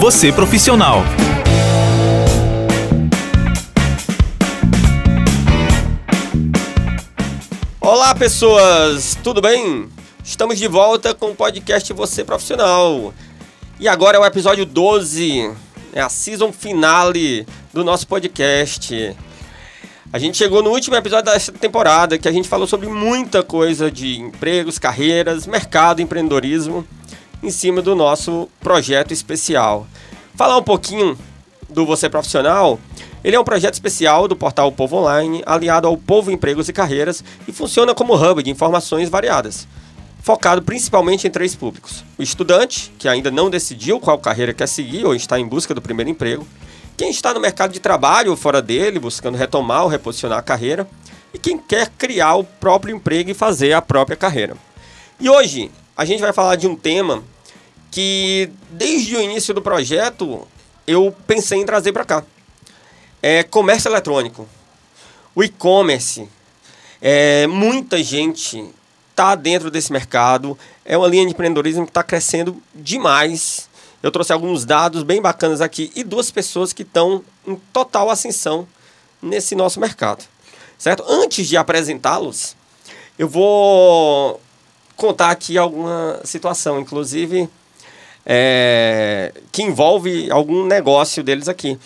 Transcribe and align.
Você 0.00 0.32
profissional. 0.32 1.04
Olá, 7.80 8.14
pessoas, 8.16 9.16
tudo 9.22 9.40
bem? 9.40 9.88
Estamos 10.24 10.58
de 10.58 10.66
volta 10.66 11.14
com 11.14 11.30
o 11.30 11.36
podcast 11.36 11.92
Você 11.92 12.24
Profissional. 12.24 13.14
E 13.78 13.86
agora 13.86 14.16
é 14.16 14.20
o 14.20 14.26
episódio 14.26 14.66
12, 14.66 15.52
é 15.92 16.00
a 16.00 16.08
season 16.08 16.52
finale 16.52 17.46
do 17.72 17.84
nosso 17.84 18.08
podcast. 18.08 19.16
A 20.10 20.18
gente 20.18 20.38
chegou 20.38 20.62
no 20.62 20.70
último 20.70 20.96
episódio 20.96 21.30
dessa 21.30 21.52
temporada 21.52 22.16
que 22.16 22.26
a 22.26 22.32
gente 22.32 22.48
falou 22.48 22.66
sobre 22.66 22.88
muita 22.88 23.42
coisa 23.42 23.90
de 23.90 24.18
empregos, 24.18 24.78
carreiras, 24.78 25.46
mercado, 25.46 26.00
empreendedorismo 26.00 26.82
em 27.42 27.50
cima 27.50 27.82
do 27.82 27.94
nosso 27.94 28.48
projeto 28.58 29.12
especial. 29.12 29.86
Falar 30.34 30.56
um 30.56 30.62
pouquinho 30.62 31.18
do 31.68 31.84
Você 31.84 32.08
Profissional 32.08 32.80
ele 33.22 33.36
é 33.36 33.40
um 33.40 33.44
projeto 33.44 33.74
especial 33.74 34.28
do 34.28 34.36
portal 34.36 34.70
Povo 34.70 34.96
Online, 34.96 35.42
aliado 35.44 35.86
ao 35.86 35.96
Povo 35.96 36.30
Empregos 36.30 36.68
e 36.68 36.72
Carreiras 36.72 37.22
e 37.46 37.52
funciona 37.52 37.94
como 37.94 38.14
hub 38.14 38.42
de 38.42 38.50
informações 38.50 39.10
variadas, 39.10 39.66
focado 40.22 40.62
principalmente 40.62 41.26
em 41.26 41.30
três 41.30 41.54
públicos: 41.54 42.04
o 42.16 42.22
estudante, 42.22 42.92
que 42.98 43.08
ainda 43.08 43.30
não 43.30 43.50
decidiu 43.50 44.00
qual 44.00 44.18
carreira 44.18 44.54
quer 44.54 44.68
seguir 44.68 45.04
ou 45.04 45.14
está 45.14 45.38
em 45.38 45.46
busca 45.46 45.74
do 45.74 45.82
primeiro 45.82 46.10
emprego, 46.10 46.46
quem 46.98 47.08
está 47.08 47.32
no 47.32 47.40
mercado 47.40 47.72
de 47.72 47.80
trabalho 47.80 48.30
ou 48.30 48.36
fora 48.36 48.60
dele, 48.60 48.98
buscando 48.98 49.38
retomar 49.38 49.84
ou 49.84 49.88
reposicionar 49.88 50.38
a 50.38 50.42
carreira, 50.42 50.86
e 51.32 51.38
quem 51.38 51.56
quer 51.56 51.88
criar 51.96 52.34
o 52.34 52.44
próprio 52.44 52.94
emprego 52.94 53.30
e 53.30 53.34
fazer 53.34 53.72
a 53.72 53.80
própria 53.80 54.16
carreira. 54.16 54.54
E 55.18 55.30
hoje 55.30 55.70
a 55.96 56.04
gente 56.04 56.20
vai 56.20 56.34
falar 56.34 56.56
de 56.56 56.66
um 56.66 56.76
tema 56.76 57.24
que, 57.90 58.50
desde 58.70 59.16
o 59.16 59.20
início 59.22 59.54
do 59.54 59.62
projeto, 59.62 60.46
eu 60.86 61.14
pensei 61.26 61.58
em 61.58 61.64
trazer 61.64 61.92
para 61.92 62.04
cá 62.04 62.22
é 63.22 63.42
comércio 63.42 63.88
eletrônico, 63.88 64.48
o 65.34 65.42
e-commerce. 65.42 66.28
É, 67.00 67.46
muita 67.46 68.02
gente 68.02 68.64
está 69.10 69.34
dentro 69.34 69.70
desse 69.70 69.92
mercado. 69.92 70.58
É 70.84 70.96
uma 70.96 71.08
linha 71.08 71.24
de 71.24 71.32
empreendedorismo 71.32 71.84
que 71.84 71.90
está 71.90 72.02
crescendo 72.02 72.60
demais. 72.74 73.67
Eu 74.02 74.10
trouxe 74.10 74.32
alguns 74.32 74.64
dados 74.64 75.02
bem 75.02 75.20
bacanas 75.20 75.60
aqui 75.60 75.90
e 75.94 76.04
duas 76.04 76.30
pessoas 76.30 76.72
que 76.72 76.82
estão 76.82 77.24
em 77.46 77.56
total 77.72 78.10
ascensão 78.10 78.66
nesse 79.20 79.54
nosso 79.54 79.80
mercado. 79.80 80.24
Certo? 80.78 81.04
Antes 81.08 81.48
de 81.48 81.56
apresentá-los, 81.56 82.56
eu 83.18 83.28
vou 83.28 84.40
contar 84.96 85.30
aqui 85.30 85.58
alguma 85.58 86.20
situação, 86.24 86.80
inclusive 86.80 87.48
é, 88.24 89.32
que 89.50 89.62
envolve 89.62 90.30
algum 90.30 90.64
negócio 90.64 91.22
deles 91.24 91.48
aqui. 91.48 91.78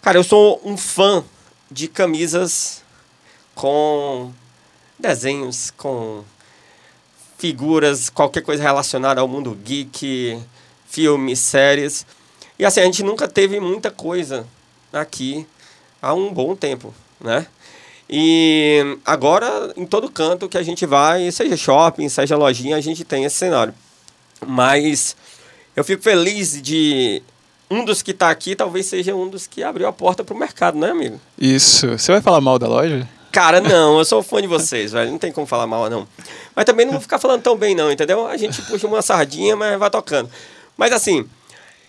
Cara, 0.00 0.18
eu 0.18 0.24
sou 0.24 0.60
um 0.64 0.76
fã 0.76 1.24
de 1.70 1.88
camisas 1.88 2.82
com 3.54 4.32
desenhos, 4.98 5.72
com 5.76 6.22
figuras, 7.36 8.08
qualquer 8.08 8.42
coisa 8.42 8.62
relacionada 8.62 9.20
ao 9.20 9.28
mundo 9.28 9.56
geek, 9.64 10.40
filmes, 10.88 11.38
séries. 11.38 12.06
E 12.58 12.64
assim, 12.64 12.80
a 12.80 12.84
gente 12.84 13.02
nunca 13.02 13.28
teve 13.28 13.60
muita 13.60 13.90
coisa 13.90 14.46
aqui 14.92 15.46
há 16.00 16.14
um 16.14 16.32
bom 16.32 16.56
tempo, 16.56 16.94
né? 17.20 17.46
E 18.10 18.98
agora, 19.04 19.72
em 19.76 19.84
todo 19.84 20.10
canto 20.10 20.48
que 20.48 20.56
a 20.56 20.62
gente 20.62 20.86
vai, 20.86 21.30
seja 21.30 21.56
shopping, 21.56 22.08
seja 22.08 22.36
lojinha, 22.36 22.76
a 22.76 22.80
gente 22.80 23.04
tem 23.04 23.24
esse 23.24 23.36
cenário. 23.36 23.74
Mas 24.46 25.14
eu 25.76 25.84
fico 25.84 26.02
feliz 26.02 26.60
de 26.60 27.22
um 27.70 27.84
dos 27.84 28.00
que 28.00 28.12
está 28.12 28.30
aqui 28.30 28.56
talvez 28.56 28.86
seja 28.86 29.14
um 29.14 29.28
dos 29.28 29.46
que 29.46 29.62
abriu 29.62 29.86
a 29.86 29.92
porta 29.92 30.24
para 30.24 30.34
o 30.34 30.38
mercado, 30.38 30.78
né, 30.78 30.90
amigo? 30.90 31.20
Isso. 31.38 31.86
Você 31.98 32.12
vai 32.12 32.22
falar 32.22 32.40
mal 32.40 32.58
da 32.58 32.66
loja? 32.66 33.06
Cara, 33.30 33.60
não, 33.62 33.98
eu 33.98 34.04
sou 34.06 34.22
fã 34.22 34.40
de 34.40 34.48
vocês, 34.48 34.92
velho. 34.92 35.10
Não 35.10 35.18
tem 35.18 35.30
como 35.30 35.46
falar 35.46 35.66
mal, 35.66 35.90
não. 35.90 36.08
Mas 36.56 36.64
também 36.64 36.86
não 36.86 36.92
vou 36.92 37.02
ficar 37.02 37.18
falando 37.18 37.42
tão 37.42 37.56
bem, 37.56 37.74
não, 37.74 37.92
entendeu? 37.92 38.26
A 38.26 38.36
gente 38.38 38.62
puxa 38.62 38.86
uma 38.86 39.02
sardinha, 39.02 39.54
mas 39.54 39.78
vai 39.78 39.90
tocando. 39.90 40.30
Mas 40.78 40.92
assim, 40.92 41.28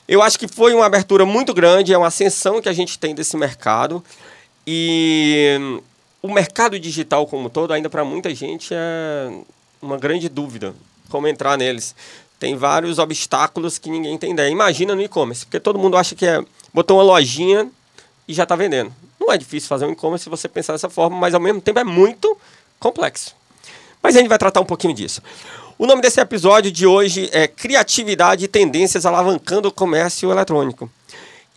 eu 0.05 0.21
acho 0.21 0.37
que 0.37 0.49
foi 0.49 0.73
uma 0.73 0.85
abertura 0.85 1.25
muito 1.25 1.53
grande, 1.53 1.93
é 1.93 1.97
uma 1.97 2.07
ascensão 2.07 2.61
que 2.61 2.67
a 2.67 2.73
gente 2.73 2.99
tem 2.99 3.15
desse 3.15 3.37
mercado. 3.37 4.03
E 4.67 5.79
o 6.21 6.27
mercado 6.27 6.77
digital 6.77 7.25
como 7.25 7.49
todo, 7.49 7.71
ainda 7.71 7.89
para 7.89 8.03
muita 8.03 8.35
gente, 8.35 8.73
é 8.73 9.31
uma 9.81 9.97
grande 9.97 10.27
dúvida 10.27 10.75
como 11.07 11.27
entrar 11.27 11.57
neles 11.57 11.95
tem 12.39 12.55
vários 12.55 12.97
obstáculos 12.97 13.77
que 13.77 13.89
ninguém 13.89 14.17
tem 14.17 14.31
ideia. 14.31 14.49
Imagina 14.49 14.95
no 14.95 15.01
e-commerce, 15.01 15.45
porque 15.45 15.59
todo 15.59 15.77
mundo 15.77 15.97
acha 15.97 16.15
que 16.15 16.25
é 16.25 16.41
botou 16.73 16.97
uma 16.97 17.03
lojinha 17.03 17.69
e 18.27 18.33
já 18.33 18.43
está 18.43 18.55
vendendo. 18.55 18.93
Não 19.19 19.31
é 19.31 19.37
difícil 19.37 19.67
fazer 19.67 19.85
um 19.85 19.91
e-commerce 19.91 20.23
se 20.23 20.29
você 20.29 20.47
pensar 20.47 20.73
dessa 20.73 20.89
forma, 20.89 21.17
mas 21.17 21.33
ao 21.33 21.41
mesmo 21.41 21.59
tempo 21.59 21.79
é 21.79 21.83
muito 21.83 22.37
complexo. 22.79 23.35
Mas 24.01 24.15
a 24.15 24.19
gente 24.19 24.29
vai 24.29 24.37
tratar 24.37 24.61
um 24.61 24.65
pouquinho 24.65 24.93
disso. 24.93 25.21
O 25.79 25.87
nome 25.87 26.01
desse 26.01 26.19
episódio 26.19 26.69
de 26.69 26.85
hoje 26.85 27.29
é 27.31 27.47
Criatividade 27.47 28.43
e 28.43 28.49
Tendências 28.49 29.05
Alavancando 29.05 29.69
o 29.69 29.71
Comércio 29.71 30.29
Eletrônico. 30.29 30.91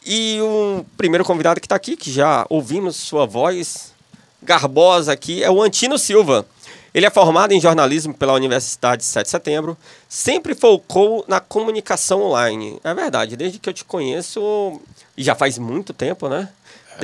E 0.07 0.39
o 0.41 0.87
primeiro 0.97 1.25
convidado 1.25 1.61
que 1.61 1.67
está 1.67 1.75
aqui, 1.75 1.97
que 1.97 2.09
já 2.13 2.47
ouvimos 2.49 2.95
sua 2.95 3.27
voz 3.27 3.93
garbosa 4.41 5.11
aqui, 5.13 5.43
é 5.43 5.51
o 5.51 5.61
Antino 5.61 5.99
Silva. 5.99 6.47
Ele 6.95 7.05
é 7.05 7.11
formado 7.11 7.51
em 7.51 7.61
jornalismo 7.61 8.15
pela 8.15 8.35
Universidade 8.35 9.05
7 9.05 9.25
de 9.25 9.31
Setembro, 9.33 9.77
sempre 10.09 10.55
focou 10.55 11.25
na 11.27 11.41
comunicação 11.41 12.23
online. 12.23 12.79
É 12.85 12.95
verdade, 12.95 13.37
desde 13.37 13.59
que 13.59 13.69
eu 13.69 13.75
te 13.75 13.85
conheço, 13.85 14.81
e 15.17 15.25
já 15.25 15.35
faz 15.35 15.59
muito 15.59 15.93
tempo, 15.93 16.29
né? 16.29 16.49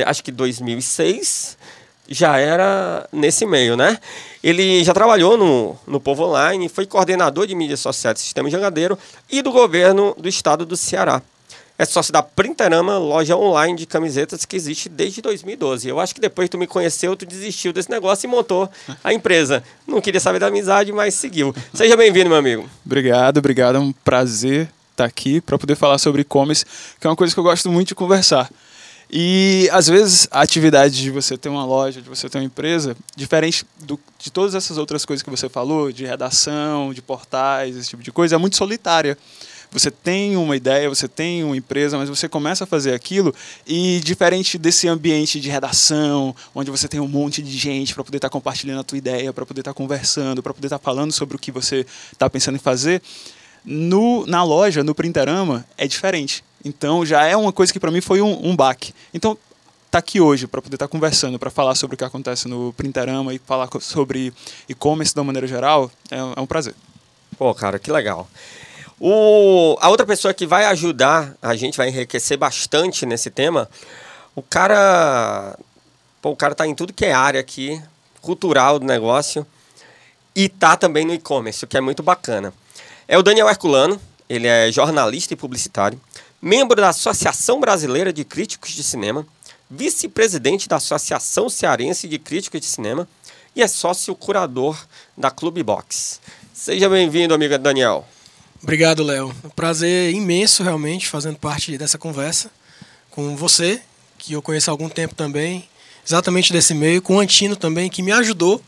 Acho 0.07 0.23
que 0.23 0.31
2006 0.31 1.58
já 2.09 2.39
era 2.39 3.07
nesse 3.13 3.45
meio, 3.45 3.77
né? 3.77 3.99
Ele 4.43 4.83
já 4.83 4.95
trabalhou 4.95 5.37
no, 5.37 5.77
no 5.87 6.01
Povo 6.01 6.25
Online, 6.25 6.69
foi 6.69 6.87
coordenador 6.87 7.47
de 7.47 7.55
mídias 7.55 7.81
sociais 7.81 8.15
do 8.15 8.21
Sistema 8.21 8.49
Jangadeiro 8.49 8.99
e 9.31 9.43
do 9.43 9.53
governo 9.53 10.15
do 10.19 10.29
estado 10.29 10.65
do 10.65 10.77
Ceará 10.77 11.23
é 11.79 11.85
sócio 11.85 12.13
da 12.13 12.21
Printerama, 12.23 12.99
loja 12.99 13.37
online 13.37 13.79
de 13.79 13.87
camisetas 13.87 14.45
que 14.45 14.57
existe 14.57 14.89
desde 14.89 15.23
2012. 15.23 15.89
Eu 15.89 16.01
acho 16.01 16.13
que 16.13 16.21
depois 16.21 16.47
que 16.47 16.51
tu 16.51 16.59
me 16.59 16.67
conheceu, 16.67 17.15
tu 17.15 17.25
desistiu 17.25 17.73
desse 17.73 17.89
negócio 17.89 18.27
e 18.27 18.29
montou 18.29 18.69
a 19.05 19.15
empresa. 19.15 19.63
Não 19.87 20.01
queria 20.01 20.19
saber 20.19 20.41
da 20.41 20.49
amizade, 20.49 20.91
mas 20.91 21.15
seguiu. 21.15 21.55
Seja 21.73 21.97
bem-vindo, 21.97 22.29
meu 22.29 22.39
amigo. 22.39 22.69
Obrigado, 22.85 23.39
obrigado. 23.39 23.77
É 23.77 23.79
um 23.79 23.93
prazer 23.93 24.69
estar 24.91 25.05
aqui 25.05 25.41
para 25.41 25.57
poder 25.57 25.77
falar 25.77 25.99
sobre 25.99 26.23
e-commerce, 26.23 26.67
que 27.01 27.07
é 27.07 27.11
uma 27.11 27.15
coisa 27.15 27.33
que 27.33 27.39
eu 27.39 27.45
gosto 27.45 27.71
muito 27.71 27.89
de 27.89 27.95
conversar. 27.95 28.51
E 29.11 29.69
às 29.73 29.89
vezes 29.89 30.29
a 30.31 30.43
atividade 30.43 31.01
de 31.01 31.11
você 31.11 31.37
ter 31.37 31.49
uma 31.49 31.65
loja, 31.65 32.03
de 32.03 32.09
você 32.09 32.29
ter 32.29 32.39
uma 32.39 32.45
empresa, 32.45 32.95
diferente 33.17 33.65
do, 33.81 33.99
de 34.19 34.31
todas 34.31 34.55
essas 34.55 34.77
outras 34.77 35.05
coisas 35.05 35.23
que 35.23 35.31
você 35.31 35.49
falou, 35.49 35.91
de 35.91 36.05
redação, 36.05 36.93
de 36.93 37.01
portais, 37.01 37.77
esse 37.77 37.89
tipo 37.89 38.03
de 38.03 38.13
coisa, 38.13 38.35
é 38.35 38.39
muito 38.39 38.57
solitária. 38.57 39.17
Você 39.71 39.91
tem 39.91 40.37
uma 40.37 40.57
ideia, 40.57 40.89
você 40.89 41.07
tem 41.07 41.45
uma 41.45 41.57
empresa, 41.57 41.99
mas 41.99 42.09
você 42.09 42.27
começa 42.27 42.65
a 42.65 42.67
fazer 42.67 42.95
aquilo 42.95 43.35
e 43.67 44.01
diferente 44.03 44.57
desse 44.57 44.89
ambiente 44.89 45.39
de 45.39 45.51
redação, 45.51 46.35
onde 46.55 46.71
você 46.71 46.89
tem 46.89 46.99
um 46.99 47.09
monte 47.09 47.43
de 47.43 47.57
gente 47.57 47.95
para 47.95 48.03
poder 48.03 48.17
estar 48.17 48.29
tá 48.29 48.33
compartilhando 48.33 48.81
a 48.81 48.85
tua 48.85 48.97
ideia, 48.97 49.31
para 49.33 49.45
poder 49.45 49.61
estar 49.61 49.73
tá 49.73 49.77
conversando, 49.77 50.43
para 50.43 50.55
poder 50.55 50.69
estar 50.69 50.79
tá 50.79 50.85
falando 50.85 51.13
sobre 51.13 51.37
o 51.37 51.39
que 51.39 51.53
você 51.53 51.85
está 52.11 52.31
pensando 52.31 52.55
em 52.55 52.59
fazer, 52.59 53.03
no, 53.65 54.27
na 54.27 54.43
loja, 54.43 54.85
no 54.85 54.95
Printerama, 54.95 55.65
é 55.77 55.87
diferente. 55.87 56.45
Então 56.65 57.05
já 57.05 57.25
é 57.25 57.37
uma 57.37 57.53
coisa 57.53 57.73
que 57.73 57.81
para 57.81 57.91
mim 57.91 58.01
foi 58.01 58.21
um, 58.21 58.49
um 58.49 58.57
baque. 58.57 58.95
Então 59.13 59.37
tá 59.91 59.99
aqui 59.99 60.21
hoje 60.21 60.47
para 60.47 60.61
poder 60.61 60.77
estar 60.77 60.87
tá 60.87 60.93
conversando, 60.93 61.39
para 61.39 61.51
falar 61.51 61.75
sobre 61.75 61.95
o 61.95 61.99
que 61.99 62.05
acontece 62.05 62.49
no 62.49 62.73
Printerama 62.75 63.33
e 63.33 63.39
falar 63.39 63.69
sobre 63.81 64.33
e-commerce 64.69 65.15
de 65.15 65.21
uma 65.21 65.25
maneira 65.25 65.47
geral, 65.47 65.91
é, 66.11 66.19
é 66.19 66.41
um 66.41 66.47
prazer. 66.47 66.75
Pô, 67.39 67.55
cara, 67.55 67.79
que 67.79 67.91
legal. 67.91 68.29
O, 69.01 69.77
a 69.81 69.89
outra 69.89 70.05
pessoa 70.05 70.35
que 70.35 70.47
vai 70.47 70.65
ajudar 70.67 71.37
a 71.41 71.55
gente, 71.55 71.77
vai 71.77 71.89
enriquecer 71.89 72.37
bastante 72.37 73.07
nesse 73.07 73.31
tema, 73.31 73.69
o 74.35 74.43
cara. 74.43 75.57
Pô, 76.21 76.31
o 76.31 76.37
cara 76.37 76.55
tá 76.55 76.67
em 76.67 76.75
tudo 76.75 76.93
que 76.93 77.05
é 77.05 77.13
área 77.13 77.41
aqui, 77.41 77.81
cultural 78.21 78.81
do 78.81 78.85
negócio, 78.85 79.47
e 80.35 80.49
tá 80.49 80.77
também 80.77 81.05
no 81.05 81.15
e-commerce, 81.15 81.65
o 81.65 81.69
que 81.69 81.77
é 81.77 81.81
muito 81.81 82.03
bacana. 82.03 82.53
É 83.11 83.17
o 83.17 83.23
Daniel 83.23 83.49
Herculano, 83.49 83.99
ele 84.29 84.47
é 84.47 84.71
jornalista 84.71 85.33
e 85.33 85.37
publicitário, 85.37 85.99
membro 86.43 86.79
da 86.79 86.91
Associação 86.91 87.59
Brasileira 87.59 88.13
de 88.13 88.23
Críticos 88.23 88.73
de 88.73 88.85
Cinema, 88.85 89.27
vice-presidente 89.71 90.69
da 90.69 90.77
Associação 90.77 91.49
Cearense 91.49 92.07
de 92.07 92.19
Críticos 92.19 92.61
de 92.61 92.67
Cinema 92.67 93.09
e 93.57 93.63
é 93.63 93.67
sócio 93.67 94.15
curador 94.15 94.79
da 95.17 95.31
Clube 95.31 95.63
Box. 95.63 96.21
Seja 96.53 96.87
bem-vindo, 96.87 97.33
amiga 97.33 97.59
Daniel. 97.59 98.07
Obrigado, 98.63 99.03
Léo. 99.03 99.35
Prazer 99.57 100.13
imenso, 100.13 100.63
realmente, 100.63 101.09
fazendo 101.09 101.39
parte 101.39 101.79
dessa 101.79 101.97
conversa 101.97 102.51
com 103.11 103.35
você, 103.35 103.81
que 104.19 104.35
eu 104.35 104.43
conheço 104.43 104.69
há 104.69 104.73
algum 104.75 104.91
tempo 104.91 105.15
também, 105.15 105.67
exatamente 106.07 106.53
desse 106.53 106.75
meio, 106.75 107.01
com 107.01 107.17
o 107.17 107.21
Antino 107.21 107.57
também, 107.57 107.89
que 107.89 108.03
me 108.03 108.13
ajudou 108.13 108.63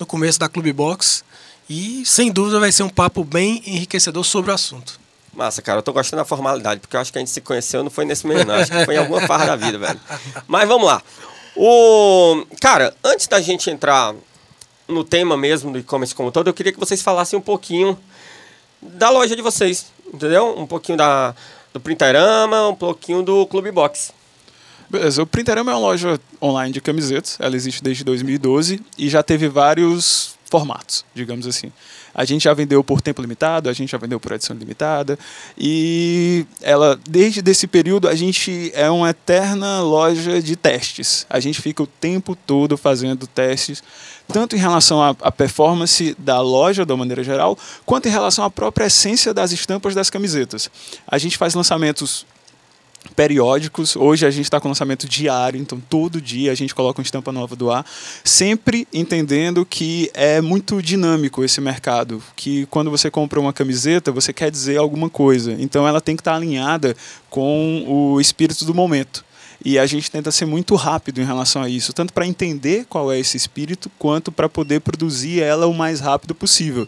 no 0.00 0.04
começo 0.04 0.40
da 0.40 0.48
Clube 0.48 0.72
Box. 0.72 1.22
E 1.68 2.04
sem 2.04 2.30
dúvida 2.30 2.60
vai 2.60 2.70
ser 2.70 2.82
um 2.82 2.88
papo 2.88 3.24
bem 3.24 3.62
enriquecedor 3.66 4.24
sobre 4.24 4.50
o 4.50 4.54
assunto. 4.54 5.00
Massa, 5.32 5.60
cara, 5.60 5.78
eu 5.78 5.82
tô 5.82 5.92
gostando 5.92 6.20
da 6.20 6.24
formalidade, 6.24 6.80
porque 6.80 6.96
eu 6.96 7.00
acho 7.00 7.12
que 7.12 7.18
a 7.18 7.20
gente 7.20 7.30
se 7.30 7.40
conheceu 7.40 7.82
não 7.82 7.90
foi 7.90 8.04
nesse 8.04 8.26
meio, 8.26 8.44
não. 8.46 8.54
Acho 8.54 8.70
que 8.70 8.84
foi 8.84 8.94
em 8.94 8.98
alguma 8.98 9.20
farra 9.26 9.46
da 9.46 9.56
vida, 9.56 9.78
velho. 9.78 10.00
Mas 10.46 10.68
vamos 10.68 10.86
lá. 10.86 11.02
O... 11.56 12.44
Cara, 12.60 12.94
antes 13.02 13.26
da 13.26 13.40
gente 13.40 13.68
entrar 13.70 14.14
no 14.86 15.02
tema 15.02 15.36
mesmo 15.36 15.72
do 15.72 15.78
e-commerce 15.78 16.14
como 16.14 16.30
todo, 16.30 16.48
eu 16.48 16.54
queria 16.54 16.72
que 16.72 16.78
vocês 16.78 17.02
falassem 17.02 17.38
um 17.38 17.42
pouquinho 17.42 17.98
da 18.80 19.10
loja 19.10 19.34
de 19.34 19.42
vocês, 19.42 19.86
entendeu? 20.12 20.56
Um 20.58 20.66
pouquinho 20.66 20.98
da, 20.98 21.34
do 21.72 21.80
Printerama, 21.80 22.68
um 22.68 22.74
pouquinho 22.74 23.22
do 23.22 23.46
Clube 23.46 23.70
Box. 23.72 24.12
Beleza, 24.88 25.22
o 25.22 25.26
Printerama 25.26 25.72
é 25.72 25.74
uma 25.74 25.80
loja 25.80 26.20
online 26.40 26.72
de 26.72 26.80
camisetas, 26.80 27.36
ela 27.40 27.56
existe 27.56 27.82
desde 27.82 28.04
2012 28.04 28.80
e 28.98 29.08
já 29.08 29.22
teve 29.22 29.48
vários 29.48 30.33
formatos, 30.54 31.04
digamos 31.12 31.48
assim. 31.48 31.72
A 32.14 32.24
gente 32.24 32.44
já 32.44 32.54
vendeu 32.54 32.84
por 32.84 33.00
tempo 33.00 33.20
limitado, 33.20 33.68
a 33.68 33.72
gente 33.72 33.90
já 33.90 33.98
vendeu 33.98 34.20
por 34.20 34.30
edição 34.30 34.56
limitada 34.56 35.18
e 35.58 36.46
ela 36.62 36.96
desde 37.10 37.42
esse 37.50 37.66
período 37.66 38.06
a 38.06 38.14
gente 38.14 38.70
é 38.72 38.88
uma 38.88 39.10
eterna 39.10 39.80
loja 39.80 40.40
de 40.40 40.54
testes. 40.54 41.26
A 41.28 41.40
gente 41.40 41.60
fica 41.60 41.82
o 41.82 41.88
tempo 41.88 42.36
todo 42.36 42.76
fazendo 42.76 43.26
testes, 43.26 43.82
tanto 44.28 44.54
em 44.54 44.60
relação 44.60 45.02
à, 45.02 45.08
à 45.22 45.32
performance 45.32 46.14
da 46.20 46.40
loja 46.40 46.84
uma 46.84 46.98
maneira 46.98 47.24
geral, 47.24 47.58
quanto 47.84 48.06
em 48.06 48.12
relação 48.12 48.44
à 48.44 48.50
própria 48.50 48.86
essência 48.86 49.34
das 49.34 49.50
estampas 49.50 49.92
das 49.92 50.08
camisetas. 50.08 50.70
A 51.04 51.18
gente 51.18 51.36
faz 51.36 51.52
lançamentos 51.52 52.24
periódicos. 53.14 53.96
Hoje 53.96 54.26
a 54.26 54.30
gente 54.30 54.44
está 54.44 54.60
com 54.60 54.68
lançamento 54.68 55.08
diário, 55.08 55.60
então 55.60 55.80
todo 55.88 56.20
dia 56.20 56.52
a 56.52 56.54
gente 56.54 56.74
coloca 56.74 57.00
uma 57.00 57.04
estampa 57.04 57.32
nova 57.32 57.54
do 57.54 57.70
ar, 57.70 57.84
sempre 58.22 58.86
entendendo 58.92 59.64
que 59.64 60.10
é 60.14 60.40
muito 60.40 60.82
dinâmico 60.82 61.44
esse 61.44 61.60
mercado, 61.60 62.22
que 62.36 62.66
quando 62.66 62.90
você 62.90 63.10
compra 63.10 63.40
uma 63.40 63.52
camiseta, 63.52 64.12
você 64.12 64.32
quer 64.32 64.50
dizer 64.50 64.78
alguma 64.78 65.10
coisa. 65.10 65.56
Então 65.58 65.86
ela 65.86 66.00
tem 66.00 66.16
que 66.16 66.20
estar 66.20 66.32
tá 66.32 66.36
alinhada 66.36 66.96
com 67.30 67.84
o 67.86 68.20
espírito 68.20 68.64
do 68.64 68.74
momento. 68.74 69.24
E 69.64 69.78
a 69.78 69.86
gente 69.86 70.10
tenta 70.10 70.30
ser 70.30 70.44
muito 70.44 70.74
rápido 70.74 71.20
em 71.20 71.24
relação 71.24 71.62
a 71.62 71.68
isso, 71.68 71.92
tanto 71.92 72.12
para 72.12 72.26
entender 72.26 72.84
qual 72.86 73.10
é 73.10 73.18
esse 73.18 73.36
espírito, 73.36 73.90
quanto 73.98 74.30
para 74.30 74.48
poder 74.48 74.80
produzir 74.80 75.40
ela 75.40 75.66
o 75.66 75.72
mais 75.72 76.00
rápido 76.00 76.34
possível. 76.34 76.86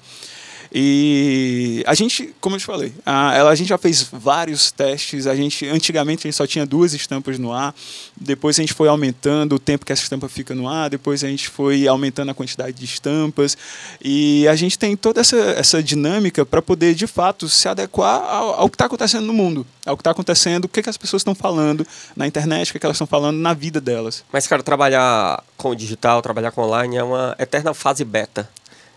E 0.73 1.83
a 1.87 1.95
gente, 1.95 2.35
como 2.41 2.57
eu 2.57 2.61
te 2.61 2.67
falei, 2.67 2.93
a, 3.05 3.49
a 3.49 3.55
gente 3.55 3.69
já 3.69 3.79
fez 3.79 4.09
vários 4.13 4.71
testes. 4.71 5.27
A 5.27 5.35
gente 5.35 5.67
antigamente 5.67 6.27
a 6.27 6.29
gente 6.29 6.37
só 6.37 6.47
tinha 6.47 6.67
duas 6.67 6.95
estampas 6.95 7.39
no 7.39 7.53
ar. 7.53 7.75
Depois 8.17 8.59
a 8.59 8.63
gente 8.63 8.75
foi 8.75 8.89
aumentando 8.89 9.57
o 9.57 9.59
tempo 9.59 9.85
que 9.85 9.93
essa 9.93 10.03
estampa 10.03 10.29
fica 10.29 10.55
no 10.55 10.69
ar. 10.69 10.91
Depois 10.91 11.23
a 11.25 11.29
gente 11.29 11.49
foi 11.49 11.87
aumentando 11.87 12.31
a 12.31 12.35
quantidade 12.35 12.77
de 12.77 12.85
estampas. 12.85 13.57
E 14.03 14.47
a 14.49 14.57
gente 14.57 14.79
tem 14.79 14.97
toda 14.97 15.21
essa, 15.21 15.37
essa 15.37 15.83
dinâmica 15.83 16.45
para 16.45 16.61
poder 16.61 16.95
de 16.95 17.07
fato 17.07 17.49
se 17.49 17.69
adequar 17.69 18.23
ao, 18.23 18.61
ao 18.61 18.69
que 18.69 18.75
está 18.75 18.87
acontecendo 18.87 19.27
no 19.27 19.33
mundo, 19.33 19.67
ao 19.85 19.97
que 19.97 20.01
está 20.01 20.11
acontecendo, 20.11 20.65
o 20.65 20.69
que, 20.69 20.83
que 20.83 20.91
as 20.91 20.97
pessoas 20.97 21.21
estão 21.21 21.35
falando 21.35 21.87
na 22.15 22.27
internet, 22.27 22.71
o 22.71 22.73
que, 22.73 22.79
que 22.79 22.87
elas 22.87 22.97
estão 22.97 23.07
falando 23.07 23.39
na 23.39 23.55
vida 23.55 23.81
delas. 23.81 24.25
Mas 24.33 24.47
cara, 24.47 24.63
trabalhar 24.63 25.43
com 25.57 25.71
o 25.71 25.75
digital, 25.75 26.23
trabalhar 26.23 26.51
com 26.51 26.63
online 26.63 26.97
é 26.97 27.03
uma 27.03 27.35
eterna 27.39 27.73
fase 27.75 28.05
beta. 28.05 28.49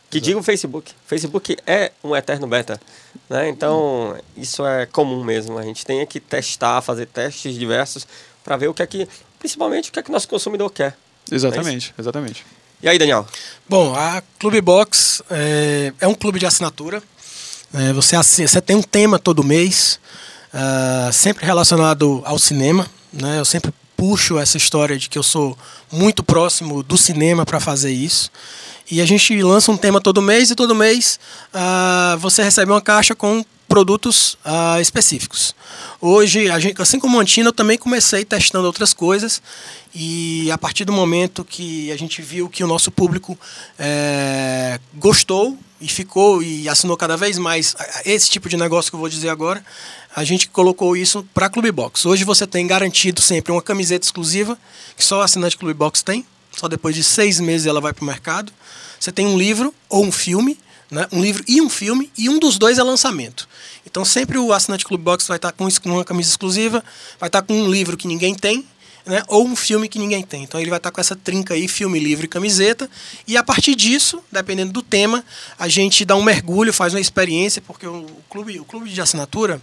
Que 0.10 0.20
diga 0.20 0.40
o 0.40 0.44
Facebook. 0.44 0.92
Facebook 1.06 1.58
é 1.68 1.92
um 2.04 2.16
eterno 2.16 2.48
beta. 2.48 2.80
Né? 3.30 3.50
Então, 3.50 4.18
isso 4.36 4.66
é 4.66 4.86
comum 4.88 5.24
mesmo. 5.24 5.58
A 5.58 5.64
gente 5.64 5.86
tem 5.86 6.04
que 6.06 6.20
testar, 6.20 6.82
fazer 6.82 7.06
testes 7.06 7.56
diversos 7.56 8.08
para 8.44 8.58
ver 8.58 8.68
o 8.68 8.74
que 8.74 8.82
é 8.82 8.88
que, 8.88 9.08
principalmente 9.38 9.90
o 9.90 9.94
que 9.94 10.00
é 10.00 10.04
que 10.04 10.12
nosso 10.12 10.28
consumidor 10.28 10.72
quer. 10.72 10.98
Exatamente, 11.32 11.94
é 11.96 12.02
exatamente. 12.02 12.46
E 12.82 12.90
aí, 12.90 12.98
Daniel? 12.98 13.28
Bom, 13.68 13.94
a 13.94 14.24
Clube 14.40 14.62
Box 14.62 15.22
é, 15.30 15.94
é 16.00 16.08
um 16.08 16.16
clube 16.16 16.40
de 16.40 16.46
assinatura. 16.46 17.04
É, 17.74 17.94
você, 17.94 18.16
você 18.18 18.62
tem 18.62 18.76
um 18.76 18.82
tema 18.82 19.20
todo 19.20 19.44
mês, 19.44 20.00
uh, 20.54 21.14
sempre 21.14 21.46
relacionado 21.46 22.22
ao 22.26 22.40
cinema. 22.40 22.88
Né? 23.14 23.38
Eu 23.38 23.46
sempre 23.46 23.72
puxo 23.96 24.40
essa 24.40 24.56
história 24.56 24.98
de 24.98 25.10
que 25.10 25.18
eu 25.18 25.24
sou 25.24 25.58
muito 25.92 26.24
próximo 26.24 26.82
do 26.82 26.98
cinema 26.98 27.46
para 27.46 27.60
fazer 27.60 27.92
isso. 27.92 28.32
E 28.92 29.02
a 29.02 29.06
gente 29.06 29.40
lança 29.42 29.72
um 29.72 29.78
tema 29.78 30.02
todo 30.02 30.22
mês 30.22 30.50
e 30.50 30.56
todo 30.56 30.74
mês 30.74 31.20
uh, 31.54 32.18
você 32.18 32.42
recebe 32.42 32.72
uma 32.72 32.82
caixa 32.82 33.14
com 33.14 33.46
produtos 33.68 34.34
uh, 34.44 34.82
específicos. 34.82 35.54
Hoje, 36.02 36.48
gente, 36.60 36.82
assim 36.82 37.00
como 37.00 37.20
a 37.20 37.22
Antina, 37.22 37.50
eu 37.50 37.54
também 37.54 37.78
comecei 37.78 38.26
testando 38.26 38.66
outras 38.66 38.92
coisas 38.92 39.42
e 39.94 40.50
a 40.52 40.58
partir 40.58 40.86
do 40.86 40.92
momento 40.92 41.46
que 41.46 41.92
a 41.92 41.98
gente 41.98 42.20
viu 42.20 42.50
que 42.50 42.64
o 42.64 42.68
nosso 42.68 42.90
público 42.90 43.38
é, 43.78 44.80
gostou 44.96 45.56
e 45.80 45.88
ficou 45.88 46.42
e 46.42 46.68
assinou 46.68 46.98
cada 46.98 47.16
vez 47.16 47.38
mais 47.38 47.76
esse 48.06 48.30
tipo 48.30 48.50
de 48.50 48.58
negócio 48.58 48.92
que 48.92 48.96
eu 48.96 49.00
vou 49.00 49.10
dizer 49.10 49.30
agora, 49.30 49.64
a 50.16 50.24
gente 50.24 50.50
colocou 50.50 50.98
isso 50.98 51.24
para 51.34 51.50
Clube 51.50 51.72
Box. 51.72 52.08
Hoje 52.08 52.24
você 52.24 52.48
tem 52.48 52.66
garantido 52.66 53.22
sempre 53.22 53.52
uma 53.52 53.62
camiseta 53.62 54.04
exclusiva 54.04 54.58
que 54.98 55.06
só 55.06 55.20
o 55.20 55.22
assinante 55.22 55.58
Clube 55.58 55.76
Box 55.76 56.02
tem. 56.02 56.26
Só 56.60 56.68
depois 56.68 56.94
de 56.94 57.06
seis 57.06 57.40
meses 57.40 57.68
ela 57.68 57.80
vai 57.80 57.94
para 57.94 58.04
o 58.04 58.06
mercado. 58.06 58.52
Você 59.00 59.14
tem 59.14 59.26
um 59.26 59.38
livro 59.38 59.74
ou 59.88 60.04
um 60.04 60.12
filme, 60.12 60.58
né? 60.92 61.08
um 61.10 61.22
livro 61.22 61.42
e 61.48 61.62
um 61.62 61.70
filme, 61.70 62.12
e 62.18 62.28
um 62.28 62.38
dos 62.38 62.58
dois 62.58 62.78
é 62.78 62.84
lançamento. 62.84 63.48
Então 63.86 64.04
sempre 64.04 64.38
o 64.38 64.52
assinante 64.52 64.84
Clube 64.84 65.02
Box 65.02 65.26
vai 65.26 65.38
estar 65.38 65.54
com 65.54 65.70
uma 65.86 66.04
camisa 66.04 66.30
exclusiva, 66.30 66.84
vai 67.18 67.30
estar 67.30 67.44
com 67.44 67.54
um 67.54 67.72
livro 67.72 67.96
que 67.96 68.10
ninguém 68.10 68.36
tem, 68.36 68.66
né? 69.06 69.24
ou 69.30 69.48
um 69.48 69.56
filme 69.56 69.88
que 69.88 69.98
ninguém 69.98 70.22
tem. 70.22 70.44
Então 70.44 70.60
ele 70.60 70.70
vai 70.70 70.80
estar 70.80 70.92
com 70.92 71.00
essa 71.00 71.16
trinca 71.16 71.54
aí, 71.54 71.66
filme, 71.66 71.98
livro 71.98 72.26
e 72.26 72.28
camiseta. 72.28 72.90
E 73.26 73.38
a 73.38 73.44
partir 73.44 73.74
disso, 73.74 74.22
dependendo 74.30 74.74
do 74.74 74.82
tema, 74.82 75.24
a 75.58 75.70
gente 75.70 76.04
dá 76.04 76.18
um 76.18 76.24
mergulho, 76.24 76.74
faz 76.74 76.94
uma 76.94 77.00
experiência, 77.00 77.62
porque 77.62 77.88
o 77.88 78.06
clube, 78.30 78.60
o 78.60 78.66
clube 78.66 78.90
de 78.90 79.00
assinatura 79.00 79.62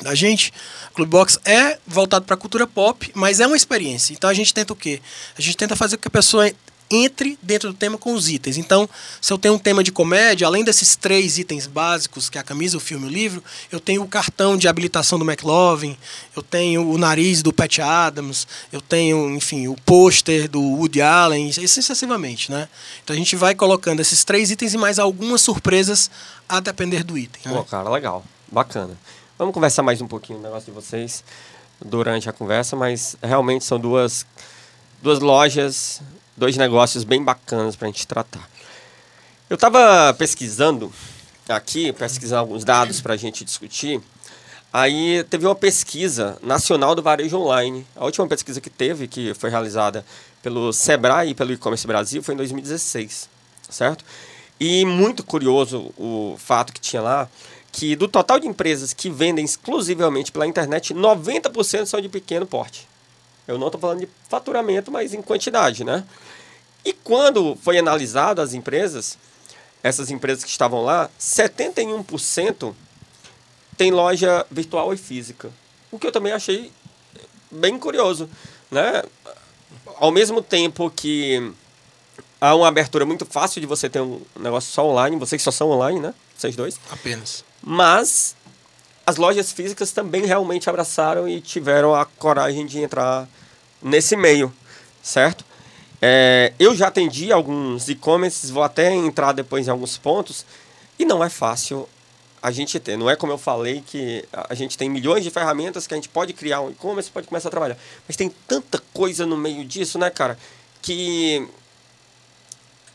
da 0.00 0.14
gente, 0.14 0.52
Clube 0.94 1.10
Box 1.10 1.38
é 1.44 1.78
voltado 1.86 2.24
para 2.24 2.34
a 2.34 2.38
cultura 2.38 2.66
pop, 2.66 3.10
mas 3.14 3.40
é 3.40 3.46
uma 3.46 3.56
experiência. 3.56 4.12
Então 4.12 4.30
a 4.30 4.34
gente 4.34 4.54
tenta 4.54 4.72
o 4.72 4.76
quê? 4.76 5.00
A 5.36 5.42
gente 5.42 5.56
tenta 5.56 5.74
fazer 5.76 5.96
com 5.96 6.02
que 6.02 6.08
a 6.08 6.10
pessoa 6.10 6.50
entre 6.90 7.38
dentro 7.42 7.70
do 7.70 7.74
tema 7.74 7.98
com 7.98 8.14
os 8.14 8.28
itens. 8.28 8.56
Então, 8.56 8.88
se 9.20 9.32
eu 9.32 9.38
tenho 9.38 9.54
um 9.54 9.58
tema 9.58 9.84
de 9.84 9.92
comédia, 9.92 10.46
além 10.46 10.64
desses 10.64 10.96
três 10.96 11.38
itens 11.38 11.66
básicos, 11.66 12.30
que 12.30 12.38
é 12.38 12.40
a 12.40 12.44
camisa, 12.44 12.76
o 12.76 12.80
filme 12.80 13.06
e 13.06 13.08
o 13.08 13.12
livro, 13.12 13.44
eu 13.70 13.78
tenho 13.78 14.02
o 14.02 14.08
cartão 14.08 14.56
de 14.56 14.68
habilitação 14.68 15.18
do 15.18 15.24
McLovin, 15.24 15.96
eu 16.34 16.42
tenho 16.42 16.88
o 16.88 16.96
nariz 16.96 17.42
do 17.42 17.52
Pat 17.52 17.78
Adams, 17.80 18.46
eu 18.72 18.80
tenho, 18.80 19.30
enfim, 19.30 19.68
o 19.68 19.76
pôster 19.84 20.48
do 20.48 20.62
Woody 20.62 21.02
Allen, 21.02 21.48
e 21.48 21.68
sucessivamente, 21.68 22.50
né? 22.50 22.68
Então 23.04 23.14
a 23.14 23.18
gente 23.18 23.36
vai 23.36 23.54
colocando 23.54 24.00
esses 24.00 24.24
três 24.24 24.50
itens 24.50 24.74
e 24.74 24.78
mais 24.78 24.98
algumas 24.98 25.40
surpresas 25.40 26.10
a 26.48 26.60
depender 26.60 27.04
do 27.04 27.18
item. 27.18 27.42
Pô, 27.42 27.50
né? 27.50 27.64
cara, 27.68 27.90
legal. 27.90 28.24
Bacana. 28.50 28.96
Vamos 29.38 29.54
conversar 29.54 29.84
mais 29.84 30.02
um 30.02 30.08
pouquinho 30.08 30.40
o 30.40 30.42
negócio 30.42 30.64
de 30.64 30.72
vocês 30.72 31.22
durante 31.80 32.28
a 32.28 32.32
conversa, 32.32 32.74
mas 32.74 33.16
realmente 33.22 33.64
são 33.64 33.78
duas, 33.78 34.26
duas 35.00 35.20
lojas, 35.20 36.02
dois 36.36 36.56
negócios 36.56 37.04
bem 37.04 37.22
bacanas 37.22 37.76
para 37.76 37.86
a 37.86 37.90
gente 37.92 38.04
tratar. 38.04 38.50
Eu 39.48 39.54
estava 39.54 40.12
pesquisando 40.14 40.92
aqui, 41.48 41.92
pesquisando 41.92 42.40
alguns 42.40 42.64
dados 42.64 43.00
para 43.00 43.14
a 43.14 43.16
gente 43.16 43.44
discutir. 43.44 44.00
Aí 44.72 45.22
teve 45.30 45.46
uma 45.46 45.54
pesquisa 45.54 46.36
nacional 46.42 46.96
do 46.96 47.02
varejo 47.02 47.38
online. 47.38 47.86
A 47.94 48.06
última 48.06 48.26
pesquisa 48.26 48.60
que 48.60 48.68
teve, 48.68 49.06
que 49.06 49.34
foi 49.34 49.50
realizada 49.50 50.04
pelo 50.42 50.72
Sebrae 50.72 51.30
e 51.30 51.34
pelo 51.36 51.52
E-Commerce 51.52 51.86
Brasil, 51.86 52.24
foi 52.24 52.34
em 52.34 52.38
2016, 52.38 53.28
certo? 53.70 54.04
E 54.58 54.84
muito 54.84 55.22
curioso 55.22 55.92
o 55.96 56.34
fato 56.38 56.72
que 56.72 56.80
tinha 56.80 57.00
lá 57.00 57.28
que 57.72 57.94
do 57.94 58.08
total 58.08 58.38
de 58.38 58.46
empresas 58.46 58.92
que 58.92 59.10
vendem 59.10 59.44
exclusivamente 59.44 60.32
pela 60.32 60.46
internet, 60.46 60.94
90% 60.94 61.86
são 61.86 62.00
de 62.00 62.08
pequeno 62.08 62.46
porte. 62.46 62.88
Eu 63.46 63.58
não 63.58 63.68
estou 63.68 63.80
falando 63.80 64.00
de 64.00 64.08
faturamento, 64.28 64.90
mas 64.90 65.14
em 65.14 65.22
quantidade, 65.22 65.84
né? 65.84 66.04
E 66.84 66.92
quando 66.92 67.56
foi 67.56 67.78
analisado 67.78 68.40
as 68.40 68.52
empresas, 68.52 69.18
essas 69.82 70.10
empresas 70.10 70.44
que 70.44 70.50
estavam 70.50 70.82
lá, 70.82 71.10
71% 71.18 72.74
tem 73.76 73.90
loja 73.90 74.44
virtual 74.50 74.92
e 74.92 74.96
física. 74.96 75.50
O 75.90 75.98
que 75.98 76.06
eu 76.06 76.12
também 76.12 76.32
achei 76.32 76.70
bem 77.50 77.78
curioso, 77.78 78.28
né? 78.70 79.02
Ao 79.96 80.10
mesmo 80.10 80.42
tempo 80.42 80.90
que 80.90 81.52
há 82.40 82.54
uma 82.54 82.68
abertura 82.68 83.06
muito 83.06 83.24
fácil 83.24 83.60
de 83.60 83.66
você 83.66 83.88
ter 83.88 84.00
um 84.00 84.20
negócio 84.38 84.72
só 84.72 84.86
online, 84.86 85.16
vocês 85.16 85.42
só 85.42 85.50
são 85.50 85.70
online, 85.70 86.00
né? 86.00 86.14
Vocês 86.36 86.54
dois. 86.54 86.78
Apenas. 86.90 87.44
Mas 87.70 88.34
as 89.06 89.18
lojas 89.18 89.52
físicas 89.52 89.92
também 89.92 90.24
realmente 90.24 90.70
abraçaram 90.70 91.28
e 91.28 91.38
tiveram 91.38 91.94
a 91.94 92.06
coragem 92.06 92.64
de 92.64 92.78
entrar 92.78 93.28
nesse 93.82 94.16
meio, 94.16 94.50
certo? 95.02 95.44
É, 96.00 96.54
eu 96.58 96.74
já 96.74 96.88
atendi 96.88 97.30
alguns 97.30 97.90
e-commerces, 97.90 98.48
vou 98.48 98.62
até 98.62 98.90
entrar 98.94 99.32
depois 99.32 99.68
em 99.68 99.70
alguns 99.70 99.98
pontos, 99.98 100.46
e 100.98 101.04
não 101.04 101.22
é 101.22 101.28
fácil 101.28 101.86
a 102.40 102.50
gente 102.50 102.80
ter. 102.80 102.96
Não 102.96 103.10
é 103.10 103.16
como 103.16 103.34
eu 103.34 103.38
falei 103.38 103.84
que 103.86 104.24
a 104.32 104.54
gente 104.54 104.78
tem 104.78 104.88
milhões 104.88 105.22
de 105.22 105.30
ferramentas 105.30 105.86
que 105.86 105.92
a 105.92 105.96
gente 105.98 106.08
pode 106.08 106.32
criar 106.32 106.62
um 106.62 106.70
e-commerce, 106.70 107.10
pode 107.10 107.26
começar 107.26 107.48
a 107.48 107.50
trabalhar. 107.50 107.76
Mas 108.06 108.16
tem 108.16 108.32
tanta 108.46 108.82
coisa 108.94 109.26
no 109.26 109.36
meio 109.36 109.62
disso, 109.62 109.98
né, 109.98 110.08
cara, 110.08 110.38
que 110.80 111.46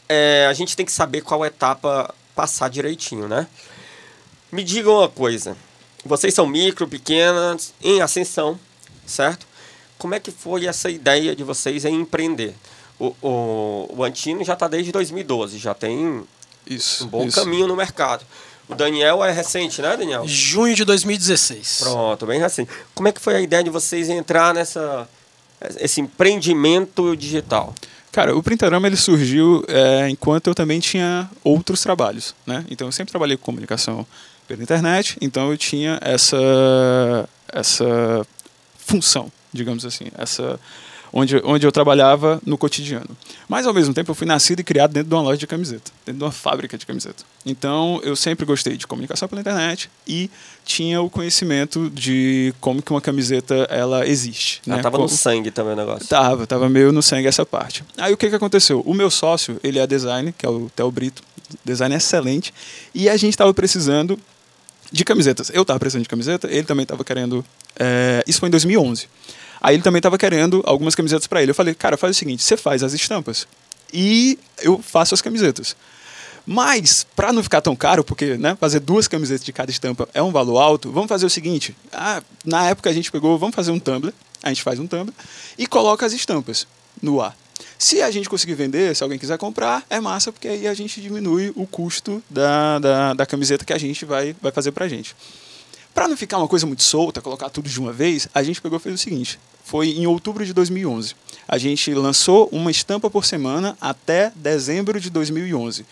é, 0.09 0.47
a 0.49 0.53
gente 0.53 0.75
tem 0.75 0.83
que 0.83 0.91
saber 0.91 1.21
qual 1.21 1.45
etapa 1.45 2.11
passar 2.35 2.71
direitinho, 2.71 3.27
né? 3.27 3.47
Me 4.53 4.63
digam 4.63 4.99
uma 4.99 5.09
coisa. 5.09 5.57
Vocês 6.05 6.31
são 6.31 6.45
micro, 6.45 6.87
pequenas, 6.87 7.73
em 7.81 8.01
ascensão, 8.01 8.59
certo? 9.03 9.47
Como 9.97 10.13
é 10.13 10.19
que 10.19 10.29
foi 10.29 10.67
essa 10.67 10.91
ideia 10.91 11.35
de 11.35 11.43
vocês 11.43 11.83
em 11.85 11.95
empreender? 12.01 12.53
O, 12.99 13.15
o, 13.19 13.95
o 13.97 14.03
Antino 14.03 14.43
já 14.43 14.53
está 14.53 14.67
desde 14.67 14.91
2012, 14.91 15.57
já 15.57 15.73
tem 15.73 16.23
Isso. 16.67 17.05
um 17.05 17.07
bom 17.07 17.25
isso. 17.25 17.41
caminho 17.41 17.67
no 17.67 17.75
mercado. 17.75 18.23
O 18.69 18.75
Daniel 18.75 19.23
é 19.23 19.31
recente, 19.31 19.81
né, 19.81 19.97
Daniel? 19.97 20.23
Junho 20.27 20.75
de 20.75 20.85
2016. 20.85 21.79
Pronto, 21.81 22.27
bem 22.27 22.39
recente. 22.39 22.69
Como 22.93 23.07
é 23.07 23.11
que 23.11 23.19
foi 23.19 23.35
a 23.35 23.41
ideia 23.41 23.63
de 23.63 23.71
vocês 23.71 24.07
entrar 24.07 24.53
nessa 24.53 25.09
esse 25.79 25.99
empreendimento 25.99 27.15
digital? 27.15 27.73
Cara, 28.11 28.37
o 28.37 28.43
Printarama 28.43 28.85
ele 28.85 28.97
surgiu 28.97 29.65
é, 29.67 30.07
enquanto 30.09 30.45
eu 30.45 30.53
também 30.53 30.79
tinha 30.79 31.27
outros 31.43 31.81
trabalhos, 31.81 32.35
né? 32.45 32.63
Então 32.69 32.87
eu 32.87 32.91
sempre 32.91 33.09
trabalhei 33.09 33.35
com 33.35 33.43
comunicação 33.43 34.05
pela 34.47 34.61
internet, 34.61 35.17
então 35.21 35.49
eu 35.51 35.57
tinha 35.57 35.97
essa 36.01 37.29
essa 37.51 38.25
função, 38.77 39.31
digamos 39.51 39.85
assim, 39.85 40.05
essa 40.17 40.59
onde, 41.13 41.39
onde 41.45 41.65
eu 41.67 41.71
trabalhava 41.71 42.41
no 42.43 42.57
cotidiano. 42.57 43.15
Mas 43.47 43.67
ao 43.67 43.73
mesmo 43.73 43.93
tempo 43.93 44.09
eu 44.09 44.15
fui 44.15 44.25
nascido 44.25 44.61
e 44.61 44.63
criado 44.63 44.91
dentro 44.91 45.09
de 45.09 45.15
uma 45.15 45.21
loja 45.21 45.37
de 45.37 45.45
camiseta, 45.45 45.91
dentro 46.03 46.17
de 46.17 46.25
uma 46.25 46.31
fábrica 46.31 46.75
de 46.75 46.85
camiseta. 46.85 47.23
Então 47.45 48.01
eu 48.03 48.15
sempre 48.15 48.43
gostei 48.45 48.75
de 48.75 48.87
comunicação 48.87 49.27
pela 49.27 49.39
internet 49.41 49.89
e 50.07 50.31
tinha 50.65 50.99
o 51.01 51.09
conhecimento 51.11 51.89
de 51.91 52.53
como 52.59 52.81
que 52.81 52.91
uma 52.91 53.01
camiseta 53.01 53.53
ela 53.69 54.07
existe. 54.07 54.61
Já 54.65 54.77
né? 54.77 54.81
tava 54.81 54.97
Co- 54.97 55.03
no 55.03 55.09
sangue 55.09 55.51
também 55.51 55.73
o 55.73 55.77
negócio. 55.77 56.07
Tava, 56.07 56.47
tava 56.47 56.67
meio 56.67 56.91
no 56.91 57.03
sangue 57.03 57.27
essa 57.27 57.45
parte. 57.45 57.83
Aí 57.97 58.11
o 58.11 58.17
que 58.17 58.29
que 58.29 58.35
aconteceu? 58.35 58.81
O 58.81 58.93
meu 58.95 59.11
sócio, 59.11 59.59
ele 59.63 59.77
é 59.77 59.85
designer, 59.85 60.33
que 60.35 60.45
é 60.45 60.49
o 60.49 60.71
Theo 60.75 60.89
Brito, 60.91 61.21
design 61.63 61.93
excelente, 61.93 62.51
e 62.95 63.07
a 63.07 63.15
gente 63.15 63.37
tava 63.37 63.53
precisando 63.53 64.17
de 64.93 65.03
camisetas. 65.03 65.49
Eu 65.51 65.65
tava 65.65 65.79
precisando 65.79 66.03
de 66.03 66.09
camiseta, 66.09 66.47
ele 66.49 66.63
também 66.63 66.85
tava 66.85 67.03
querendo. 67.03 67.43
é, 67.77 68.23
isso 68.27 68.39
foi 68.39 68.47
em 68.47 68.51
2011. 68.51 69.09
Aí 69.59 69.75
ele 69.75 69.83
também 69.83 70.01
tava 70.01 70.17
querendo 70.17 70.61
algumas 70.65 70.93
camisetas 70.93 71.25
para 71.25 71.41
ele. 71.41 71.49
Eu 71.51 71.55
falei, 71.55 71.73
cara, 71.73 71.97
faz 71.97 72.15
o 72.15 72.19
seguinte: 72.19 72.43
você 72.43 72.55
faz 72.55 72.83
as 72.83 72.93
estampas 72.93 73.47
e 73.91 74.37
eu 74.61 74.79
faço 74.81 75.15
as 75.15 75.21
camisetas. 75.21 75.75
Mas, 76.45 77.07
para 77.15 77.31
não 77.31 77.41
ficar 77.41 77.61
tão 77.61 77.75
caro, 77.75 78.03
porque 78.03 78.37
né, 78.37 78.55
fazer 78.59 78.81
duas 78.81 79.07
camisetas 79.07 79.45
de 79.45 79.53
cada 79.53 79.71
estampa 79.71 80.07
é 80.13 80.21
um 80.21 80.31
valor 80.31 80.59
alto, 80.59 80.91
vamos 80.91 81.09
fazer 81.09 81.25
o 81.25 81.29
seguinte: 81.29 81.75
ah, 81.91 82.21
na 82.45 82.65
época 82.69 82.89
a 82.89 82.93
gente 82.93 83.11
pegou, 83.11 83.37
vamos 83.39 83.55
fazer 83.55 83.71
um 83.71 83.79
Tumblr, 83.79 84.13
a 84.43 84.49
gente 84.49 84.61
faz 84.61 84.77
um 84.77 84.85
Tumblr 84.85 85.13
e 85.57 85.65
coloca 85.65 86.05
as 86.05 86.13
estampas 86.13 86.67
no 87.01 87.19
ar. 87.19 87.35
Se 87.77 88.01
a 88.01 88.09
gente 88.11 88.29
conseguir 88.29 88.53
vender, 88.53 88.95
se 88.95 89.03
alguém 89.03 89.19
quiser 89.19 89.37
comprar, 89.37 89.85
é 89.89 89.99
massa, 89.99 90.31
porque 90.31 90.47
aí 90.47 90.67
a 90.67 90.73
gente 90.73 91.01
diminui 91.01 91.51
o 91.55 91.65
custo 91.67 92.23
da, 92.29 92.79
da, 92.79 93.13
da 93.13 93.25
camiseta 93.25 93.65
que 93.65 93.73
a 93.73 93.77
gente 93.77 94.05
vai, 94.05 94.35
vai 94.41 94.51
fazer 94.51 94.71
pra 94.71 94.87
gente. 94.87 95.15
Para 95.93 96.07
não 96.07 96.17
ficar 96.17 96.39
uma 96.39 96.47
coisa 96.47 96.65
muito 96.65 96.81
solta, 96.81 97.21
colocar 97.21 97.49
tudo 97.49 97.69
de 97.69 97.79
uma 97.79 97.93
vez, 97.93 98.27
a 98.33 98.41
gente 98.41 98.61
pegou 98.61 98.79
e 98.79 98.81
fez 98.81 98.95
o 98.95 98.97
seguinte: 98.97 99.39
foi 99.63 99.89
em 99.89 100.07
outubro 100.07 100.45
de 100.45 100.53
2011. 100.53 101.15
A 101.47 101.57
gente 101.57 101.93
lançou 101.93 102.49
uma 102.51 102.71
estampa 102.71 103.09
por 103.09 103.25
semana 103.25 103.77
até 103.79 104.31
dezembro 104.35 104.99
de 104.99 105.09
2011. 105.09 105.85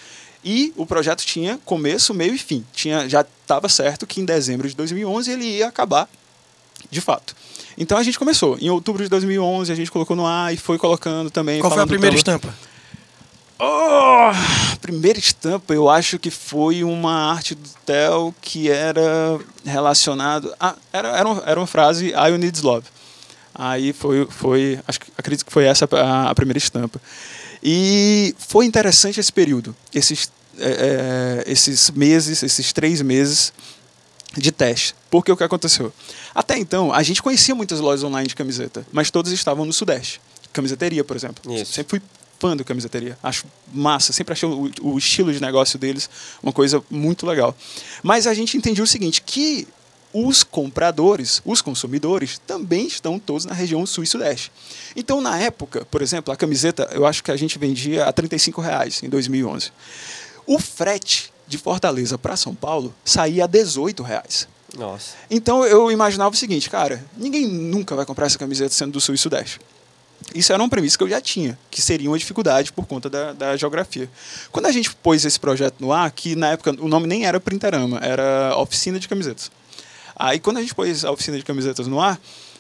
E 0.43 0.73
o 0.75 0.87
projeto 0.87 1.23
tinha 1.23 1.59
começo, 1.63 2.15
meio 2.15 2.33
e 2.33 2.37
fim. 2.37 2.65
Tinha, 2.73 3.07
já 3.07 3.21
estava 3.21 3.69
certo 3.69 4.07
que 4.07 4.19
em 4.19 4.25
dezembro 4.25 4.67
de 4.67 4.75
2011 4.75 5.31
ele 5.31 5.45
ia 5.45 5.67
acabar 5.67 6.09
de 6.89 7.01
fato. 7.01 7.35
Então 7.77 7.97
a 7.97 8.03
gente 8.03 8.17
começou. 8.19 8.57
Em 8.59 8.69
outubro 8.69 9.03
de 9.03 9.09
2011 9.09 9.71
a 9.71 9.75
gente 9.75 9.91
colocou 9.91 10.15
no 10.15 10.25
ar 10.25 10.53
e 10.53 10.57
foi 10.57 10.77
colocando 10.77 11.29
também. 11.29 11.59
Qual 11.61 11.71
foi 11.71 11.81
a 11.83 11.87
primeira 11.87 12.15
pela- 12.15 12.17
estampa? 12.37 12.53
Oh, 13.63 14.31
primeira 14.81 15.19
estampa, 15.19 15.71
eu 15.73 15.87
acho 15.87 16.17
que 16.17 16.31
foi 16.31 16.83
uma 16.83 17.31
arte 17.31 17.53
do 17.53 17.69
Theo 17.85 18.33
que 18.41 18.69
era 18.71 19.39
relacionado. 19.63 20.51
Ah, 20.59 20.75
era, 20.91 21.09
era, 21.09 21.29
uma, 21.29 21.43
era 21.45 21.59
uma 21.59 21.67
frase 21.67 22.07
I 22.09 22.37
need 22.39 22.59
love. 22.63 22.87
Aí 23.53 23.93
foi, 23.93 24.25
foi 24.29 24.79
acho 24.87 24.99
acredito 25.17 25.45
que 25.45 25.51
foi 25.51 25.65
essa 25.65 25.87
a, 25.91 26.31
a 26.31 26.35
primeira 26.35 26.57
estampa. 26.57 26.99
E 27.63 28.33
foi 28.39 28.65
interessante 28.65 29.19
esse 29.19 29.31
período, 29.31 29.75
esses, 29.93 30.31
é, 30.57 31.43
é, 31.47 31.51
esses 31.51 31.91
meses, 31.91 32.41
esses 32.41 32.73
três 32.73 32.99
meses 33.03 33.53
de 34.37 34.51
teste. 34.51 34.95
Porque 35.09 35.31
o 35.31 35.37
que 35.37 35.43
aconteceu? 35.43 35.91
Até 36.33 36.57
então, 36.57 36.93
a 36.93 37.03
gente 37.03 37.21
conhecia 37.21 37.53
muitas 37.53 37.79
lojas 37.79 38.03
online 38.03 38.27
de 38.27 38.35
camiseta, 38.35 38.85
mas 38.91 39.11
todas 39.11 39.31
estavam 39.31 39.65
no 39.65 39.73
Sudeste. 39.73 40.21
Camiseteria, 40.53 41.03
por 41.03 41.15
exemplo. 41.15 41.53
Isso. 41.53 41.73
Sempre 41.73 41.99
fui 41.99 42.01
fã 42.39 42.57
do 42.57 42.65
camiseteria. 42.65 43.17
Acho 43.21 43.45
massa. 43.71 44.11
Sempre 44.11 44.33
achei 44.33 44.49
o, 44.49 44.71
o 44.81 44.97
estilo 44.97 45.31
de 45.31 45.41
negócio 45.41 45.77
deles 45.77 46.09
uma 46.41 46.51
coisa 46.51 46.83
muito 46.89 47.25
legal. 47.25 47.55
Mas 48.01 48.25
a 48.25 48.33
gente 48.33 48.57
entendia 48.57 48.83
o 48.83 48.87
seguinte, 48.87 49.21
que 49.21 49.67
os 50.13 50.43
compradores, 50.43 51.41
os 51.45 51.61
consumidores, 51.61 52.39
também 52.39 52.87
estão 52.87 53.17
todos 53.17 53.45
na 53.45 53.53
região 53.53 53.85
sul 53.85 54.03
e 54.03 54.07
sudeste. 54.07 54.51
Então, 54.95 55.21
na 55.21 55.37
época, 55.37 55.85
por 55.85 56.01
exemplo, 56.01 56.33
a 56.33 56.37
camiseta, 56.37 56.89
eu 56.91 57.05
acho 57.05 57.23
que 57.23 57.31
a 57.31 57.37
gente 57.37 57.57
vendia 57.57 58.05
a 58.05 58.11
35 58.11 58.59
reais 58.59 59.03
em 59.03 59.09
2011. 59.09 59.71
O 60.45 60.59
frete 60.59 61.31
de 61.51 61.57
Fortaleza 61.57 62.17
para 62.17 62.37
São 62.37 62.55
Paulo 62.55 62.93
saía 63.03 63.43
a 63.43 63.47
18 63.47 64.01
reais. 64.01 64.47
Nossa. 64.75 65.15
Então 65.29 65.65
eu 65.65 65.91
imaginava 65.91 66.33
o 66.33 66.37
seguinte, 66.37 66.69
cara, 66.69 67.03
ninguém 67.17 67.45
nunca 67.45 67.93
vai 67.95 68.05
comprar 68.05 68.25
essa 68.25 68.39
camiseta 68.39 68.73
sendo 68.73 68.93
do 68.93 69.01
sul 69.01 69.13
e 69.13 69.17
sudeste. 69.17 69.59
Isso 70.33 70.53
era 70.53 70.61
uma 70.61 70.69
premissa 70.69 70.97
que 70.97 71.03
eu 71.03 71.09
já 71.09 71.19
tinha, 71.19 71.59
que 71.69 71.81
seria 71.81 72.09
uma 72.09 72.17
dificuldade 72.17 72.71
por 72.71 72.85
conta 72.85 73.09
da, 73.09 73.33
da 73.33 73.57
geografia. 73.57 74.09
Quando 74.51 74.67
a 74.67 74.71
gente 74.71 74.95
pôs 74.95 75.25
esse 75.25 75.39
projeto 75.39 75.75
no 75.79 75.91
ar, 75.91 76.09
que 76.11 76.35
na 76.35 76.51
época 76.51 76.73
o 76.79 76.87
nome 76.87 77.05
nem 77.05 77.25
era 77.25 77.39
Printerama, 77.39 77.99
era 78.01 78.55
Oficina 78.57 78.97
de 78.97 79.09
Camisetas. 79.09 79.51
Aí 80.15 80.39
quando 80.39 80.57
a 80.57 80.61
gente 80.61 80.73
pôs 80.73 81.03
a 81.03 81.11
Oficina 81.11 81.37
de 81.37 81.43
Camisetas 81.43 81.87
no 81.87 81.99
ar, 81.99 82.19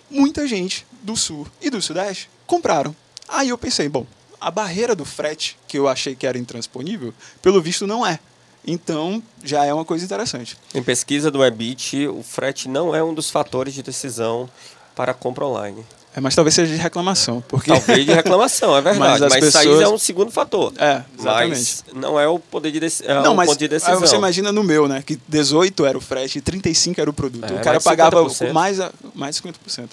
muita 0.09 0.45
gente 0.45 0.85
do 1.01 1.15
sul 1.15 1.47
e 1.61 1.69
do 1.69 1.81
sudeste 1.81 2.29
compraram. 2.45 2.93
Aí 3.29 3.49
eu 3.49 3.57
pensei, 3.57 3.87
bom, 3.87 4.05
a 4.41 4.51
barreira 4.51 4.93
do 4.95 5.05
frete, 5.05 5.57
que 5.67 5.77
eu 5.77 5.87
achei 5.87 6.15
que 6.15 6.27
era 6.27 6.37
intransponível, 6.37 7.13
pelo 7.41 7.61
visto 7.61 7.87
não 7.87 8.05
é. 8.05 8.19
Então 8.65 9.21
já 9.43 9.65
é 9.65 9.73
uma 9.73 9.85
coisa 9.85 10.05
interessante. 10.05 10.57
Em 10.73 10.83
pesquisa 10.83 11.31
do 11.31 11.43
Ebit, 11.43 12.07
o 12.07 12.21
frete 12.23 12.67
não 12.69 12.95
é 12.95 13.03
um 13.03 13.13
dos 13.13 13.29
fatores 13.29 13.73
de 13.73 13.81
decisão 13.81 14.49
para 14.95 15.11
a 15.11 15.15
compra 15.15 15.45
online. 15.45 15.83
É, 16.13 16.19
mas 16.19 16.35
talvez 16.35 16.53
seja 16.53 16.75
de 16.75 16.77
reclamação, 16.81 17.41
porque 17.47 17.71
Talvez 17.71 18.05
de 18.05 18.11
reclamação, 18.13 18.75
é 18.75 18.81
verdade. 18.81 19.21
Mas 19.21 19.31
Mas, 19.31 19.45
pessoas- 19.45 19.81
é 19.81 19.87
um 19.87 19.97
segundo 19.97 20.29
fator. 20.29 20.73
É, 20.77 21.03
exatamente. 21.17 21.49
Mas 21.49 21.83
não 21.93 22.19
é 22.19 22.27
o 22.27 22.37
poder 22.37 22.69
de 22.69 22.81
decisão. 22.81 23.19
É 23.19 23.23
Não, 23.23 23.31
um 23.31 23.35
mas 23.35 23.55
de 23.55 23.65
decisão. 23.69 23.97
você 23.97 24.17
imagina 24.17 24.51
no 24.51 24.61
meu, 24.61 24.89
né? 24.89 25.01
Que 25.01 25.17
18 25.29 25.85
era 25.85 25.97
o 25.97 26.01
frete 26.01 26.39
e 26.39 26.41
35 26.41 26.99
era 26.99 27.09
o 27.09 27.13
produto. 27.13 27.45
É, 27.45 27.53
o 27.53 27.59
cara 27.59 27.71
mais 27.71 27.83
pagava 27.85 28.17
50%. 28.25 28.51
mais, 28.51 28.79
a- 28.81 28.91
mais 29.15 29.37
50%. 29.37 29.87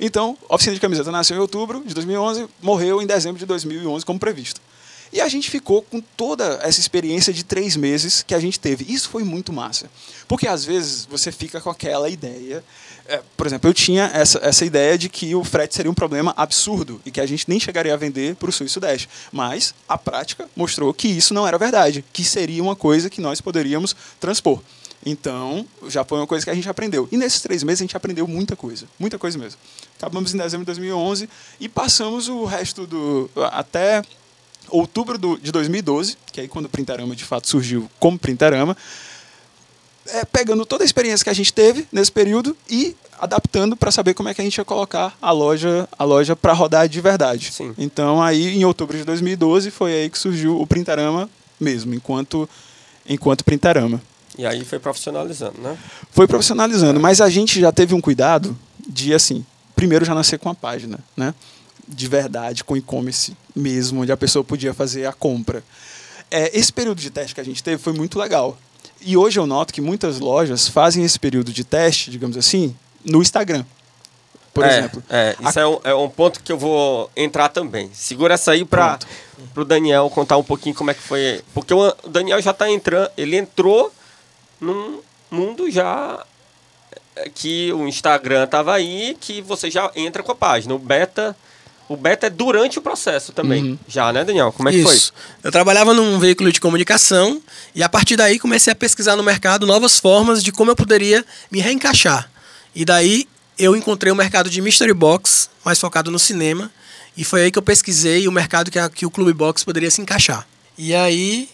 Então, 0.00 0.36
a 0.48 0.56
oficina 0.56 0.74
de 0.74 0.80
camiseta 0.80 1.12
nasceu 1.12 1.36
em 1.36 1.40
outubro 1.40 1.84
de 1.86 1.94
2011, 1.94 2.48
morreu 2.60 3.00
em 3.00 3.06
dezembro 3.06 3.38
de 3.38 3.46
2011, 3.46 4.04
como 4.04 4.18
previsto. 4.18 4.60
E 5.12 5.20
a 5.20 5.28
gente 5.28 5.50
ficou 5.50 5.82
com 5.82 6.00
toda 6.00 6.60
essa 6.62 6.78
experiência 6.78 7.32
de 7.32 7.44
três 7.44 7.76
meses 7.76 8.22
que 8.22 8.34
a 8.34 8.38
gente 8.38 8.60
teve. 8.60 8.84
Isso 8.92 9.08
foi 9.08 9.24
muito 9.24 9.52
massa. 9.52 9.90
Porque 10.28 10.46
às 10.46 10.64
vezes 10.64 11.04
você 11.04 11.32
fica 11.32 11.60
com 11.60 11.68
aquela 11.68 12.08
ideia. 12.08 12.62
é, 13.08 13.20
por 13.36 13.46
exemplo, 13.46 13.68
eu 13.68 13.74
tinha 13.74 14.10
essa, 14.14 14.38
essa 14.38 14.64
ideia 14.64 14.96
de 14.96 15.08
que 15.08 15.34
o 15.34 15.42
frete 15.42 15.74
seria 15.74 15.90
um 15.90 15.94
problema 15.94 16.32
absurdo 16.36 17.00
e 17.04 17.10
que 17.10 17.20
a 17.20 17.26
gente 17.26 17.48
nem 17.48 17.58
chegaria 17.58 17.92
a 17.92 17.96
vender 17.96 18.36
para 18.36 18.48
o 18.48 18.52
Sul 18.52 18.66
e 18.66 18.70
Sudeste. 18.70 19.08
Mas 19.32 19.74
a 19.88 19.98
prática 19.98 20.48
mostrou 20.54 20.94
que 20.94 21.08
isso 21.08 21.34
não 21.34 21.46
era 21.46 21.58
verdade, 21.58 22.04
que 22.12 22.22
seria 22.22 22.62
uma 22.62 22.76
coisa 22.76 23.10
que 23.10 23.20
nós 23.20 23.40
poderíamos 23.40 23.96
transpor. 24.20 24.60
Então, 25.04 25.66
já 25.88 26.04
foi 26.04 26.18
uma 26.18 26.26
coisa 26.26 26.44
que 26.44 26.50
a 26.50 26.54
gente 26.54 26.68
aprendeu. 26.68 27.08
E 27.10 27.16
nesses 27.16 27.40
três 27.40 27.62
meses 27.62 27.80
a 27.80 27.84
gente 27.84 27.96
aprendeu 27.96 28.28
muita 28.28 28.54
coisa, 28.54 28.86
muita 28.98 29.18
coisa 29.18 29.38
mesmo. 29.38 29.58
Acabamos 29.98 30.34
em 30.34 30.38
dezembro 30.38 30.64
de 30.64 30.66
2011 30.66 31.28
e 31.58 31.68
passamos 31.68 32.28
o 32.28 32.44
resto 32.44 32.86
do. 32.86 33.30
até 33.50 34.02
outubro 34.70 35.18
do- 35.18 35.38
de 35.38 35.50
2012, 35.52 36.16
que 36.32 36.40
é 36.40 36.42
aí 36.44 36.48
quando 36.48 36.66
o 36.66 36.68
Printarama 36.68 37.14
de 37.16 37.24
fato 37.24 37.48
surgiu 37.48 37.90
como 37.98 38.18
Printarama, 38.18 38.76
é, 40.08 40.24
pegando 40.24 40.64
toda 40.64 40.82
a 40.82 40.86
experiência 40.86 41.22
que 41.24 41.30
a 41.30 41.34
gente 41.34 41.52
teve 41.52 41.86
nesse 41.92 42.10
período 42.10 42.56
e 42.68 42.96
adaptando 43.18 43.76
para 43.76 43.90
saber 43.90 44.14
como 44.14 44.28
é 44.28 44.34
que 44.34 44.40
a 44.40 44.44
gente 44.44 44.56
ia 44.56 44.64
colocar 44.64 45.16
a 45.20 45.30
loja 45.30 45.86
a 45.98 46.04
loja 46.04 46.34
para 46.34 46.52
rodar 46.54 46.88
de 46.88 47.00
verdade. 47.00 47.52
Sim. 47.52 47.74
Então 47.76 48.22
aí 48.22 48.56
em 48.56 48.64
outubro 48.64 48.96
de 48.96 49.04
2012 49.04 49.70
foi 49.70 49.92
aí 49.92 50.10
que 50.10 50.18
surgiu 50.18 50.58
o 50.60 50.66
Printarama 50.66 51.28
mesmo, 51.60 51.94
enquanto 51.94 52.48
enquanto 53.06 53.44
Printarama. 53.44 54.00
E 54.38 54.46
aí 54.46 54.64
foi 54.64 54.78
profissionalizando, 54.78 55.60
né? 55.60 55.76
Foi 56.10 56.26
profissionalizando, 56.26 56.98
mas 56.98 57.20
a 57.20 57.28
gente 57.28 57.60
já 57.60 57.70
teve 57.70 57.94
um 57.94 58.00
cuidado 58.00 58.56
de 58.88 59.12
assim, 59.12 59.44
primeiro 59.76 60.04
já 60.04 60.14
nascer 60.14 60.38
com 60.38 60.48
a 60.48 60.54
página, 60.54 60.98
né? 61.16 61.34
De 61.92 62.06
verdade, 62.06 62.62
com 62.62 62.76
e-commerce 62.76 63.36
mesmo, 63.54 64.02
onde 64.02 64.12
a 64.12 64.16
pessoa 64.16 64.44
podia 64.44 64.72
fazer 64.72 65.06
a 65.06 65.12
compra. 65.12 65.62
É, 66.30 66.56
esse 66.56 66.72
período 66.72 67.00
de 67.00 67.10
teste 67.10 67.34
que 67.34 67.40
a 67.40 67.44
gente 67.44 67.62
teve 67.62 67.82
foi 67.82 67.92
muito 67.92 68.18
legal. 68.18 68.56
E 69.00 69.16
hoje 69.16 69.40
eu 69.40 69.46
noto 69.46 69.72
que 69.72 69.80
muitas 69.80 70.20
lojas 70.20 70.68
fazem 70.68 71.04
esse 71.04 71.18
período 71.18 71.52
de 71.52 71.64
teste, 71.64 72.10
digamos 72.10 72.36
assim, 72.36 72.76
no 73.04 73.20
Instagram. 73.20 73.64
por 74.52 74.64
é, 74.64 74.78
exemplo. 74.78 75.02
É, 75.08 75.36
isso 75.40 75.58
é, 75.58 75.66
um, 75.66 75.80
é 75.84 75.94
um 75.94 76.08
ponto 76.08 76.42
que 76.42 76.52
eu 76.52 76.58
vou 76.58 77.10
entrar 77.16 77.48
também. 77.48 77.90
Segura 77.92 78.34
essa 78.34 78.52
aí 78.52 78.64
para 78.64 78.98
o 79.56 79.64
Daniel 79.64 80.08
contar 80.10 80.36
um 80.36 80.44
pouquinho 80.44 80.74
como 80.74 80.90
é 80.90 80.94
que 80.94 81.02
foi. 81.02 81.42
Porque 81.54 81.72
o 81.74 81.92
Daniel 82.08 82.40
já 82.40 82.50
está 82.50 82.70
entrando, 82.70 83.10
ele 83.16 83.36
entrou 83.36 83.92
num 84.60 85.00
mundo 85.30 85.70
já 85.70 86.24
é, 87.16 87.28
que 87.30 87.72
o 87.72 87.88
Instagram 87.88 88.46
tava 88.46 88.74
aí, 88.74 89.16
que 89.18 89.40
você 89.40 89.70
já 89.70 89.90
entra 89.96 90.22
com 90.22 90.32
a 90.32 90.36
página. 90.36 90.74
O 90.74 90.78
beta, 90.78 91.34
o 91.90 91.96
beta 91.96 92.28
é 92.28 92.30
durante 92.30 92.78
o 92.78 92.82
processo 92.82 93.32
também, 93.32 93.72
uhum. 93.72 93.78
já, 93.88 94.12
né, 94.12 94.24
Daniel? 94.24 94.52
Como 94.52 94.68
é 94.68 94.72
que 94.72 94.78
Isso. 94.78 95.12
foi? 95.12 95.22
Eu 95.42 95.50
trabalhava 95.50 95.92
num 95.92 96.20
veículo 96.20 96.52
de 96.52 96.60
comunicação 96.60 97.42
e 97.74 97.82
a 97.82 97.88
partir 97.88 98.14
daí 98.14 98.38
comecei 98.38 98.72
a 98.72 98.76
pesquisar 98.76 99.16
no 99.16 99.24
mercado 99.24 99.66
novas 99.66 99.98
formas 99.98 100.40
de 100.40 100.52
como 100.52 100.70
eu 100.70 100.76
poderia 100.76 101.26
me 101.50 101.58
reencaixar. 101.58 102.30
E 102.76 102.84
daí 102.84 103.26
eu 103.58 103.74
encontrei 103.74 104.12
o 104.12 104.14
mercado 104.14 104.48
de 104.48 104.60
mystery 104.60 104.94
box, 104.94 105.50
mais 105.64 105.80
focado 105.80 106.12
no 106.12 106.18
cinema, 106.20 106.70
e 107.16 107.24
foi 107.24 107.42
aí 107.42 107.50
que 107.50 107.58
eu 107.58 107.62
pesquisei 107.62 108.28
o 108.28 108.32
mercado 108.32 108.70
que, 108.70 108.78
a, 108.78 108.88
que 108.88 109.04
o 109.04 109.10
Clube 109.10 109.32
Box 109.32 109.64
poderia 109.64 109.90
se 109.90 110.00
encaixar. 110.00 110.46
E 110.78 110.94
aí 110.94 111.48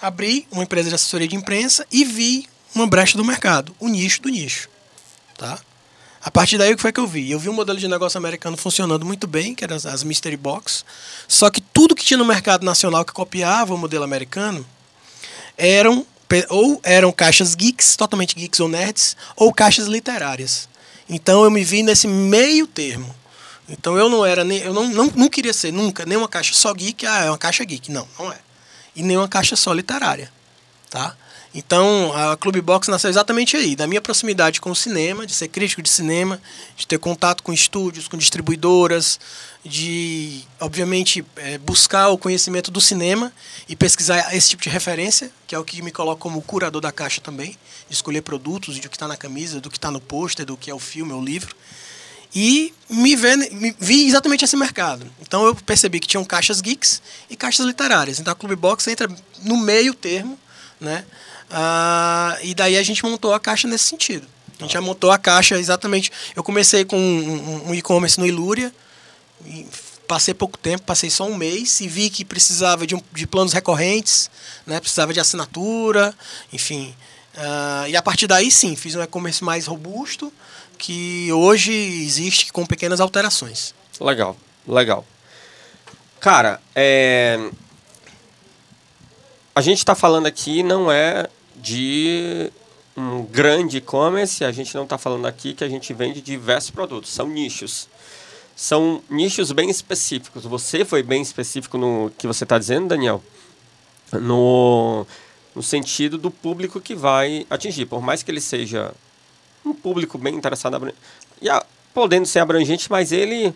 abri 0.00 0.46
uma 0.52 0.62
empresa 0.62 0.88
de 0.88 0.94
assessoria 0.94 1.26
de 1.26 1.34
imprensa 1.34 1.84
e 1.90 2.04
vi 2.04 2.46
uma 2.72 2.86
brecha 2.86 3.18
do 3.18 3.24
mercado, 3.24 3.74
o 3.80 3.88
nicho 3.88 4.22
do 4.22 4.28
nicho. 4.28 4.68
Tá? 5.36 5.58
A 6.20 6.30
partir 6.30 6.58
daí, 6.58 6.72
o 6.72 6.76
que 6.76 6.82
foi 6.82 6.92
que 6.92 6.98
eu 6.98 7.06
vi? 7.06 7.30
Eu 7.30 7.38
vi 7.38 7.48
um 7.48 7.52
modelo 7.52 7.78
de 7.78 7.86
negócio 7.86 8.18
americano 8.18 8.56
funcionando 8.56 9.06
muito 9.06 9.26
bem, 9.26 9.54
que 9.54 9.62
eram 9.62 9.76
as 9.76 10.02
Mystery 10.02 10.36
Box, 10.36 10.84
só 11.28 11.48
que 11.48 11.60
tudo 11.60 11.94
que 11.94 12.04
tinha 12.04 12.18
no 12.18 12.24
mercado 12.24 12.64
nacional 12.64 13.04
que 13.04 13.12
copiava 13.12 13.72
o 13.72 13.78
modelo 13.78 14.04
americano 14.04 14.66
eram 15.56 16.04
ou 16.50 16.78
eram 16.82 17.10
caixas 17.10 17.54
geeks, 17.54 17.96
totalmente 17.96 18.34
geeks 18.34 18.60
ou 18.60 18.68
nerds, 18.68 19.16
ou 19.34 19.52
caixas 19.52 19.86
literárias. 19.86 20.68
Então 21.08 21.42
eu 21.44 21.50
me 21.50 21.64
vi 21.64 21.82
nesse 21.82 22.06
meio 22.06 22.66
termo. 22.66 23.14
Então 23.68 23.96
eu 23.96 24.08
não 24.08 24.26
era 24.26 24.44
nem 24.44 24.58
eu 24.58 24.74
não, 24.74 24.88
não, 24.88 25.06
não 25.14 25.28
queria 25.28 25.52
ser 25.52 25.72
nunca 25.72 26.04
nem 26.04 26.18
uma 26.18 26.28
caixa 26.28 26.52
só 26.52 26.72
geek, 26.74 27.06
ah, 27.06 27.24
é 27.24 27.30
uma 27.30 27.38
caixa 27.38 27.64
geek, 27.64 27.90
não, 27.90 28.06
não 28.18 28.30
é. 28.30 28.38
E 28.94 29.02
nem 29.02 29.16
uma 29.16 29.28
caixa 29.28 29.56
só 29.56 29.72
literária, 29.72 30.30
tá? 30.90 31.16
Então, 31.58 32.12
a 32.14 32.36
Clube 32.36 32.60
Box 32.60 32.86
nasceu 32.86 33.10
exatamente 33.10 33.56
aí, 33.56 33.74
da 33.74 33.84
minha 33.84 34.00
proximidade 34.00 34.60
com 34.60 34.70
o 34.70 34.76
cinema, 34.76 35.26
de 35.26 35.34
ser 35.34 35.48
crítico 35.48 35.82
de 35.82 35.88
cinema, 35.88 36.40
de 36.76 36.86
ter 36.86 37.00
contato 37.00 37.42
com 37.42 37.52
estúdios, 37.52 38.06
com 38.06 38.16
distribuidoras, 38.16 39.18
de, 39.64 40.44
obviamente, 40.60 41.24
é, 41.34 41.58
buscar 41.58 42.10
o 42.10 42.16
conhecimento 42.16 42.70
do 42.70 42.80
cinema 42.80 43.32
e 43.68 43.74
pesquisar 43.74 44.32
esse 44.36 44.50
tipo 44.50 44.62
de 44.62 44.68
referência, 44.68 45.32
que 45.48 45.54
é 45.54 45.58
o 45.58 45.64
que 45.64 45.82
me 45.82 45.90
coloca 45.90 46.20
como 46.20 46.40
curador 46.42 46.80
da 46.80 46.92
caixa 46.92 47.20
também, 47.20 47.56
de 47.88 47.94
escolher 47.96 48.22
produtos, 48.22 48.78
do 48.78 48.88
que 48.88 48.94
está 48.94 49.08
na 49.08 49.16
camisa, 49.16 49.60
do 49.60 49.68
que 49.68 49.78
está 49.78 49.90
no 49.90 50.00
pôster, 50.00 50.46
do 50.46 50.56
que 50.56 50.70
é 50.70 50.74
o 50.74 50.78
filme, 50.78 51.12
o 51.12 51.20
livro. 51.20 51.56
E 52.32 52.72
me, 52.88 53.16
vê, 53.16 53.36
me 53.36 53.74
vi 53.80 54.06
exatamente 54.06 54.44
esse 54.44 54.56
mercado. 54.56 55.04
Então 55.20 55.44
eu 55.44 55.56
percebi 55.56 55.98
que 55.98 56.06
tinham 56.06 56.24
caixas 56.24 56.60
geeks 56.60 57.02
e 57.28 57.34
caixas 57.34 57.66
literárias. 57.66 58.20
Então 58.20 58.32
a 58.32 58.36
Clube 58.36 58.54
Box 58.54 58.86
entra 58.86 59.08
no 59.42 59.56
meio 59.56 59.92
termo, 59.92 60.38
né? 60.80 61.04
Ah, 61.50 62.38
e 62.42 62.54
daí 62.54 62.76
a 62.76 62.82
gente 62.82 63.02
montou 63.04 63.32
a 63.32 63.40
caixa 63.40 63.66
nesse 63.66 63.84
sentido. 63.84 64.26
A 64.58 64.62
gente 64.62 64.72
já 64.72 64.80
montou 64.80 65.10
a 65.10 65.18
caixa 65.18 65.58
exatamente. 65.58 66.10
Eu 66.34 66.42
comecei 66.42 66.84
com 66.84 66.98
um, 66.98 67.68
um 67.68 67.74
e-commerce 67.74 68.18
no 68.18 68.26
Ilúria, 68.26 68.72
passei 70.06 70.34
pouco 70.34 70.58
tempo, 70.58 70.84
passei 70.84 71.10
só 71.10 71.24
um 71.24 71.36
mês 71.36 71.80
e 71.80 71.86
vi 71.86 72.10
que 72.10 72.24
precisava 72.24 72.86
de, 72.86 72.94
um, 72.94 73.02
de 73.12 73.26
planos 73.26 73.52
recorrentes, 73.52 74.30
né? 74.66 74.80
precisava 74.80 75.12
de 75.12 75.20
assinatura, 75.20 76.14
enfim. 76.52 76.94
Uh, 77.36 77.88
e 77.88 77.96
a 77.96 78.02
partir 78.02 78.26
daí 78.26 78.50
sim, 78.50 78.74
fiz 78.74 78.96
um 78.96 79.02
e-commerce 79.02 79.44
mais 79.44 79.66
robusto, 79.66 80.32
que 80.76 81.30
hoje 81.32 81.72
existe 81.72 82.52
com 82.52 82.66
pequenas 82.66 83.00
alterações. 83.00 83.74
Legal, 84.00 84.36
legal. 84.66 85.04
Cara, 86.20 86.60
é... 86.74 87.50
a 89.54 89.60
gente 89.60 89.78
está 89.78 89.94
falando 89.94 90.26
aqui 90.26 90.64
não 90.64 90.90
é 90.90 91.28
de 91.68 92.50
um 92.96 93.22
grande 93.24 93.76
e-commerce, 93.76 94.42
a 94.44 94.50
gente 94.50 94.74
não 94.74 94.84
está 94.84 94.96
falando 94.96 95.26
aqui 95.26 95.52
que 95.52 95.62
a 95.62 95.68
gente 95.68 95.92
vende 95.92 96.20
diversos 96.20 96.70
produtos, 96.70 97.10
são 97.10 97.28
nichos. 97.28 97.88
São 98.56 99.02
nichos 99.08 99.52
bem 99.52 99.70
específicos. 99.70 100.42
Você 100.44 100.84
foi 100.84 101.00
bem 101.02 101.22
específico 101.22 101.78
no 101.78 102.10
que 102.18 102.26
você 102.26 102.42
está 102.42 102.58
dizendo, 102.58 102.88
Daniel? 102.88 103.22
No, 104.12 105.06
no 105.54 105.62
sentido 105.62 106.18
do 106.18 106.28
público 106.28 106.80
que 106.80 106.94
vai 106.94 107.46
atingir. 107.48 107.86
Por 107.86 108.02
mais 108.02 108.24
que 108.24 108.30
ele 108.32 108.40
seja 108.40 108.92
um 109.64 109.72
público 109.72 110.18
bem 110.18 110.34
interessado, 110.34 110.92
e 111.40 111.48
a, 111.48 111.64
podendo 111.94 112.26
ser 112.26 112.40
abrangente, 112.40 112.90
mas 112.90 113.12
ele 113.12 113.54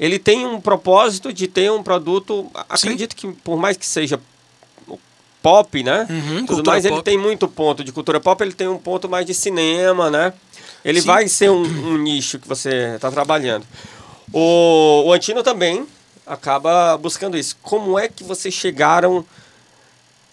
ele 0.00 0.18
tem 0.18 0.44
um 0.44 0.60
propósito 0.60 1.32
de 1.32 1.46
ter 1.46 1.70
um 1.70 1.82
produto. 1.82 2.50
Acredito 2.68 3.12
Sim. 3.12 3.32
que 3.32 3.40
por 3.42 3.56
mais 3.56 3.76
que 3.76 3.86
seja 3.86 4.20
pop, 5.46 5.80
né? 5.80 6.08
Uhum, 6.10 6.44
Tudo 6.44 6.68
mais, 6.68 6.82
pop. 6.82 6.92
ele 6.92 7.02
tem 7.04 7.16
muito 7.16 7.46
ponto 7.46 7.84
de 7.84 7.92
cultura 7.92 8.18
pop, 8.18 8.42
ele 8.42 8.52
tem 8.52 8.66
um 8.66 8.78
ponto 8.78 9.08
mais 9.08 9.24
de 9.24 9.32
cinema, 9.32 10.10
né? 10.10 10.32
Ele 10.84 11.00
Sim. 11.00 11.06
vai 11.06 11.28
ser 11.28 11.50
um, 11.50 11.62
um, 11.62 11.96
nicho 11.98 12.40
que 12.40 12.48
você 12.48 12.96
está 12.96 13.12
trabalhando. 13.12 13.64
O, 14.32 15.04
o 15.06 15.12
Antino 15.12 15.44
também 15.44 15.86
acaba 16.26 16.96
buscando 16.96 17.38
isso. 17.38 17.56
Como 17.62 17.96
é 17.96 18.08
que 18.08 18.24
vocês 18.24 18.52
chegaram 18.52 19.24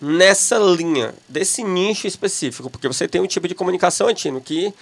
nessa 0.02 0.58
linha, 0.58 1.14
desse 1.30 1.64
nicho 1.64 2.08
específico? 2.08 2.68
Porque 2.72 2.88
você 2.88 3.08
tem 3.08 3.22
um 3.22 3.28
tipo 3.28 3.48
de 3.48 3.54
comunicação, 3.54 4.08
Antino, 4.08 4.42
que 4.42 4.74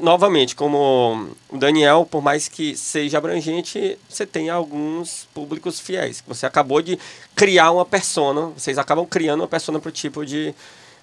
novamente, 0.00 0.54
como 0.54 1.28
o 1.48 1.58
Daniel, 1.58 2.06
por 2.10 2.22
mais 2.22 2.48
que 2.48 2.76
seja 2.76 3.18
abrangente, 3.18 3.98
você 4.08 4.26
tem 4.26 4.50
alguns 4.50 5.26
públicos 5.32 5.80
fiéis. 5.80 6.22
Você 6.26 6.44
acabou 6.46 6.82
de 6.82 6.98
criar 7.34 7.70
uma 7.70 7.84
persona, 7.84 8.52
vocês 8.56 8.76
acabam 8.78 9.06
criando 9.06 9.40
uma 9.40 9.48
persona 9.48 9.78
para 9.78 9.88
o 9.88 9.92
tipo 9.92 10.26
de 10.26 10.54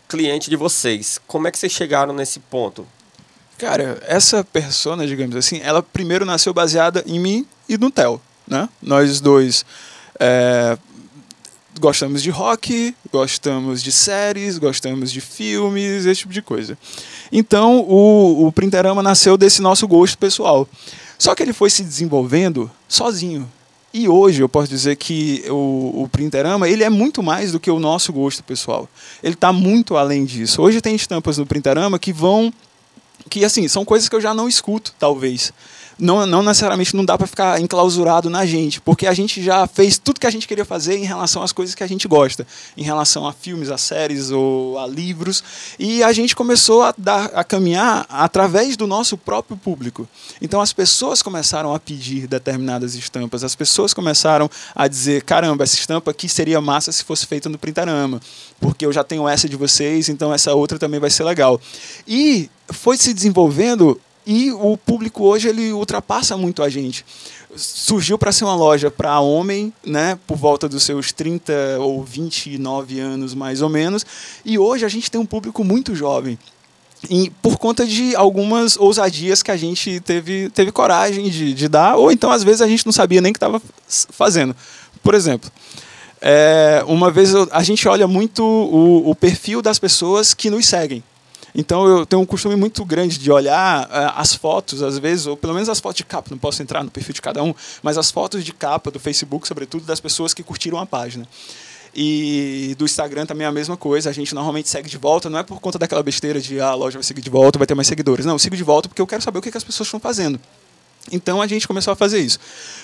cliente 0.08 0.50
de 0.50 0.56
vocês. 0.56 1.20
Como 1.28 1.48
é 1.48 1.52
que 1.52 1.58
vocês 1.58 1.72
chegaram 1.72 2.14
nesse 2.14 2.40
ponto? 2.40 2.86
Cara, 3.58 4.02
essa 4.08 4.44
persona, 4.44 5.06
digamos 5.06 5.36
assim, 5.36 5.60
ela 5.62 5.84
primeiro 5.84 6.26
nasceu 6.26 6.54
baseada 6.54 7.04
em 7.06 7.20
mim 7.20 7.46
e 7.68 7.78
no 7.78 7.92
Theo, 7.92 8.22
né? 8.48 8.70
Nós 8.82 9.20
dois 9.20 9.66
é, 10.20 10.78
gostamos 11.80 12.22
de 12.22 12.30
rock, 12.30 12.96
gostamos 13.12 13.82
de 13.82 13.92
séries, 13.92 14.58
gostamos 14.58 15.12
de 15.12 15.22
filmes, 15.22 16.06
esse 16.06 16.22
tipo 16.22 16.34
de 16.34 16.42
coisa. 16.42 16.78
Então 17.32 17.80
o, 17.80 18.48
o 18.48 18.52
Printerama 18.52 19.02
nasceu 19.02 19.38
desse 19.38 19.62
nosso 19.62 19.88
gosto 19.88 20.18
pessoal. 20.18 20.68
Só 21.18 21.34
que 21.34 21.44
ele 21.44 21.54
foi 21.54 21.70
se 21.70 21.84
desenvolvendo 21.84 22.70
sozinho. 22.88 23.50
E 23.94 24.08
hoje 24.08 24.42
eu 24.42 24.48
posso 24.48 24.70
dizer 24.70 24.96
que 24.98 25.44
o, 25.50 26.04
o 26.04 26.10
Printerama 26.12 26.70
ele 26.70 26.84
é 26.84 26.90
muito 26.90 27.24
mais 27.24 27.52
do 27.52 27.60
que 27.60 27.72
o 27.72 27.80
nosso 27.80 28.14
gosto 28.14 28.44
pessoal. 28.44 28.88
Ele 29.24 29.34
está 29.34 29.52
muito 29.52 29.98
além 29.98 30.26
disso. 30.26 30.62
Hoje 30.62 30.80
tem 30.80 30.96
estampas 30.96 31.38
no 31.38 31.46
Printerama 31.46 31.98
que 31.98 32.14
vão 32.14 32.54
que 33.30 33.44
assim 33.44 33.68
são 33.68 33.84
coisas 33.84 34.08
que 34.08 34.16
eu 34.16 34.22
já 34.22 34.34
não 34.34 34.48
escuto 34.48 34.94
talvez 34.98 35.52
não, 36.00 36.26
não 36.26 36.42
necessariamente 36.42 36.96
não 36.96 37.04
dá 37.04 37.18
para 37.18 37.28
ficar 37.28 37.60
enclausurado 37.60 38.30
na 38.30 38.46
gente, 38.46 38.80
porque 38.80 39.06
a 39.06 39.14
gente 39.14 39.44
já 39.44 39.68
fez 39.68 39.98
tudo 39.98 40.20
que 40.20 40.26
a 40.26 40.30
gente 40.30 40.48
queria 40.48 40.64
fazer 40.64 40.98
em 40.98 41.04
relação 41.04 41.44
às 41.44 41.52
coisas 41.52 41.76
que 41.76 41.84
a 41.84 41.88
gente 41.88 42.08
gosta, 42.08 42.48
em 42.78 42.84
relação 42.84 43.28
a 43.28 43.34
filmes, 43.34 43.70
a 43.70 43.78
séries 43.78 44.32
ou 44.32 44.80
a 44.80 44.88
livros, 44.88 45.44
e 45.78 46.02
a 46.02 46.14
gente 46.14 46.36
começou 46.36 46.84
a, 46.84 46.94
dar, 46.98 47.26
a 47.34 47.44
caminhar 47.44 48.06
através 48.10 48.78
do 48.78 48.88
nosso 48.88 49.18
próprio 49.18 49.58
público. 49.58 50.08
Então 50.42 50.62
as 50.62 50.72
pessoas 50.72 51.22
começaram 51.22 51.74
a 51.74 51.80
pedir 51.80 52.28
determinadas 52.28 52.96
estampas, 52.96 53.44
as 53.44 53.56
pessoas 53.56 53.94
começaram 53.94 54.50
a 54.74 54.88
dizer: 54.88 55.24
caramba, 55.24 55.64
essa 55.64 55.76
estampa 55.76 56.12
aqui 56.12 56.30
seria 56.30 56.62
massa 56.62 56.92
se 56.92 57.04
fosse 57.04 57.26
feita 57.26 57.50
no 57.50 57.58
Printarama, 57.58 58.22
porque 58.60 58.86
eu 58.86 58.94
já 58.94 59.04
tenho 59.04 59.28
essa 59.28 59.50
de 59.50 59.56
vocês, 59.56 60.08
então 60.08 60.34
essa 60.34 60.54
outra 60.54 60.80
também 60.80 61.00
vai 61.00 61.10
ser 61.10 61.24
legal. 61.24 61.60
E 62.08 62.50
foi 62.72 62.98
se 62.98 63.14
desenvolvendo 63.14 64.00
e 64.32 64.52
o 64.52 64.78
público 64.78 65.24
hoje 65.24 65.50
ele 65.50 65.74
ultrapassa 65.74 66.38
muito 66.38 66.62
a 66.62 66.70
gente. 66.70 67.04
Surgiu 67.56 68.16
para 68.16 68.32
ser 68.32 68.44
uma 68.44 68.54
loja 68.54 68.92
para 68.92 69.20
homem, 69.20 69.74
né, 69.84 70.20
por 70.28 70.38
volta 70.38 70.70
dos 70.70 70.84
seus 70.84 71.12
30 71.12 71.52
ou 71.80 72.04
29 72.04 73.00
anos 73.00 73.34
mais 73.34 73.64
ou 73.64 73.70
menos, 73.70 74.06
e 74.46 74.60
hoje 74.60 74.86
a 74.86 74.88
gente 74.88 75.10
tem 75.10 75.20
um 75.20 75.26
público 75.26 75.64
muito 75.64 75.96
jovem. 75.96 76.38
E 77.10 77.32
por 77.42 77.58
conta 77.58 77.88
de 77.88 78.16
algumas 78.16 78.78
ousadias 78.78 79.42
que 79.42 79.50
a 79.50 79.58
gente 79.58 80.00
teve, 80.02 80.52
teve 80.52 80.72
coragem 80.72 81.28
de, 81.28 81.52
de 81.52 81.68
dar, 81.68 81.96
ou 81.96 82.12
então 82.12 82.30
às 82.30 82.44
vezes 82.44 82.62
a 82.62 82.68
gente 82.68 82.86
não 82.86 82.94
sabia 82.94 83.22
nem 83.22 83.34
que 83.34 83.38
estava 83.38 83.60
fazendo. 84.12 84.56
Por 85.02 85.16
exemplo, 85.16 85.52
é, 86.22 86.84
uma 86.86 87.10
vez 87.10 87.34
a 87.34 87.64
gente 87.64 87.88
olha 87.88 88.08
muito 88.08 88.44
o, 88.44 89.10
o 89.10 89.16
perfil 89.16 89.60
das 89.60 89.80
pessoas 89.80 90.36
que 90.36 90.52
nos 90.52 90.68
seguem. 90.68 91.04
Então 91.54 91.88
eu 91.88 92.06
tenho 92.06 92.22
um 92.22 92.26
costume 92.26 92.56
muito 92.56 92.84
grande 92.86 93.18
de 93.18 93.32
olhar 93.32 93.86
uh, 93.86 94.14
as 94.16 94.34
fotos, 94.34 94.82
às 94.84 94.98
vezes, 95.00 95.26
ou 95.26 95.36
pelo 95.36 95.54
menos 95.54 95.70
as 95.70 95.80
fotos 95.80 95.98
de 95.98 96.06
capa, 96.06 96.30
não 96.32 96.38
posso 96.38 96.62
entrar 96.62 96.84
no 96.84 96.92
perfil 96.92 97.14
de 97.14 97.22
cada 97.22 97.44
um, 97.44 97.54
mas 97.82 97.98
as 97.98 98.12
fotos 98.12 98.44
de 98.44 98.54
capa 98.54 98.92
do 98.92 99.00
Facebook, 99.00 99.48
sobretudo, 99.48 99.86
das 99.86 100.00
pessoas 100.00 100.34
que 100.34 100.44
curtiram 100.44 100.78
a 100.78 100.86
página. 100.86 101.28
E 101.94 102.76
do 102.78 102.86
Instagram 102.86 103.26
também 103.26 103.46
é 103.46 103.48
a 103.48 103.52
mesma 103.52 103.76
coisa. 103.76 104.10
A 104.10 104.14
gente 104.14 104.34
normalmente 104.36 104.70
segue 104.70 104.88
de 104.88 104.98
volta, 104.98 105.30
não 105.30 105.40
é 105.40 105.44
por 105.44 105.60
conta 105.60 105.80
daquela 105.80 106.04
besteira 106.04 106.40
de 106.40 106.60
ah, 106.60 106.70
a 106.70 106.76
loja 106.76 106.98
vai 106.98 107.04
seguir 107.04 107.22
de 107.22 107.30
volta, 107.30 107.58
vai 107.58 107.66
ter 107.66 107.74
mais 107.74 107.88
seguidores. 107.88 108.26
Não, 108.26 108.36
eu 108.36 108.40
sigo 108.40 108.56
de 108.56 108.64
volta 108.64 108.88
porque 108.88 109.02
eu 109.02 109.08
quero 109.08 109.22
saber 109.22 109.40
o 109.40 109.42
que, 109.42 109.52
que 109.52 109.58
as 109.58 109.64
pessoas 109.64 109.88
estão 109.88 110.00
fazendo. 110.00 110.40
Então 111.12 111.42
a 111.42 111.48
gente 111.48 111.68
começou 111.68 111.92
a 111.92 111.96
fazer 111.96 112.20
isso. 112.20 112.40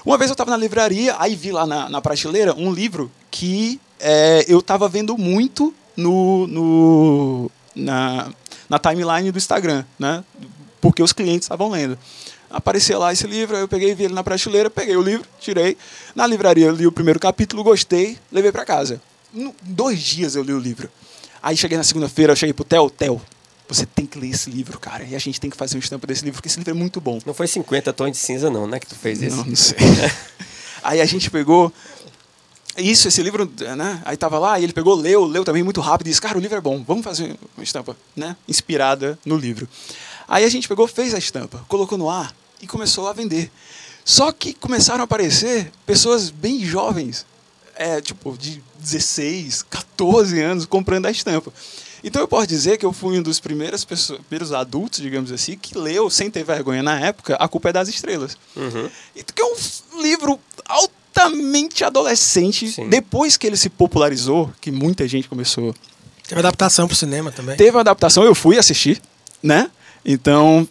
Uma 0.05 0.17
vez 0.17 0.29
eu 0.29 0.33
estava 0.33 0.49
na 0.49 0.57
livraria, 0.57 1.15
aí 1.19 1.35
vi 1.35 1.51
lá 1.51 1.67
na, 1.67 1.89
na 1.89 2.01
prateleira 2.01 2.55
um 2.55 2.71
livro 2.71 3.11
que 3.29 3.79
é, 3.99 4.45
eu 4.47 4.59
estava 4.59 4.89
vendo 4.89 5.17
muito 5.17 5.73
no, 5.95 6.47
no, 6.47 7.51
na, 7.75 8.31
na 8.69 8.79
timeline 8.79 9.31
do 9.31 9.37
Instagram, 9.37 9.83
né? 9.99 10.23
porque 10.85 11.01
os 11.01 11.11
clientes 11.11 11.45
estavam 11.45 11.71
lendo. 11.71 11.97
Aparecia 12.47 12.97
lá 12.97 13.11
esse 13.11 13.25
livro, 13.25 13.57
eu 13.57 13.67
peguei, 13.67 13.95
vi 13.95 14.03
ele 14.03 14.13
na 14.13 14.23
prateleira, 14.23 14.69
peguei 14.69 14.95
o 14.95 15.01
livro, 15.01 15.27
tirei. 15.39 15.75
Na 16.13 16.27
livraria 16.27 16.69
li 16.71 16.85
o 16.85 16.91
primeiro 16.91 17.19
capítulo, 17.19 17.63
gostei, 17.63 18.17
levei 18.31 18.51
para 18.51 18.63
casa. 18.63 19.01
Em 19.33 19.51
dois 19.63 19.99
dias 19.99 20.35
eu 20.35 20.43
li 20.43 20.53
o 20.53 20.59
livro. 20.59 20.87
Aí 21.41 21.57
cheguei 21.57 21.75
na 21.75 21.83
segunda-feira, 21.83 22.33
eu 22.33 22.35
cheguei 22.35 22.53
pro 22.53 22.63
Theo, 22.63 22.89
Theo, 22.89 23.21
você 23.67 23.85
tem 23.85 24.05
que 24.05 24.19
ler 24.19 24.29
esse 24.29 24.49
livro, 24.49 24.79
cara. 24.79 25.03
E 25.03 25.15
a 25.15 25.19
gente 25.19 25.41
tem 25.41 25.49
que 25.49 25.57
fazer 25.57 25.75
um 25.75 25.79
estampa 25.79 26.05
desse 26.05 26.23
livro, 26.23 26.37
porque 26.37 26.47
esse 26.47 26.57
livro 26.57 26.71
é 26.71 26.73
muito 26.73 27.01
bom. 27.01 27.19
Não 27.25 27.33
foi 27.33 27.47
50 27.47 27.91
tons 27.91 28.11
de 28.11 28.17
cinza, 28.17 28.49
não, 28.49 28.67
né? 28.67 28.79
Que 28.79 28.87
tu 28.87 28.95
fez 28.95 29.21
isso? 29.21 29.37
Não, 29.37 29.45
não 29.45 29.55
sei. 29.55 29.77
Aí 30.83 31.01
a 31.01 31.05
gente 31.05 31.31
pegou. 31.31 31.73
Isso, 32.77 33.07
esse 33.07 33.23
livro, 33.23 33.49
né? 33.77 34.01
Aí 34.03 34.17
tava 34.17 34.37
lá, 34.37 34.59
e 34.59 34.63
ele 34.63 34.73
pegou, 34.73 34.95
leu, 34.95 35.25
leu 35.25 35.45
também 35.45 35.63
muito 35.63 35.79
rápido 35.79 36.07
e 36.07 36.09
disse: 36.09 36.21
Cara, 36.21 36.37
o 36.37 36.41
livro 36.41 36.57
é 36.57 36.61
bom, 36.61 36.83
vamos 36.83 37.03
fazer 37.03 37.37
uma 37.55 37.63
estampa, 37.63 37.95
né? 38.15 38.35
Inspirada 38.47 39.17
no 39.25 39.37
livro. 39.37 39.67
Aí 40.27 40.43
a 40.43 40.49
gente 40.49 40.67
pegou, 40.67 40.87
fez 40.87 41.13
a 41.13 41.17
estampa, 41.17 41.63
colocou 41.67 41.97
no 41.97 42.09
ar 42.09 42.35
e 42.61 42.67
começou 42.67 43.07
a 43.07 43.13
vender. 43.13 43.51
Só 44.03 44.31
que 44.31 44.53
começaram 44.53 45.01
a 45.01 45.05
aparecer 45.05 45.71
pessoas 45.85 46.29
bem 46.29 46.63
jovens, 46.65 47.25
é, 47.75 48.01
tipo, 48.01 48.37
de 48.37 48.61
16, 48.79 49.63
14 49.63 50.41
anos, 50.41 50.65
comprando 50.65 51.05
a 51.05 51.11
estampa. 51.11 51.51
Então 52.03 52.21
eu 52.21 52.27
posso 52.27 52.45
dizer 52.45 52.77
que 52.77 52.85
eu 52.85 52.93
fui 52.93 53.17
um 53.17 53.23
dos 53.23 53.39
primeiros, 53.39 53.83
pessoas, 53.83 54.19
primeiros 54.27 54.51
adultos, 54.51 55.01
digamos 55.01 55.31
assim, 55.31 55.57
que 55.57 55.75
leu, 55.75 56.07
sem 56.09 56.29
ter 56.29 56.43
vergonha 56.43 56.83
na 56.83 56.99
época, 56.99 57.35
A 57.35 57.47
Culpa 57.47 57.69
é 57.69 57.73
das 57.73 57.87
Estrelas. 57.87 58.37
Uhum. 58.55 58.89
Que 59.33 59.41
é 59.41 59.45
um 59.45 60.01
livro 60.01 60.39
altamente 61.15 61.83
adolescente. 61.83 62.69
Sim. 62.69 62.89
Depois 62.89 63.37
que 63.37 63.47
ele 63.47 63.57
se 63.57 63.69
popularizou, 63.69 64.51
que 64.59 64.71
muita 64.71 65.07
gente 65.07 65.27
começou. 65.27 65.73
Teve 66.27 66.39
adaptação 66.39 66.87
para 66.87 66.93
o 66.93 66.97
cinema 66.97 67.31
também. 67.31 67.55
Teve 67.55 67.77
adaptação, 67.77 68.23
eu 68.23 68.35
fui 68.35 68.57
assistir, 68.57 69.01
né? 69.41 69.69
Então, 70.07 70.67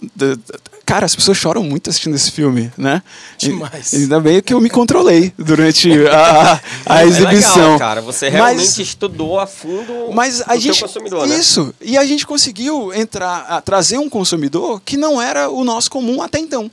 cara, 0.87 1.07
as 1.07 1.15
pessoas 1.15 1.37
choram 1.37 1.65
muito 1.65 1.91
assistindo 1.91 2.15
esse 2.15 2.31
filme, 2.31 2.71
né? 2.79 3.03
Demais. 3.37 3.93
E, 3.93 3.97
ainda 3.97 4.21
bem 4.21 4.41
que 4.41 4.55
eu 4.55 4.61
me 4.61 4.71
controlei 4.71 5.33
durante 5.37 5.91
a, 6.07 6.61
a 6.87 7.03
é 7.03 7.07
exibição. 7.07 7.73
Legal, 7.73 7.79
cara, 7.79 8.01
você 8.01 8.29
realmente 8.29 8.59
mas, 8.59 8.79
estudou 8.79 9.41
a 9.41 9.47
fundo 9.47 10.13
mas 10.13 10.41
a 10.47 10.55
o 10.55 10.59
gente, 10.59 10.81
consumidor, 10.81 11.27
né? 11.27 11.37
Isso. 11.37 11.75
E 11.81 11.99
a 11.99 12.05
gente 12.05 12.25
conseguiu 12.25 12.95
entrar, 12.95 13.61
trazer 13.63 13.99
um 13.99 14.09
consumidor 14.09 14.81
que 14.85 14.97
não 14.97 15.21
era 15.21 15.51
o 15.51 15.65
nosso 15.65 15.91
comum 15.91 16.23
até 16.23 16.39
então. 16.39 16.71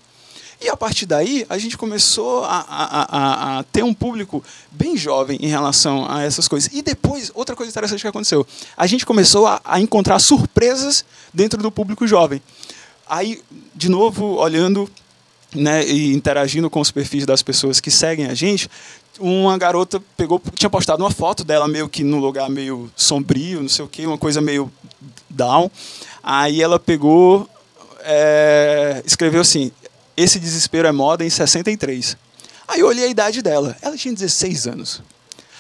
E 0.61 0.69
a 0.69 0.77
partir 0.77 1.07
daí, 1.07 1.43
a 1.49 1.57
gente 1.57 1.75
começou 1.75 2.43
a, 2.43 2.59
a, 2.69 3.01
a, 3.01 3.59
a, 3.59 3.63
ter 3.63 3.83
um 3.83 3.95
público 3.95 4.43
bem 4.69 4.95
jovem 4.95 5.39
em 5.41 5.47
relação 5.47 6.09
a 6.09 6.21
essas 6.21 6.47
coisas. 6.47 6.71
E 6.71 6.83
depois, 6.83 7.31
outra 7.33 7.55
coisa 7.55 7.71
interessante 7.71 8.01
que 8.01 8.07
aconteceu: 8.07 8.45
a 8.77 8.85
gente 8.85 9.03
começou 9.03 9.47
a, 9.47 9.79
encontrar 9.79 10.19
surpresas 10.19 11.03
dentro 11.33 11.59
do 11.63 11.71
público 11.71 12.05
jovem. 12.05 12.39
Aí, 13.09 13.41
de 13.75 13.89
novo, 13.89 14.35
olhando 14.35 14.87
né, 15.55 15.83
e 15.83 16.13
interagindo 16.13 16.69
com 16.69 16.79
os 16.79 16.91
perfis 16.91 17.25
das 17.25 17.41
pessoas 17.41 17.79
que 17.79 17.89
seguem 17.89 18.27
a 18.27 18.35
gente, 18.35 18.69
uma 19.19 19.57
garota 19.57 20.01
pegou, 20.15 20.39
tinha 20.53 20.69
postado 20.69 21.03
uma 21.03 21.11
foto 21.11 21.43
dela 21.43 21.67
meio 21.67 21.89
que 21.89 22.03
num 22.03 22.19
lugar 22.19 22.49
meio 22.49 22.89
sombrio, 22.95 23.61
não 23.61 23.69
sei 23.69 23.83
o 23.83 23.87
quê, 23.87 24.05
uma 24.05 24.17
coisa 24.17 24.39
meio 24.39 24.71
down. 25.27 25.71
Aí 26.23 26.61
ela 26.61 26.79
pegou, 26.79 27.49
é, 28.03 29.01
escreveu 29.05 29.41
assim: 29.41 29.71
esse 30.15 30.39
desespero 30.39 30.87
é 30.87 30.91
moda 30.91 31.25
em 31.25 31.29
63. 31.29 32.17
Aí 32.67 32.79
eu 32.79 32.87
olhei 32.87 33.05
a 33.05 33.07
idade 33.07 33.41
dela. 33.41 33.75
Ela 33.81 33.97
tinha 33.97 34.13
16 34.13 34.67
anos. 34.67 35.01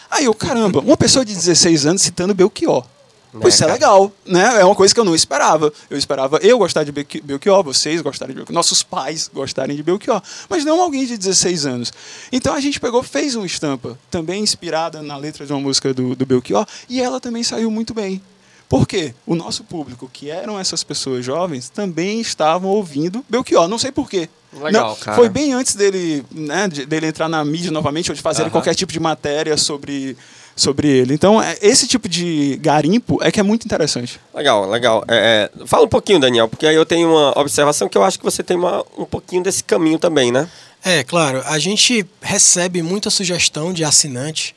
Aí 0.09 0.25
eu, 0.25 0.33
caramba, 0.33 0.79
uma 0.79 0.97
pessoa 0.97 1.23
de 1.23 1.33
16 1.33 1.85
anos 1.85 2.01
citando 2.01 2.33
Belchior. 2.33 2.85
Né, 3.33 3.47
isso 3.47 3.63
é 3.63 3.67
legal, 3.67 4.11
né? 4.25 4.59
É 4.59 4.65
uma 4.65 4.75
coisa 4.75 4.93
que 4.93 4.99
eu 4.99 5.05
não 5.05 5.15
esperava. 5.15 5.71
Eu 5.89 5.97
esperava 5.97 6.37
eu 6.41 6.57
gostar 6.57 6.83
de 6.83 6.91
Belchior, 6.91 7.63
vocês 7.63 8.01
gostarem 8.01 8.33
de 8.33 8.39
Belchior, 8.39 8.53
nossos 8.53 8.83
pais 8.83 9.29
gostarem 9.33 9.75
de 9.75 9.81
Belchior, 9.81 10.21
mas 10.49 10.65
não 10.65 10.81
alguém 10.81 11.05
de 11.05 11.17
16 11.17 11.65
anos. 11.65 11.93
Então 12.29 12.53
a 12.53 12.59
gente 12.59 12.77
pegou, 12.77 13.01
fez 13.01 13.35
uma 13.35 13.45
estampa, 13.45 13.97
também 14.09 14.43
inspirada 14.43 15.01
na 15.01 15.15
letra 15.15 15.45
de 15.45 15.53
uma 15.53 15.61
música 15.61 15.93
do, 15.93 16.13
do 16.13 16.25
Belchior, 16.25 16.67
e 16.89 17.01
ela 17.01 17.21
também 17.21 17.41
saiu 17.41 17.71
muito 17.71 17.93
bem. 17.93 18.21
Por 18.67 18.85
quê? 18.85 19.13
O 19.25 19.35
nosso 19.35 19.63
público, 19.63 20.09
que 20.11 20.29
eram 20.29 20.59
essas 20.59 20.83
pessoas 20.83 21.25
jovens, 21.25 21.69
também 21.69 22.19
estavam 22.19 22.69
ouvindo 22.69 23.23
Belchior. 23.29 23.67
Não 23.67 23.77
sei 23.77 23.91
por 23.91 24.09
quê. 24.09 24.29
Legal, 24.53 24.89
Não, 24.89 24.95
cara. 24.95 25.15
Foi 25.15 25.29
bem 25.29 25.53
antes 25.53 25.75
dele, 25.75 26.25
né, 26.31 26.67
dele 26.67 27.07
entrar 27.07 27.29
na 27.29 27.43
mídia 27.43 27.71
novamente 27.71 28.11
ou 28.11 28.15
de 28.15 28.21
fazer 28.21 28.49
qualquer 28.49 28.75
tipo 28.75 28.91
de 28.91 28.99
matéria 28.99 29.55
sobre, 29.55 30.17
sobre 30.55 30.89
ele. 30.89 31.13
Então, 31.13 31.41
é, 31.41 31.57
esse 31.61 31.87
tipo 31.87 32.09
de 32.09 32.57
garimpo 32.61 33.17
é 33.21 33.31
que 33.31 33.39
é 33.39 33.43
muito 33.43 33.65
interessante. 33.65 34.19
Legal, 34.33 34.69
legal. 34.69 35.05
É, 35.07 35.49
é, 35.61 35.65
fala 35.65 35.85
um 35.85 35.89
pouquinho, 35.89 36.19
Daniel, 36.19 36.49
porque 36.49 36.67
aí 36.67 36.75
eu 36.75 36.85
tenho 36.85 37.09
uma 37.09 37.37
observação 37.39 37.87
que 37.87 37.97
eu 37.97 38.03
acho 38.03 38.19
que 38.19 38.25
você 38.25 38.43
tem 38.43 38.57
uma, 38.57 38.83
um 38.97 39.05
pouquinho 39.05 39.41
desse 39.41 39.63
caminho 39.63 39.97
também, 39.97 40.31
né? 40.31 40.49
É, 40.83 41.03
claro. 41.03 41.41
A 41.45 41.57
gente 41.57 42.05
recebe 42.21 42.81
muita 42.81 43.09
sugestão 43.09 43.71
de 43.71 43.85
assinante 43.85 44.53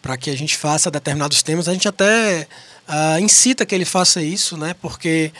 para 0.00 0.16
que 0.16 0.30
a 0.30 0.36
gente 0.36 0.56
faça 0.56 0.90
determinados 0.90 1.42
temas. 1.42 1.68
A 1.68 1.72
gente 1.72 1.88
até 1.88 2.46
uh, 2.88 3.18
incita 3.18 3.66
que 3.66 3.74
ele 3.74 3.84
faça 3.84 4.22
isso, 4.22 4.56
né? 4.56 4.74
Porque 4.80 5.32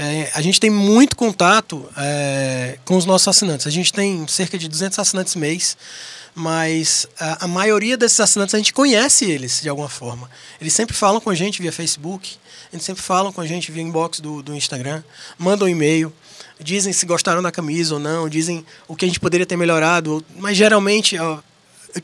é, 0.00 0.30
a 0.32 0.40
gente 0.40 0.60
tem 0.60 0.70
muito 0.70 1.16
contato 1.16 1.84
é, 1.96 2.78
com 2.84 2.96
os 2.96 3.04
nossos 3.04 3.26
assinantes. 3.26 3.66
A 3.66 3.70
gente 3.70 3.92
tem 3.92 4.28
cerca 4.28 4.56
de 4.56 4.68
200 4.68 4.96
assinantes 4.96 5.34
mês, 5.34 5.76
mas 6.36 7.08
a, 7.18 7.46
a, 7.46 7.48
maioria 7.48 7.96
desses 7.96 8.20
assinantes 8.20 8.54
a 8.54 8.58
gente 8.58 8.72
conhece 8.72 9.24
eles 9.24 9.60
de 9.60 9.68
alguma 9.68 9.88
forma. 9.88 10.30
Eles 10.60 10.72
sempre 10.72 10.94
falam 10.94 11.20
com 11.20 11.30
a 11.30 11.34
gente 11.34 11.60
via 11.60 11.72
Facebook, 11.72 12.36
eles 12.72 12.84
sempre 12.84 13.02
falam 13.02 13.32
com 13.32 13.40
a 13.40 13.46
gente 13.46 13.72
via 13.72 13.82
inbox 13.82 14.20
do, 14.20 14.40
do 14.40 14.54
Instagram, 14.54 15.02
mandam 15.36 15.66
um 15.66 15.70
e-mail, 15.70 16.12
dizem 16.60 16.92
se 16.92 17.04
gostaram 17.04 17.42
da 17.42 17.50
camisa 17.50 17.94
ou 17.94 18.00
não, 18.00 18.28
dizem 18.28 18.64
o 18.86 18.94
que 18.94 19.04
a 19.04 19.08
gente 19.08 19.18
poderia 19.18 19.46
ter 19.46 19.56
melhorado, 19.56 20.24
mas 20.36 20.56
geralmente 20.56 21.18
ó, 21.18 21.40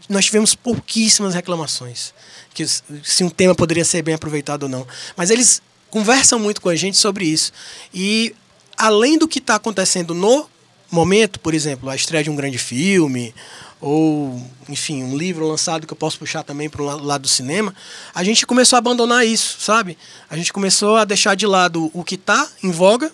nós 0.08 0.24
tivemos 0.24 0.52
pouquíssimas 0.56 1.32
reclamações 1.32 2.12
que 2.52 2.66
se 2.66 3.22
um 3.22 3.30
tema 3.30 3.54
poderia 3.54 3.84
ser 3.84 4.02
bem 4.02 4.16
aproveitado 4.16 4.64
ou 4.64 4.68
não. 4.68 4.84
Mas 5.16 5.30
eles 5.30 5.62
conversam 5.94 6.40
muito 6.40 6.60
com 6.60 6.68
a 6.68 6.74
gente 6.74 6.96
sobre 6.96 7.24
isso. 7.24 7.52
E 7.94 8.34
além 8.76 9.16
do 9.16 9.28
que 9.28 9.38
está 9.38 9.54
acontecendo 9.54 10.12
no 10.12 10.50
momento, 10.90 11.38
por 11.38 11.54
exemplo, 11.54 11.88
a 11.88 11.94
estreia 11.94 12.24
de 12.24 12.30
um 12.30 12.34
grande 12.34 12.58
filme, 12.58 13.32
ou, 13.80 14.44
enfim, 14.68 15.04
um 15.04 15.16
livro 15.16 15.46
lançado 15.46 15.86
que 15.86 15.92
eu 15.92 15.96
posso 15.96 16.18
puxar 16.18 16.42
também 16.42 16.68
para 16.68 16.82
o 16.82 16.84
lado 16.84 17.22
do 17.22 17.28
cinema, 17.28 17.72
a 18.12 18.24
gente 18.24 18.44
começou 18.44 18.76
a 18.76 18.78
abandonar 18.78 19.24
isso, 19.24 19.60
sabe? 19.60 19.96
A 20.28 20.36
gente 20.36 20.52
começou 20.52 20.96
a 20.96 21.04
deixar 21.04 21.36
de 21.36 21.46
lado 21.46 21.88
o 21.94 22.02
que 22.02 22.16
está 22.16 22.48
em 22.60 22.72
voga. 22.72 23.12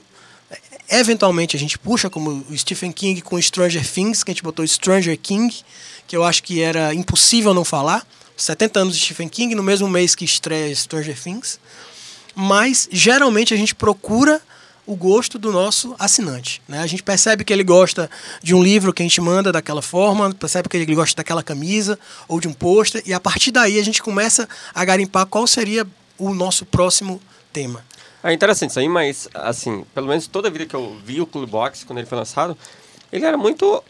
Eventualmente 0.88 1.54
a 1.54 1.58
gente 1.58 1.78
puxa, 1.78 2.08
como 2.08 2.46
o 2.48 2.56
Stephen 2.56 2.92
King 2.92 3.20
com 3.20 3.38
Stranger 3.42 3.86
Things, 3.86 4.24
que 4.24 4.30
a 4.30 4.32
gente 4.32 4.42
botou 4.42 4.66
Stranger 4.66 5.18
King, 5.18 5.54
que 6.06 6.16
eu 6.16 6.24
acho 6.24 6.42
que 6.42 6.62
era 6.62 6.94
impossível 6.94 7.52
não 7.52 7.62
falar. 7.62 8.06
70 8.38 8.80
anos 8.80 8.96
de 8.96 9.04
Stephen 9.04 9.28
King, 9.28 9.54
no 9.54 9.62
mesmo 9.62 9.86
mês 9.86 10.14
que 10.14 10.24
estreia 10.24 10.74
Stranger 10.74 11.14
Things 11.22 11.60
mas 12.34 12.88
geralmente 12.90 13.52
a 13.54 13.56
gente 13.56 13.74
procura 13.74 14.40
o 14.86 14.96
gosto 14.96 15.38
do 15.38 15.52
nosso 15.52 15.94
assinante. 15.98 16.60
Né? 16.66 16.80
A 16.80 16.86
gente 16.86 17.02
percebe 17.02 17.44
que 17.44 17.52
ele 17.52 17.62
gosta 17.62 18.10
de 18.42 18.54
um 18.54 18.62
livro 18.62 18.92
que 18.92 19.02
a 19.02 19.04
gente 19.04 19.20
manda 19.20 19.52
daquela 19.52 19.80
forma, 19.80 20.34
percebe 20.34 20.68
que 20.68 20.76
ele 20.76 20.94
gosta 20.94 21.16
daquela 21.16 21.42
camisa 21.42 21.98
ou 22.26 22.40
de 22.40 22.48
um 22.48 22.52
pôster, 22.52 23.02
e 23.06 23.12
a 23.12 23.20
partir 23.20 23.52
daí 23.52 23.78
a 23.78 23.84
gente 23.84 24.02
começa 24.02 24.48
a 24.74 24.84
garimpar 24.84 25.26
qual 25.26 25.46
seria 25.46 25.86
o 26.18 26.34
nosso 26.34 26.66
próximo 26.66 27.20
tema. 27.52 27.84
É 28.22 28.32
interessante 28.32 28.70
isso 28.70 28.80
aí, 28.80 28.88
mas 28.88 29.28
assim, 29.32 29.84
pelo 29.94 30.08
menos 30.08 30.26
toda 30.26 30.48
a 30.48 30.50
vida 30.50 30.66
que 30.66 30.74
eu 30.74 30.96
vi 31.04 31.20
o 31.20 31.26
Clube 31.26 31.50
Box 31.50 31.84
quando 31.84 32.00
ele 32.00 32.06
foi 32.06 32.18
lançado, 32.18 32.56
ele 33.12 33.24
era 33.24 33.36
muito 33.36 33.82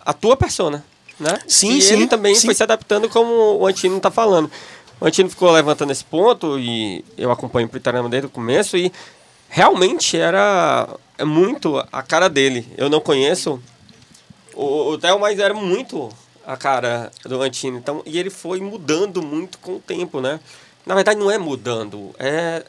a 0.00 0.12
tua 0.12 0.36
persona, 0.36 0.84
né? 1.18 1.38
Sim, 1.46 1.76
e 1.76 1.82
sim. 1.82 1.94
ele 1.94 2.06
também 2.06 2.34
sim. 2.34 2.46
foi 2.46 2.54
se 2.54 2.62
adaptando 2.62 3.08
como 3.08 3.58
o 3.58 3.66
Antino 3.66 3.96
está 3.96 4.10
falando. 4.10 4.50
O 5.02 5.06
Antino 5.08 5.28
ficou 5.28 5.50
levantando 5.50 5.90
esse 5.90 6.04
ponto 6.04 6.56
e 6.60 7.04
eu 7.18 7.32
acompanho 7.32 7.66
o 7.66 7.68
Pritarama 7.68 8.08
desde 8.08 8.28
o 8.28 8.30
começo 8.30 8.76
e 8.76 8.92
realmente 9.48 10.16
era 10.16 10.88
é 11.18 11.24
muito 11.24 11.76
a 11.90 12.02
cara 12.04 12.30
dele. 12.30 12.72
Eu 12.76 12.88
não 12.88 13.00
conheço 13.00 13.60
o, 14.54 14.90
o 14.90 14.98
Theo, 14.98 15.18
mas 15.18 15.40
era 15.40 15.52
muito 15.54 16.08
a 16.46 16.56
cara 16.56 17.10
do 17.24 17.42
Antino. 17.42 17.78
Então, 17.78 18.00
e 18.06 18.16
ele 18.16 18.30
foi 18.30 18.60
mudando 18.60 19.20
muito 19.20 19.58
com 19.58 19.74
o 19.74 19.80
tempo, 19.80 20.20
né? 20.20 20.38
Na 20.86 20.94
verdade, 20.94 21.18
não 21.18 21.32
é 21.32 21.36
mudando, 21.36 22.14
é. 22.16 22.64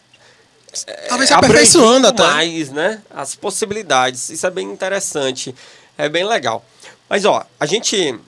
é 0.87 0.93
Talvez 1.09 1.29
é 1.29 1.35
aperfeiçoando 1.35 2.07
até. 2.07 2.23
mais, 2.23 2.71
né? 2.71 3.03
As 3.11 3.35
possibilidades. 3.35 4.29
Isso 4.31 4.47
é 4.47 4.49
bem 4.49 4.71
interessante. 4.71 5.53
É 5.95 6.09
bem 6.09 6.25
legal. 6.25 6.65
Mas, 7.07 7.25
ó, 7.25 7.45
a 7.59 7.65
gente 7.67 8.19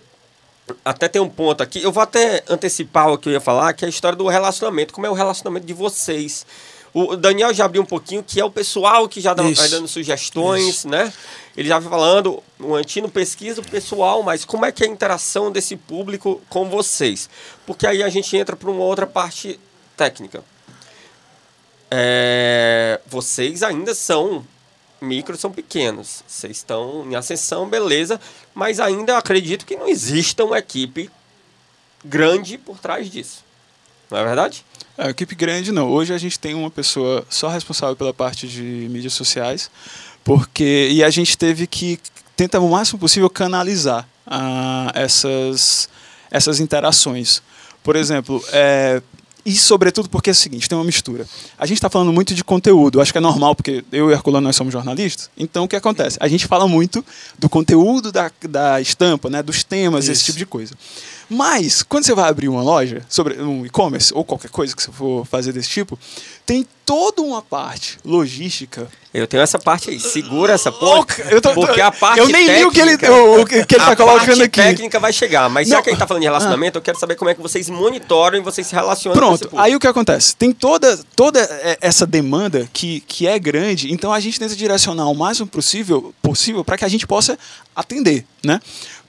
até 0.83 1.07
tem 1.07 1.21
um 1.21 1.29
ponto 1.29 1.61
aqui. 1.61 1.81
Eu 1.81 1.91
vou 1.91 2.01
até 2.01 2.43
antecipar 2.49 3.11
o 3.11 3.17
que 3.17 3.29
eu 3.29 3.33
ia 3.33 3.41
falar, 3.41 3.73
que 3.73 3.85
é 3.85 3.87
a 3.87 3.89
história 3.89 4.17
do 4.17 4.27
relacionamento. 4.27 4.93
Como 4.93 5.05
é 5.05 5.09
o 5.09 5.13
relacionamento 5.13 5.65
de 5.65 5.73
vocês? 5.73 6.45
O 6.93 7.17
Daniel 7.17 7.53
já 7.53 7.65
abriu 7.65 7.81
um 7.81 7.85
pouquinho, 7.85 8.23
que 8.23 8.39
é 8.39 8.45
o 8.45 8.49
pessoal 8.49 9.09
que 9.09 9.19
já 9.19 9.33
dá, 9.33 9.43
Isso. 9.43 9.59
vai 9.61 9.69
dando 9.69 9.85
sugestões, 9.85 10.85
né? 10.85 11.11
Ele 11.55 11.67
já 11.67 11.77
vai 11.77 11.89
falando, 11.89 12.41
o 12.57 12.73
Antino 12.73 13.09
pesquisa 13.09 13.59
o 13.59 13.69
pessoal, 13.69 14.23
mas 14.23 14.45
como 14.45 14.65
é 14.65 14.71
que 14.71 14.81
é 14.81 14.87
a 14.87 14.89
interação 14.89 15.51
desse 15.51 15.75
público 15.75 16.41
com 16.49 16.69
vocês? 16.69 17.29
Porque 17.65 17.85
aí 17.85 18.01
a 18.01 18.07
gente 18.07 18.37
entra 18.37 18.55
para 18.55 18.71
uma 18.71 18.81
outra 18.81 19.05
parte 19.05 19.59
técnica. 19.97 20.41
É, 21.91 23.01
vocês 23.07 23.61
ainda 23.61 23.93
são 23.93 24.45
micros, 25.01 25.39
são 25.39 25.51
pequenos. 25.51 26.23
Vocês 26.27 26.57
estão 26.57 27.05
em 27.09 27.15
ascensão, 27.15 27.67
beleza, 27.67 28.19
mas 28.53 28.79
ainda 28.79 29.17
acredito 29.17 29.65
que 29.65 29.75
não 29.75 29.87
exista 29.87 30.43
uma 30.43 30.57
equipe 30.57 31.09
grande 32.03 32.57
por 32.57 32.79
trás 32.79 33.09
disso. 33.09 33.43
Não 34.09 34.19
é 34.19 34.23
verdade? 34.23 34.63
É, 34.97 35.09
equipe 35.09 35.35
grande 35.35 35.71
não. 35.71 35.89
Hoje 35.89 36.13
a 36.13 36.17
gente 36.17 36.39
tem 36.39 36.53
uma 36.53 36.71
pessoa 36.71 37.25
só 37.29 37.49
responsável 37.49 37.95
pela 37.95 38.13
parte 38.13 38.47
de 38.47 38.61
mídias 38.61 39.13
sociais, 39.13 39.69
porque 40.23 40.89
e 40.91 41.03
a 41.03 41.09
gente 41.09 41.37
teve 41.37 41.67
que 41.67 41.99
tentar 42.35 42.59
o 42.59 42.69
máximo 42.69 42.99
possível 42.99 43.29
canalizar 43.29 44.07
ah, 44.25 44.91
essas 44.93 45.89
essas 46.31 46.59
interações. 46.59 47.41
Por 47.83 47.95
exemplo, 47.95 48.43
é, 48.51 49.01
e 49.45 49.55
sobretudo 49.55 50.09
porque 50.09 50.31
é 50.31 50.33
o 50.33 50.35
seguinte, 50.35 50.67
tem 50.67 50.75
uma 50.75 50.83
mistura. 50.83 51.27
A 51.57 51.67
gente 51.67 51.77
está 51.77 51.89
falando 51.89 52.11
muito 52.11 52.33
de 52.33 52.43
conteúdo, 52.43 52.99
acho 52.99 53.11
que 53.11 53.17
é 53.19 53.21
normal, 53.21 53.55
porque 53.55 53.85
eu 53.91 54.09
e 54.09 54.13
Herculano 54.13 54.47
nós 54.47 54.55
somos 54.55 54.73
jornalistas. 54.73 55.29
Então 55.37 55.65
o 55.65 55.67
que 55.67 55.75
acontece? 55.75 56.17
A 56.19 56.27
gente 56.27 56.47
fala 56.47 56.67
muito 56.67 57.05
do 57.37 57.47
conteúdo 57.47 58.11
da, 58.11 58.31
da 58.49 58.81
estampa, 58.81 59.29
né, 59.29 59.43
dos 59.43 59.63
temas, 59.63 60.05
esse 60.05 60.13
Isso. 60.13 60.25
tipo 60.25 60.37
de 60.39 60.45
coisa. 60.47 60.73
Mas, 61.29 61.81
quando 61.83 62.05
você 62.05 62.13
vai 62.13 62.29
abrir 62.29 62.47
uma 62.49 62.61
loja, 62.61 63.01
sobre 63.09 63.41
um 63.41 63.65
e-commerce 63.65 64.13
ou 64.13 64.23
qualquer 64.23 64.49
coisa 64.51 64.75
que 64.75 64.81
você 64.83 64.91
for 64.91 65.25
fazer 65.25 65.51
desse 65.53 65.69
tipo, 65.69 65.97
tem 66.45 66.65
toda 66.85 67.21
uma 67.23 67.41
parte 67.41 67.97
logística. 68.05 68.87
Eu 69.11 69.25
tenho 69.25 69.41
essa 69.41 69.57
parte 69.57 69.89
aí. 69.89 69.99
Segura 69.99 70.53
essa 70.53 70.71
tô- 71.41 71.53
porque 71.53 71.81
a 71.81 71.91
parte 71.91 72.19
eu 72.19 72.27
nem 72.27 72.45
li 72.47 72.63
o 72.65 72.69
que 72.69 72.79
ele- 72.79 72.97
técnica- 72.97 73.13
o- 73.13 73.41
o 73.41 73.45
que- 73.45 73.55
ele 73.55 73.65
tá 73.65 73.91
a 73.93 73.95
colocando 73.95 74.43
aqui. 74.43 74.61
técnica 74.61 74.99
vai 74.99 75.11
chegar. 75.11 75.49
Mas 75.49 75.67
já 75.67 75.77
Não. 75.77 75.81
que 75.83 75.89
a 75.89 75.93
gente 75.93 75.99
tá 75.99 76.05
falando 76.05 76.21
de 76.21 76.27
relacionamento, 76.27 76.77
eu 76.77 76.81
quero 76.81 76.99
saber 76.99 77.15
como 77.15 77.31
é 77.31 77.33
que 77.33 77.41
vocês 77.41 77.69
monitoram 77.69 78.37
e 78.37 78.41
vocês 78.41 78.67
se 78.67 78.75
relacionam 78.75 79.17
Pronto, 79.17 79.49
aí 79.57 79.75
o 79.75 79.79
que 79.79 79.87
acontece? 79.87 80.35
Tem 80.35 80.51
toda, 80.51 80.99
toda 81.15 81.39
é, 81.39 81.77
essa 81.81 82.05
demanda 82.05 82.69
que, 82.71 82.99
que 83.07 83.25
é 83.25 83.39
grande, 83.39 83.91
então 83.91 84.13
a 84.13 84.19
gente 84.19 84.37
tenta 84.37 84.55
direcionar 84.55 85.07
o 85.09 85.15
máximo 85.15 85.47
possível 85.47 86.13
possível 86.21 86.63
para 86.63 86.77
que 86.77 86.85
a 86.85 86.89
gente 86.89 87.07
possa 87.07 87.39
atender, 87.75 88.25
né? 88.43 88.59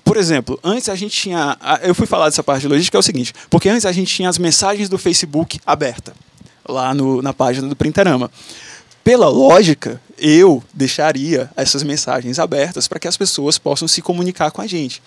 Por 0.07 0.16
exemplo, 0.16 0.59
antes 0.62 0.88
a 0.88 0.95
gente 0.95 1.14
tinha. 1.21 1.57
a- 1.61 1.81
Eu 1.83 1.92
fui 1.95 2.07
falar 2.07 2.27
dessa 2.27 2.42
parte 2.42 2.62
de 2.62 2.69
logística, 2.69 2.97
é 2.97 3.01
o 3.01 3.03
seguinte, 3.03 3.35
porque 3.51 3.69
antes 3.69 3.85
a 3.85 3.90
gente 3.90 4.14
tinha 4.14 4.29
as 4.29 4.38
mensagens 4.38 4.88
do 4.88 4.97
Facebook 4.97 5.59
aberta, 5.66 6.14
lá 6.66 6.95
no, 6.95 7.21
na 7.21 7.35
página 7.35 7.66
do 7.69 7.75
Printerama. 7.75 8.31
Pela 9.03 9.29
lógica, 9.29 10.01
eu 10.16 10.62
deixaria 10.73 11.51
essas 11.57 11.83
mensagens 11.83 12.38
abertas 12.38 12.87
para 12.88 13.01
que 13.01 13.09
as 13.09 13.16
pessoas 13.16 13.59
possam 13.59 13.87
se 13.88 14.01
comunicar 14.01 14.51
com 14.53 14.62
a 14.62 14.66
gente. 14.66 15.03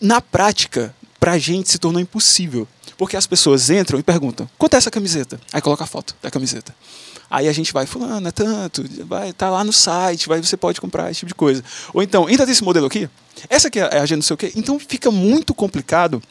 Na 0.00 0.20
prática, 0.20 0.94
pra 1.18 1.36
gente 1.36 1.68
se 1.70 1.78
tornou 1.78 2.00
impossível. 2.00 2.66
Porque 2.96 3.16
as 3.16 3.26
pessoas 3.26 3.68
entram 3.70 3.98
e 3.98 4.02
perguntam: 4.04 4.48
quanto 4.56 4.74
é 4.74 4.76
essa 4.76 4.90
camiseta? 4.92 5.40
Aí 5.52 5.60
coloca 5.60 5.82
a 5.82 5.86
foto 5.88 6.14
da 6.22 6.30
camiseta. 6.30 6.72
Aí 7.34 7.48
a 7.48 7.52
gente 7.52 7.72
vai, 7.72 7.84
fulano, 7.84 8.28
é 8.28 8.30
tanto, 8.30 8.84
vai, 9.06 9.32
tá 9.32 9.50
lá 9.50 9.64
no 9.64 9.72
site, 9.72 10.28
vai, 10.28 10.40
você 10.40 10.56
pode 10.56 10.80
comprar 10.80 11.10
esse 11.10 11.18
tipo 11.18 11.30
de 11.30 11.34
coisa. 11.34 11.64
Ou 11.92 12.00
então, 12.00 12.28
ainda 12.28 12.44
tem 12.44 12.52
esse 12.52 12.62
modelo 12.62 12.86
aqui? 12.86 13.10
Essa 13.48 13.66
aqui 13.66 13.80
é 13.80 13.98
a 13.98 14.02
agenda 14.02 14.18
não 14.18 14.22
sei 14.22 14.34
o 14.34 14.36
quê. 14.36 14.52
Então 14.54 14.78
fica 14.78 15.10
muito 15.10 15.52
complicado 15.52 16.22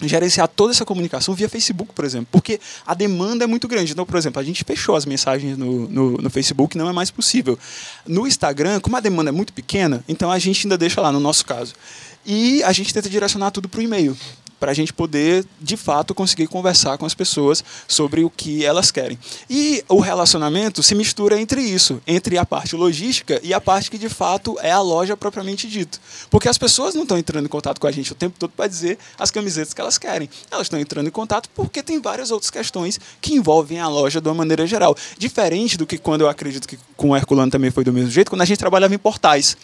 gerenciar 0.00 0.46
toda 0.46 0.72
essa 0.72 0.84
comunicação 0.84 1.34
via 1.34 1.48
Facebook, 1.48 1.92
por 1.92 2.04
exemplo, 2.04 2.28
porque 2.30 2.60
a 2.86 2.94
demanda 2.94 3.42
é 3.42 3.46
muito 3.48 3.66
grande. 3.66 3.90
Então, 3.90 4.06
por 4.06 4.16
exemplo, 4.16 4.40
a 4.40 4.44
gente 4.44 4.62
fechou 4.62 4.94
as 4.94 5.04
mensagens 5.04 5.58
no, 5.58 5.88
no, 5.88 6.10
no 6.18 6.30
Facebook, 6.30 6.78
não 6.78 6.88
é 6.88 6.92
mais 6.92 7.10
possível. 7.10 7.58
No 8.06 8.24
Instagram, 8.24 8.78
como 8.78 8.96
a 8.96 9.00
demanda 9.00 9.30
é 9.30 9.32
muito 9.32 9.52
pequena, 9.52 10.04
então 10.08 10.30
a 10.30 10.38
gente 10.38 10.68
ainda 10.68 10.78
deixa 10.78 11.00
lá, 11.00 11.10
no 11.10 11.18
nosso 11.18 11.44
caso. 11.44 11.74
E 12.24 12.62
a 12.62 12.70
gente 12.70 12.94
tenta 12.94 13.10
direcionar 13.10 13.50
tudo 13.50 13.68
para 13.68 13.80
o 13.80 13.82
e-mail, 13.82 14.16
para 14.64 14.70
a 14.70 14.74
gente 14.74 14.94
poder, 14.94 15.44
de 15.60 15.76
fato, 15.76 16.14
conseguir 16.14 16.46
conversar 16.46 16.96
com 16.96 17.04
as 17.04 17.12
pessoas 17.12 17.62
sobre 17.86 18.24
o 18.24 18.30
que 18.30 18.64
elas 18.64 18.90
querem. 18.90 19.18
E 19.50 19.84
o 19.90 20.00
relacionamento 20.00 20.82
se 20.82 20.94
mistura 20.94 21.38
entre 21.38 21.60
isso, 21.60 22.00
entre 22.06 22.38
a 22.38 22.46
parte 22.46 22.74
logística 22.74 23.38
e 23.42 23.52
a 23.52 23.60
parte 23.60 23.90
que, 23.90 23.98
de 23.98 24.08
fato, 24.08 24.56
é 24.62 24.70
a 24.70 24.80
loja 24.80 25.18
propriamente 25.18 25.68
dito. 25.68 26.00
Porque 26.30 26.48
as 26.48 26.56
pessoas 26.56 26.94
não 26.94 27.02
estão 27.02 27.18
entrando 27.18 27.44
em 27.44 27.48
contato 27.48 27.78
com 27.78 27.86
a 27.86 27.90
gente 27.92 28.10
o 28.10 28.14
tempo 28.14 28.36
todo 28.38 28.52
para 28.56 28.66
dizer 28.66 28.96
as 29.18 29.30
camisetas 29.30 29.74
que 29.74 29.82
elas 29.82 29.98
querem. 29.98 30.30
Elas 30.50 30.64
estão 30.64 30.80
entrando 30.80 31.08
em 31.08 31.10
contato 31.10 31.50
porque 31.54 31.82
tem 31.82 32.00
várias 32.00 32.30
outras 32.30 32.50
questões 32.50 32.98
que 33.20 33.34
envolvem 33.34 33.80
a 33.80 33.86
loja 33.86 34.18
de 34.18 34.26
uma 34.30 34.34
maneira 34.34 34.66
geral. 34.66 34.96
Diferente 35.18 35.76
do 35.76 35.84
que 35.86 35.98
quando 35.98 36.22
eu 36.22 36.28
acredito 36.30 36.66
que 36.66 36.78
com 36.96 37.10
o 37.10 37.16
Herculano 37.16 37.50
também 37.50 37.70
foi 37.70 37.84
do 37.84 37.92
mesmo 37.92 38.10
jeito, 38.10 38.30
quando 38.30 38.40
a 38.40 38.46
gente 38.46 38.56
trabalhava 38.56 38.94
em 38.94 38.98
portais. 38.98 39.58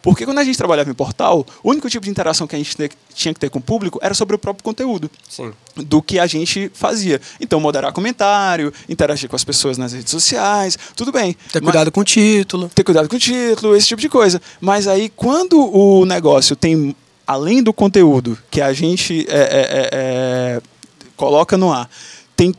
Porque 0.00 0.24
quando 0.24 0.38
a 0.38 0.44
gente 0.44 0.56
trabalhava 0.56 0.88
em 0.88 0.94
portal, 0.94 1.44
o 1.62 1.70
único 1.70 1.90
tipo 1.90 2.04
de 2.04 2.10
interação 2.10 2.46
que 2.46 2.54
a 2.54 2.58
gente 2.58 2.74
te- 2.74 2.90
tinha 3.12 3.34
que 3.34 3.40
ter 3.40 3.50
com 3.50 3.58
o 3.58 3.62
público 3.62 3.98
era 4.00 4.14
sobre 4.14 4.36
o 4.36 4.38
próprio 4.46 4.62
conteúdo 4.62 5.10
Sim. 5.28 5.52
do 5.74 6.00
que 6.00 6.20
a 6.20 6.26
gente 6.26 6.70
fazia. 6.72 7.20
Então, 7.40 7.58
moderar 7.58 7.92
comentário, 7.92 8.72
interagir 8.88 9.28
com 9.28 9.34
as 9.34 9.42
pessoas 9.42 9.76
nas 9.76 9.92
redes 9.92 10.10
sociais, 10.10 10.78
tudo 10.94 11.10
bem. 11.10 11.36
Ter 11.50 11.60
Mas- 11.60 11.72
cuidado 11.72 11.90
com 11.90 12.00
o 12.00 12.04
título. 12.04 12.70
ter 12.72 12.84
cuidado 12.84 13.08
com 13.08 13.16
o 13.16 13.18
título, 13.18 13.74
esse 13.74 13.88
tipo 13.88 14.00
de 14.00 14.08
coisa. 14.08 14.40
Mas 14.60 14.86
aí, 14.86 15.08
quando 15.08 15.58
o 15.58 16.04
negócio 16.04 16.54
tem, 16.54 16.94
além 17.26 17.60
do 17.60 17.72
conteúdo 17.72 18.38
que 18.48 18.60
a 18.60 18.72
gente 18.72 19.26
é, 19.28 19.34
é, 19.34 19.40
é, 19.40 19.88
é, 19.92 20.60
coloca 21.16 21.56
no 21.58 21.72
ar, 21.72 21.90
tem 22.36 22.54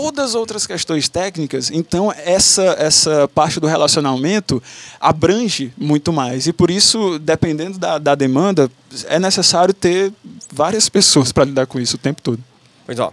todas 0.00 0.30
as 0.30 0.34
outras 0.34 0.66
questões 0.66 1.08
técnicas, 1.08 1.70
então 1.70 2.12
essa, 2.12 2.62
essa 2.78 3.28
parte 3.28 3.58
do 3.58 3.66
relacionamento 3.66 4.62
abrange 5.00 5.72
muito 5.76 6.12
mais. 6.12 6.46
E 6.46 6.52
por 6.52 6.70
isso, 6.70 7.18
dependendo 7.18 7.78
da, 7.78 7.98
da 7.98 8.14
demanda, 8.14 8.70
é 9.06 9.18
necessário 9.18 9.74
ter 9.74 10.12
várias 10.52 10.88
pessoas 10.88 11.32
para 11.32 11.44
lidar 11.44 11.66
com 11.66 11.80
isso 11.80 11.96
o 11.96 11.98
tempo 11.98 12.22
todo. 12.22 12.42
Pois 12.84 12.98
ó, 12.98 13.12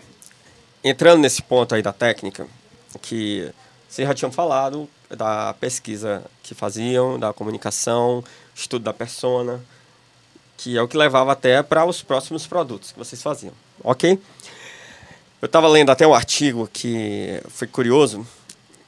entrando 0.83 1.21
nesse 1.21 1.41
ponto 1.41 1.73
aí 1.73 1.81
da 1.81 1.93
técnica, 1.93 2.45
que 3.01 3.49
vocês 3.89 4.07
já 4.07 4.13
tinham 4.13 4.31
falado 4.31 4.89
da 5.09 5.53
pesquisa 5.53 6.23
que 6.41 6.53
faziam, 6.53 7.19
da 7.19 7.33
comunicação, 7.33 8.23
estudo 8.55 8.83
da 8.83 8.93
persona, 8.93 9.59
que 10.57 10.77
é 10.77 10.81
o 10.81 10.87
que 10.87 10.97
levava 10.97 11.31
até 11.31 11.61
para 11.61 11.85
os 11.85 12.01
próximos 12.01 12.47
produtos 12.47 12.91
que 12.91 12.97
vocês 12.97 13.21
faziam, 13.21 13.53
ok? 13.83 14.19
Eu 15.43 15.47
estava 15.47 15.67
lendo 15.67 15.89
até 15.89 16.07
um 16.07 16.13
artigo 16.13 16.69
que 16.71 17.43
foi 17.49 17.67
curioso, 17.67 18.25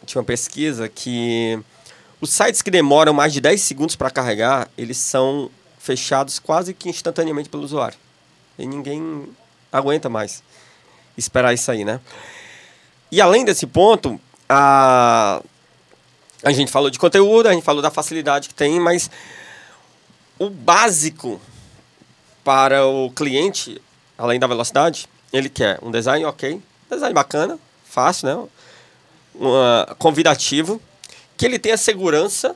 tinha 0.06 0.22
uma 0.22 0.26
pesquisa 0.26 0.88
que 0.88 1.60
os 2.22 2.30
sites 2.30 2.62
que 2.62 2.72
demoram 2.72 3.14
mais 3.14 3.34
de 3.34 3.42
10 3.42 3.60
segundos 3.60 3.98
para 3.98 4.10
carregar, 4.10 4.70
eles 4.78 4.96
são 4.96 5.52
fechados 5.78 6.40
quase 6.40 6.74
que 6.74 6.88
instantaneamente 6.88 7.50
pelo 7.50 7.62
usuário. 7.62 7.98
E 8.58 8.66
ninguém 8.66 9.28
aguenta 9.70 10.08
mais 10.08 10.42
esperar 11.18 11.54
isso 11.54 11.70
aí, 11.70 11.84
né? 11.84 12.00
E 13.12 13.20
além 13.20 13.44
desse 13.44 13.68
ponto, 13.68 14.18
a, 14.48 15.42
a 16.42 16.52
gente 16.54 16.72
falou 16.72 16.90
de 16.90 16.98
conteúdo, 16.98 17.50
a 17.50 17.54
gente 17.54 17.66
falou 17.66 17.82
da 17.82 17.92
facilidade 17.92 18.48
que 18.48 18.56
tem, 18.56 18.80
mas 18.80 19.12
o 20.40 20.50
básico 20.50 21.38
para 22.46 22.86
o 22.86 23.12
cliente, 23.12 23.82
além 24.18 24.40
da 24.40 24.48
velocidade, 24.48 25.10
ele 25.38 25.50
quer 25.50 25.80
um 25.82 25.92
design 25.92 26.26
ok, 26.26 26.62
design 26.90 27.14
bacana, 27.14 27.60
fácil, 27.84 28.28
né? 28.28 28.50
Uma, 29.34 29.96
convidativo, 29.98 30.82
que 31.38 31.46
ele 31.46 31.60
tenha 31.60 31.78
segurança. 31.78 32.56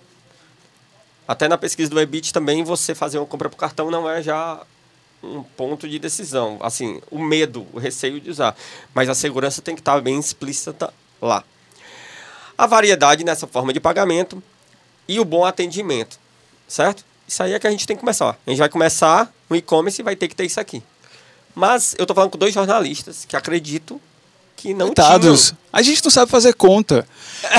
Até 1.28 1.48
na 1.48 1.58
pesquisa 1.58 1.90
do 1.90 2.00
Ebit 2.00 2.34
também 2.34 2.64
você 2.64 2.96
fazer 2.96 3.20
uma 3.20 3.26
compra 3.26 3.50
por 3.50 3.58
cartão 3.58 3.92
não 3.92 4.10
é 4.10 4.22
já 4.22 4.62
um 5.22 5.44
ponto 5.44 5.88
de 5.88 6.00
decisão. 6.00 6.58
Assim, 6.62 7.02
o 7.12 7.20
medo, 7.20 7.68
o 7.74 7.80
receio 7.80 8.20
de 8.20 8.30
usar. 8.30 8.56
Mas 8.94 9.10
a 9.10 9.16
segurança 9.16 9.62
tem 9.62 9.76
que 9.76 9.82
estar 9.82 10.00
bem 10.02 10.18
explícita 10.20 10.94
lá. 11.22 11.44
A 12.58 12.66
variedade 12.66 13.24
nessa 13.24 13.48
forma 13.48 13.72
de 13.72 13.80
pagamento 13.80 14.42
e 15.08 15.20
o 15.20 15.26
bom 15.26 15.46
atendimento, 15.46 16.20
certo? 16.68 17.06
Isso 17.28 17.42
aí 17.44 17.54
é 17.54 17.60
que 17.60 17.68
a 17.68 17.72
gente 17.72 17.86
tem 17.86 17.96
que 17.96 18.02
começar. 18.02 18.38
A 18.46 18.50
gente 18.50 18.60
vai 18.60 18.70
começar 18.70 19.32
no 19.50 19.56
e-commerce 19.56 20.02
e 20.02 20.04
vai 20.04 20.16
ter 20.16 20.28
que 20.28 20.36
ter 20.36 20.46
isso 20.46 20.60
aqui. 20.60 20.84
Mas 21.56 21.96
eu 21.98 22.06
tô 22.06 22.14
falando 22.14 22.32
com 22.32 22.38
dois 22.38 22.54
jornalistas 22.54 23.26
que 23.28 23.36
acredito 23.36 24.00
que 24.56 24.74
não 24.74 24.88
Coitados. 24.88 25.48
tinham. 25.48 25.58
A 25.72 25.82
gente 25.82 26.04
não 26.04 26.12
sabe 26.12 26.30
fazer 26.30 26.54
conta. 26.54 27.08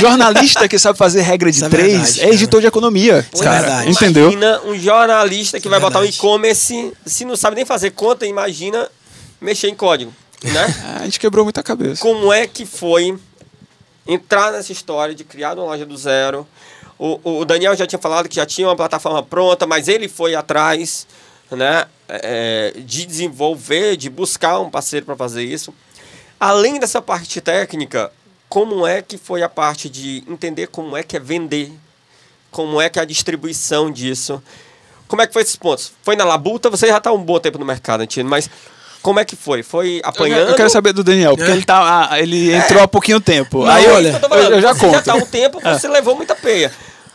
Jornalista 0.01 0.69
que 0.69 0.79
sabe 0.79 0.99
fazer 0.99 1.23
regra 1.23 1.51
de 1.51 1.65
é 1.65 1.69
três 1.69 1.93
verdade, 1.93 2.21
é 2.21 2.23
cara. 2.25 2.35
editor 2.35 2.61
de 2.61 2.67
economia. 2.67 3.27
Pois 3.31 3.43
cara, 3.43 3.57
é 3.57 3.61
verdade. 3.61 3.91
entendeu? 3.91 4.31
Imagina 4.31 4.61
um 4.67 4.79
jornalista 4.79 5.59
que 5.59 5.67
é 5.67 5.71
vai 5.71 5.81
botar 5.81 5.99
um 5.99 6.03
verdade. 6.03 6.19
e-commerce, 6.19 6.93
se 7.07 7.25
não 7.25 7.37
sabe 7.37 7.57
nem 7.57 7.65
fazer 7.65 7.91
conta, 7.93 8.27
imagina 8.27 8.87
mexer 9.41 9.69
em 9.69 9.75
código, 9.75 10.13
né? 10.45 10.75
A 11.01 11.05
gente 11.05 11.19
quebrou 11.19 11.45
muita 11.45 11.63
cabeça. 11.63 12.03
Como 12.03 12.31
é 12.33 12.47
que 12.47 12.67
foi 12.67 13.19
entrar 14.07 14.53
nessa 14.53 14.71
história 14.71 15.15
de 15.15 15.25
criar 15.25 15.55
uma 15.55 15.65
loja 15.65 15.87
do 15.87 15.97
zero? 15.97 16.47
O, 16.99 17.39
o 17.41 17.45
Daniel 17.47 17.75
já 17.75 17.87
tinha 17.87 17.99
falado 17.99 18.29
que 18.29 18.37
já 18.37 18.45
tinha 18.45 18.69
uma 18.69 18.77
plataforma 18.77 19.23
pronta, 19.23 19.67
mas 19.67 19.89
ele 19.89 20.07
foi 20.07 20.35
atrás. 20.35 21.07
Né, 21.57 21.85
é, 22.09 22.73
de 22.77 23.07
desenvolver, 23.07 23.97
de 23.97 24.09
buscar 24.11 24.59
um 24.61 24.71
parceiro 24.71 25.07
para 25.07 25.17
fazer 25.17 25.43
isso. 25.45 25.75
Além 26.39 26.79
dessa 26.79 27.03
parte 27.03 27.41
técnica, 27.41 28.11
como 28.49 28.87
é 28.87 29.03
que 29.03 29.19
foi 29.19 29.43
a 29.43 29.49
parte 29.49 29.89
de 29.89 30.25
entender 30.29 30.67
como 30.69 30.97
é 30.97 31.03
que 31.03 31.17
é 31.17 31.21
vender, 31.21 31.71
como 32.51 32.81
é 32.81 32.89
que 32.89 32.99
é 32.99 33.03
a 33.03 33.05
distribuição 33.05 33.91
disso? 33.91 34.43
Como 35.07 35.21
é 35.23 35.27
que 35.27 35.33
foi 35.33 35.43
esses 35.43 35.57
pontos? 35.57 35.93
Foi 36.03 36.17
na 36.17 36.25
labuta, 36.25 36.71
você 36.71 36.87
já 36.87 36.97
está 36.99 37.13
um 37.13 37.23
bom 37.23 37.39
tempo 37.39 37.59
no 37.59 37.65
mercado, 37.65 38.03
Antino, 38.03 38.29
mas 38.31 38.49
como 39.03 39.19
é 39.19 39.25
que 39.25 39.35
foi? 39.37 39.63
Foi 39.63 40.01
apanhando? 40.05 40.51
Eu 40.51 40.55
quero 40.57 40.71
saber 40.71 40.93
do 40.93 41.03
Daniel, 41.03 41.37
porque 41.37 41.51
É. 41.51 41.55
ele, 41.55 41.65
tá, 41.65 42.09
ah, 42.11 42.21
ele 42.21 42.53
entrou 42.53 42.83
há 42.83 42.89
pouquinho 42.89 43.21
tempo. 43.21 43.65
Não, 43.65 43.71
Aí 43.71 43.87
olha, 43.89 44.21
Eu 44.31 44.39
eu, 44.39 44.61
já 44.61 44.73
você 44.75 44.81
já 44.81 44.93
conto. 44.93 45.05
tá 45.05 45.13
há 45.13 45.17
um 45.17 45.27
tempo, 45.27 45.61
você 45.63 45.89
levou 45.89 46.15
muita 46.17 46.35
peia. 46.35 46.73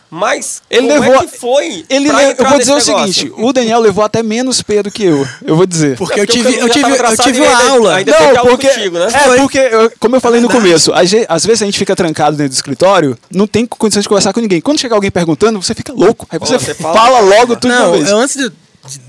Mas 0.08 0.62
Ele 0.70 0.86
como 0.88 1.00
levou- 1.00 1.16
é 1.22 1.26
que 1.26 1.36
foi? 1.38 1.84
Ele 1.90 2.08
pra 2.08 2.18
le- 2.18 2.24
eu 2.30 2.36
vou 2.36 2.44
nesse 2.46 2.58
dizer 2.58 2.72
o 2.72 2.76
negócio? 2.96 3.12
seguinte: 3.14 3.32
o 3.36 3.52
Daniel 3.52 3.80
levou 3.80 4.04
até 4.04 4.22
menos 4.22 4.62
P 4.62 4.82
do 4.84 4.90
que 4.90 5.02
eu. 5.02 5.26
Eu 5.44 5.56
vou 5.56 5.66
dizer. 5.66 5.96
Porque 5.96 6.14
Não, 6.16 6.22
eu 6.22 6.26
porque 6.26 6.38
o 6.40 6.44
tive, 6.44 6.48
eu 6.60 6.68
tive, 6.70 6.84
eu 6.90 7.16
tive 7.16 7.40
uma 7.40 7.48
ainda- 7.58 7.70
aula. 7.72 7.94
ainda- 7.96 8.12
teve 8.12 8.36
aula 8.36 8.50
contigo, 8.56 8.98
né? 9.00 9.08
É, 9.12 9.36
porque, 9.38 9.58
eu- 9.58 9.92
como 9.98 10.14
eu 10.16 10.20
falei 10.20 10.40
no 10.40 10.46
Verdade. 10.48 10.68
começo, 10.68 10.92
às 11.28 11.44
vezes 11.44 11.60
a 11.62 11.64
gente 11.66 11.76
fica 11.78 11.96
trancado 11.96 12.36
dentro 12.36 12.50
do 12.52 12.54
escritório, 12.54 13.18
não 13.32 13.46
tem 13.48 13.66
condições 13.66 14.02
de 14.04 14.08
conversar 14.08 14.32
com 14.32 14.40
ninguém. 14.40 14.60
Quando 14.60 14.78
chega 14.80 14.94
alguém 14.94 15.10
perguntando, 15.10 15.60
você 15.60 15.74
fica 15.74 15.92
louco. 15.92 16.24
Aí 16.30 16.38
você, 16.38 16.56
você 16.58 16.72
fala- 16.74 16.94
fala, 16.94 17.20
logo 17.20 17.56
tudo 17.56 17.72
de 17.72 17.78
Não, 17.78 17.88
uma 17.88 17.96
vez. 17.96 18.08
eu, 18.08 18.16
antes 18.18 18.36
do, 18.36 18.52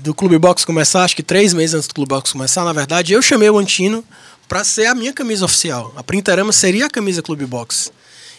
do 0.00 0.12
Clube 0.14 0.36
Box 0.36 0.64
começar, 0.64 1.04
acho 1.04 1.14
que 1.14 1.22
três 1.22 1.54
meses 1.54 1.74
antes 1.76 1.86
do 1.86 1.94
Clube 1.94 2.08
Box 2.08 2.32
começar, 2.32 2.64
na 2.64 2.72
verdade, 2.72 3.12
eu 3.12 3.22
chamei 3.22 3.48
o 3.48 3.56
Antino 3.56 4.04
pra 4.48 4.64
ser 4.64 4.86
a 4.86 4.94
minha 4.96 5.12
camisa 5.12 5.44
oficial. 5.44 5.92
A 5.96 6.02
Printerama 6.02 6.52
seria 6.52 6.86
a 6.86 6.90
camisa 6.90 7.22
Clube 7.22 7.46
Box. 7.46 7.92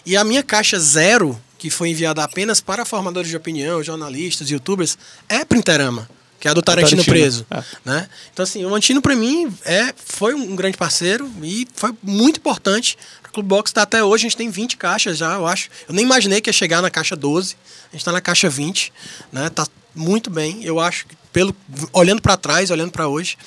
E 0.06 0.17
a 0.17 0.24
minha 0.26 0.43
caixa 0.43 0.78
zero, 0.80 1.39
que 1.60 1.69
foi 1.69 1.89
enviada 1.89 2.24
apenas 2.24 2.62
para 2.62 2.86
formadores 2.86 3.30
de 3.30 3.38
opinião, 3.38 3.84
jornalistas, 3.84 4.50
youtubers, 4.50 4.98
é 5.28 5.45
Printerama. 5.45 6.10
Que 6.39 6.48
é 6.48 6.52
a 6.52 6.54
do 6.54 6.62
Tarantino, 6.62 7.04
Tarantino, 7.04 7.13
preso. 7.13 7.45
é. 7.52 7.63
Né? 7.84 8.10
Então, 8.32 8.43
assim, 8.43 8.63
o 8.63 8.74
Antino, 8.74 9.02
pra 9.02 9.13
mim, 9.13 9.54
é, 9.65 9.93
foi 9.93 10.34
um 10.34 10.56
grande 10.56 10.78
parceiro 10.78 11.30
e 11.43 11.67
foi 11.76 11.93
muito 12.02 12.38
importante. 12.38 12.98
O 13.28 13.32
Clube 13.34 13.50
Box 13.50 13.69
está 13.69 13.82
até 13.82 14.02
hoje, 14.02 14.26
a 14.26 14.30
gente 14.30 14.38
tem 14.38 14.50
20 14.50 14.78
caixas 14.78 15.17
já, 15.17 15.34
eu 15.34 15.45
acho. 15.45 15.69
Eu 15.88 15.93
nem 15.93 16.06
imaginei 16.06 16.39
que 16.39 16.50
ia 16.50 16.54
chegar 16.54 16.82
na 16.82 16.89
caixa 16.89 17.13
12. 17.13 17.58
A 17.89 17.91
gente 17.91 18.02
está 18.02 18.13
na 18.13 18.22
caixa 18.22 18.50
20, 18.50 18.93
né? 19.34 19.50
Tá 19.50 19.67
muito 19.93 20.30
bem. 20.30 20.63
Eu 20.63 20.80
acho 20.80 21.06
que 21.08 21.15
pelo 21.34 21.54
olhando 21.91 22.22
para 22.22 22.38
trás, 22.38 22.72
olhando 22.72 22.91
para 22.91 23.08
hoje. 23.08 23.38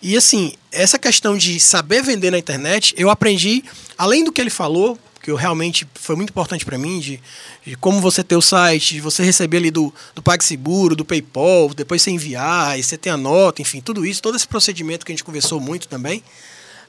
E 0.00 0.16
assim, 0.16 0.54
essa 0.72 0.98
questão 0.98 1.36
de 1.36 1.60
saber 1.60 2.02
vender 2.02 2.30
na 2.30 2.38
internet, 2.38 2.94
eu 2.96 3.10
aprendi 3.10 3.62
além 3.96 4.24
do 4.24 4.32
que 4.32 4.40
ele 4.40 4.50
falou, 4.50 4.98
que 5.22 5.30
eu 5.30 5.36
realmente 5.36 5.86
foi 5.94 6.16
muito 6.16 6.30
importante 6.30 6.64
para 6.64 6.76
mim, 6.76 6.98
de, 6.98 7.22
de 7.64 7.76
como 7.76 8.00
você 8.00 8.24
ter 8.24 8.36
o 8.36 8.42
site, 8.42 8.94
de 8.94 9.00
você 9.00 9.22
receber 9.22 9.58
ali 9.58 9.70
do, 9.70 9.94
do 10.14 10.22
PagSeguro, 10.22 10.96
do 10.96 11.04
PayPal, 11.04 11.72
depois 11.72 12.02
você 12.02 12.10
enviar, 12.10 12.78
e 12.78 12.82
você 12.82 12.98
ter 12.98 13.10
a 13.10 13.16
nota, 13.16 13.62
enfim, 13.62 13.80
tudo 13.80 14.04
isso, 14.04 14.20
todo 14.20 14.36
esse 14.36 14.48
procedimento 14.48 15.06
que 15.06 15.12
a 15.12 15.14
gente 15.14 15.24
conversou 15.24 15.60
muito 15.60 15.86
também. 15.86 16.24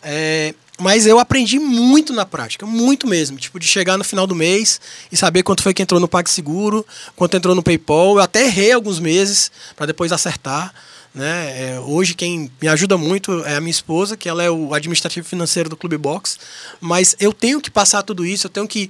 É, 0.01 0.53
mas 0.79 1.05
eu 1.05 1.19
aprendi 1.19 1.59
muito 1.59 2.11
na 2.11 2.25
prática, 2.25 2.65
muito 2.65 3.07
mesmo. 3.07 3.37
Tipo, 3.37 3.59
de 3.59 3.67
chegar 3.67 3.97
no 3.97 4.03
final 4.03 4.25
do 4.25 4.35
mês 4.35 4.81
e 5.11 5.15
saber 5.15 5.43
quanto 5.43 5.61
foi 5.61 5.73
que 5.73 5.81
entrou 5.81 5.99
no 5.99 6.07
PagSeguro, 6.07 6.85
quanto 7.15 7.37
entrou 7.37 7.53
no 7.53 7.61
PayPal. 7.61 8.15
Eu 8.15 8.19
até 8.19 8.45
errei 8.45 8.71
alguns 8.71 8.99
meses 8.99 9.51
para 9.75 9.85
depois 9.85 10.11
acertar. 10.11 10.73
Né? 11.13 11.73
É, 11.75 11.79
hoje 11.79 12.15
quem 12.15 12.51
me 12.61 12.67
ajuda 12.67 12.97
muito 12.97 13.43
é 13.45 13.55
a 13.55 13.61
minha 13.61 13.69
esposa, 13.71 14.17
que 14.17 14.27
ela 14.27 14.41
é 14.43 14.49
o 14.49 14.73
administrativo 14.73 15.27
financeiro 15.27 15.69
do 15.69 15.77
Clube 15.77 15.97
Box. 15.97 16.39
Mas 16.81 17.15
eu 17.19 17.31
tenho 17.31 17.61
que 17.61 17.69
passar 17.69 18.01
tudo 18.01 18.25
isso, 18.25 18.47
eu 18.47 18.51
tenho 18.51 18.67
que 18.67 18.89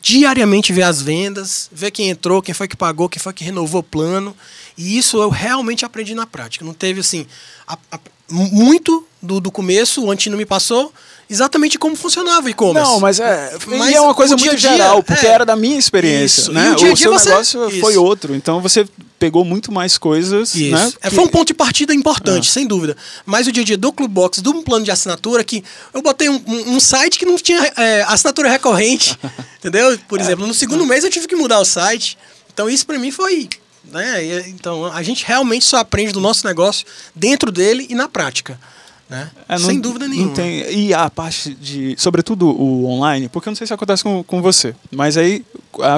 diariamente 0.00 0.72
ver 0.72 0.84
as 0.84 1.02
vendas, 1.02 1.68
ver 1.72 1.90
quem 1.90 2.08
entrou, 2.10 2.40
quem 2.40 2.54
foi 2.54 2.68
que 2.68 2.76
pagou, 2.76 3.08
quem 3.08 3.20
foi 3.20 3.32
que 3.32 3.42
renovou 3.42 3.80
o 3.80 3.82
plano. 3.82 4.36
E 4.76 4.96
isso 4.96 5.20
eu 5.20 5.28
realmente 5.28 5.84
aprendi 5.84 6.14
na 6.14 6.26
prática. 6.26 6.64
Não 6.64 6.74
teve 6.74 7.00
assim. 7.00 7.26
a- 7.66 7.76
a- 7.90 8.00
muito 8.30 9.06
do, 9.20 9.40
do 9.40 9.50
começo, 9.50 10.04
o 10.04 10.10
Antino 10.10 10.36
me 10.36 10.46
passou 10.46 10.92
exatamente 11.30 11.78
como 11.78 11.94
funcionava 11.96 12.46
o 12.46 12.48
e-commerce. 12.48 12.90
Não, 12.90 13.00
mas 13.00 13.20
é, 13.20 13.52
Mas 13.66 13.92
é 13.94 14.00
uma 14.00 14.14
coisa 14.14 14.34
dia 14.34 14.46
muito 14.50 14.60
dia, 14.60 14.70
geral, 14.70 15.02
porque 15.02 15.26
é. 15.26 15.30
era 15.30 15.44
da 15.44 15.54
minha 15.56 15.78
experiência, 15.78 16.40
Isso, 16.42 16.52
né? 16.52 16.68
e 16.70 16.72
o 16.72 16.76
dia 16.76 16.92
o 16.92 16.96
seu 16.96 17.12
você- 17.12 17.28
negócio 17.28 17.70
foi 17.80 17.92
isso. 17.92 18.02
outro, 18.02 18.34
então 18.34 18.62
você 18.62 18.86
pegou 19.18 19.44
muito 19.44 19.70
mais 19.72 19.98
coisas, 19.98 20.54
Isso. 20.54 20.70
né? 20.74 20.92
É, 21.02 21.10
foi 21.10 21.24
um 21.24 21.28
ponto 21.28 21.48
de 21.48 21.54
partida 21.54 21.92
importante, 21.92 22.48
sem 22.50 22.66
dúvida. 22.66 22.96
Mas 23.26 23.46
o 23.46 23.52
dia 23.52 23.62
a 23.62 23.66
dia 23.66 23.76
do 23.76 23.92
Clube 23.92 24.14
Box, 24.14 24.40
um 24.46 24.62
plano 24.62 24.84
de 24.84 24.90
assinatura, 24.90 25.42
que 25.44 25.62
eu 25.92 26.00
botei 26.00 26.28
um, 26.30 26.40
um- 26.46 26.76
um 26.76 26.80
site 26.80 27.18
que 27.18 27.26
não 27.26 27.36
tinha 27.36 27.60
é, 27.76 28.04
assinatura 28.08 28.48
recorrente, 28.48 29.18
entendeu? 29.58 29.98
Por 30.08 30.20
exemplo, 30.20 30.46
no 30.46 30.54
segundo 30.54 30.86
mês 30.86 31.02
eu 31.04 31.10
tive 31.10 31.26
que 31.26 31.36
mudar 31.36 31.58
o 31.60 31.64
site. 31.64 32.16
Então 32.54 32.70
isso 32.70 32.86
pra 32.86 32.98
mim 32.98 33.10
foi. 33.10 33.48
Né? 33.84 34.48
Então 34.48 34.86
a 34.86 35.02
gente 35.02 35.24
realmente 35.26 35.64
só 35.64 35.78
aprende 35.78 36.12
do 36.12 36.20
nosso 36.20 36.46
negócio 36.46 36.86
dentro 37.14 37.50
dele 37.50 37.86
e 37.90 37.94
na 37.94 38.08
prática. 38.08 38.58
Né? 39.08 39.30
É, 39.48 39.58
não- 39.58 39.66
sem 39.66 39.80
dúvida 39.80 40.06
nenhuma. 40.06 40.26
Não 40.28 40.34
tem, 40.34 40.70
e 40.70 40.92
a 40.92 41.08
parte 41.08 41.54
de, 41.54 41.94
sobretudo 41.98 42.46
o 42.50 42.84
online, 42.86 43.28
porque 43.28 43.48
eu 43.48 43.50
não 43.52 43.56
sei 43.56 43.66
se 43.66 43.72
acontece 43.72 44.02
com, 44.04 44.22
com 44.22 44.42
você, 44.42 44.74
mas 44.90 45.16
aí 45.16 45.42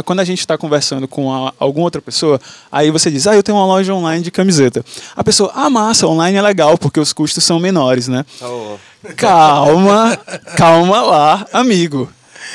quando 0.04 0.20
a 0.20 0.24
gente 0.24 0.38
está 0.40 0.56
conversando 0.56 1.08
com 1.08 1.32
a- 1.32 1.52
alguma 1.58 1.84
outra 1.86 2.00
pessoa, 2.00 2.40
aí 2.70 2.90
você 2.90 3.10
diz, 3.10 3.26
ah, 3.26 3.34
eu 3.34 3.42
tenho 3.42 3.58
uma 3.58 3.66
loja 3.66 3.92
online 3.94 4.22
de 4.22 4.30
camiseta. 4.30 4.84
A 5.16 5.24
pessoa, 5.24 5.50
ah, 5.54 5.68
massa, 5.70 6.06
online 6.06 6.36
é 6.38 6.42
legal 6.42 6.78
porque 6.78 7.00
os 7.00 7.12
custos 7.12 7.42
são 7.42 7.58
menores, 7.58 8.06
né? 8.06 8.24
Oh, 8.42 8.76
Calma, 9.16 10.16
calma 10.56 11.00
lá, 11.02 11.46
amigo. 11.52 12.08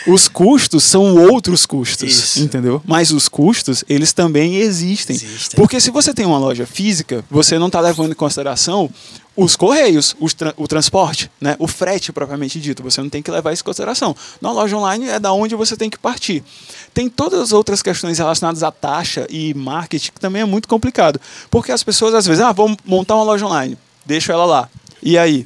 Os 0.07 0.27
custos 0.27 0.83
são 0.83 1.15
outros 1.29 1.65
custos, 1.65 2.09
Isso. 2.11 2.39
entendeu? 2.43 2.81
Mas 2.85 3.11
os 3.11 3.27
custos, 3.27 3.83
eles 3.89 4.13
também 4.13 4.55
existem. 4.57 5.15
Existem. 5.15 5.55
Porque 5.57 5.79
se 5.79 5.91
você 5.91 6.13
tem 6.13 6.25
uma 6.25 6.37
loja 6.37 6.65
física, 6.65 7.23
você 7.29 7.57
não 7.57 7.67
está 7.67 7.79
levando 7.79 8.11
em 8.11 8.15
consideração 8.15 8.89
os 9.37 9.55
correios, 9.55 10.15
os 10.19 10.33
tra- 10.33 10.53
o 10.55 10.65
transporte, 10.67 11.29
né? 11.41 11.55
o 11.59 11.67
frete 11.67 12.13
propriamente 12.13 12.59
dito. 12.59 12.81
Você 12.83 13.01
não 13.01 13.09
tem 13.09 13.21
que 13.21 13.29
levar 13.29 13.51
isso 13.51 13.63
em 13.63 13.65
consideração. 13.65 14.15
Na 14.39 14.51
loja 14.51 14.77
online 14.77 15.09
é 15.09 15.19
da 15.19 15.33
onde 15.33 15.55
você 15.55 15.75
tem 15.75 15.89
que 15.89 15.97
partir. 15.99 16.41
Tem 16.93 17.09
todas 17.09 17.39
as 17.41 17.51
outras 17.51 17.81
questões 17.81 18.17
relacionadas 18.17 18.63
à 18.63 18.71
taxa 18.71 19.27
e 19.29 19.53
marketing 19.53 20.11
que 20.13 20.19
também 20.21 20.41
é 20.41 20.45
muito 20.45 20.67
complicado. 20.69 21.19
Porque 21.51 21.71
as 21.71 21.83
pessoas 21.83 22.13
às 22.13 22.25
vezes, 22.25 22.41
ah, 22.41 22.53
vou 22.53 22.75
montar 22.85 23.15
uma 23.15 23.23
loja 23.25 23.45
online, 23.45 23.77
deixo 24.05 24.31
ela 24.31 24.45
lá. 24.45 24.69
E 25.03 25.17
aí? 25.17 25.45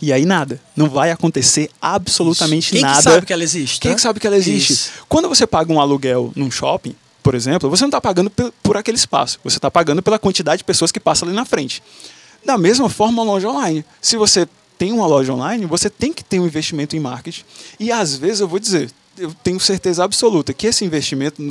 E 0.00 0.12
aí 0.12 0.24
nada. 0.24 0.60
Não 0.76 0.88
vai 0.88 1.10
acontecer 1.10 1.70
absolutamente 1.80 2.70
Quem 2.72 2.80
nada. 2.80 2.96
que 2.96 3.02
sabe 3.02 3.26
que 3.26 3.32
ela 3.32 3.42
existe? 3.42 3.80
Quem 3.80 3.90
né? 3.90 3.94
que 3.94 4.00
sabe 4.00 4.20
que 4.20 4.26
ela 4.26 4.36
existe? 4.36 4.72
Isso. 4.72 4.90
Quando 5.08 5.28
você 5.28 5.46
paga 5.46 5.72
um 5.72 5.80
aluguel 5.80 6.32
num 6.36 6.50
shopping, 6.50 6.94
por 7.22 7.34
exemplo, 7.34 7.68
você 7.68 7.82
não 7.82 7.88
está 7.88 8.00
pagando 8.00 8.30
por 8.62 8.76
aquele 8.76 8.96
espaço. 8.96 9.38
Você 9.44 9.58
está 9.58 9.70
pagando 9.70 10.02
pela 10.02 10.18
quantidade 10.18 10.58
de 10.58 10.64
pessoas 10.64 10.90
que 10.90 11.00
passam 11.00 11.28
ali 11.28 11.36
na 11.36 11.44
frente. 11.44 11.82
Da 12.44 12.56
mesma 12.56 12.88
forma, 12.88 13.22
uma 13.22 13.32
loja 13.32 13.48
online. 13.48 13.84
Se 14.00 14.16
você 14.16 14.48
tem 14.78 14.92
uma 14.92 15.06
loja 15.06 15.32
online, 15.32 15.66
você 15.66 15.90
tem 15.90 16.12
que 16.12 16.24
ter 16.24 16.38
um 16.38 16.46
investimento 16.46 16.96
em 16.96 17.00
marketing. 17.00 17.42
E 17.78 17.90
às 17.90 18.16
vezes 18.16 18.40
eu 18.40 18.48
vou 18.48 18.58
dizer, 18.58 18.90
eu 19.18 19.34
tenho 19.42 19.58
certeza 19.58 20.04
absoluta 20.04 20.54
que 20.54 20.66
esse 20.66 20.84
investimento, 20.84 21.42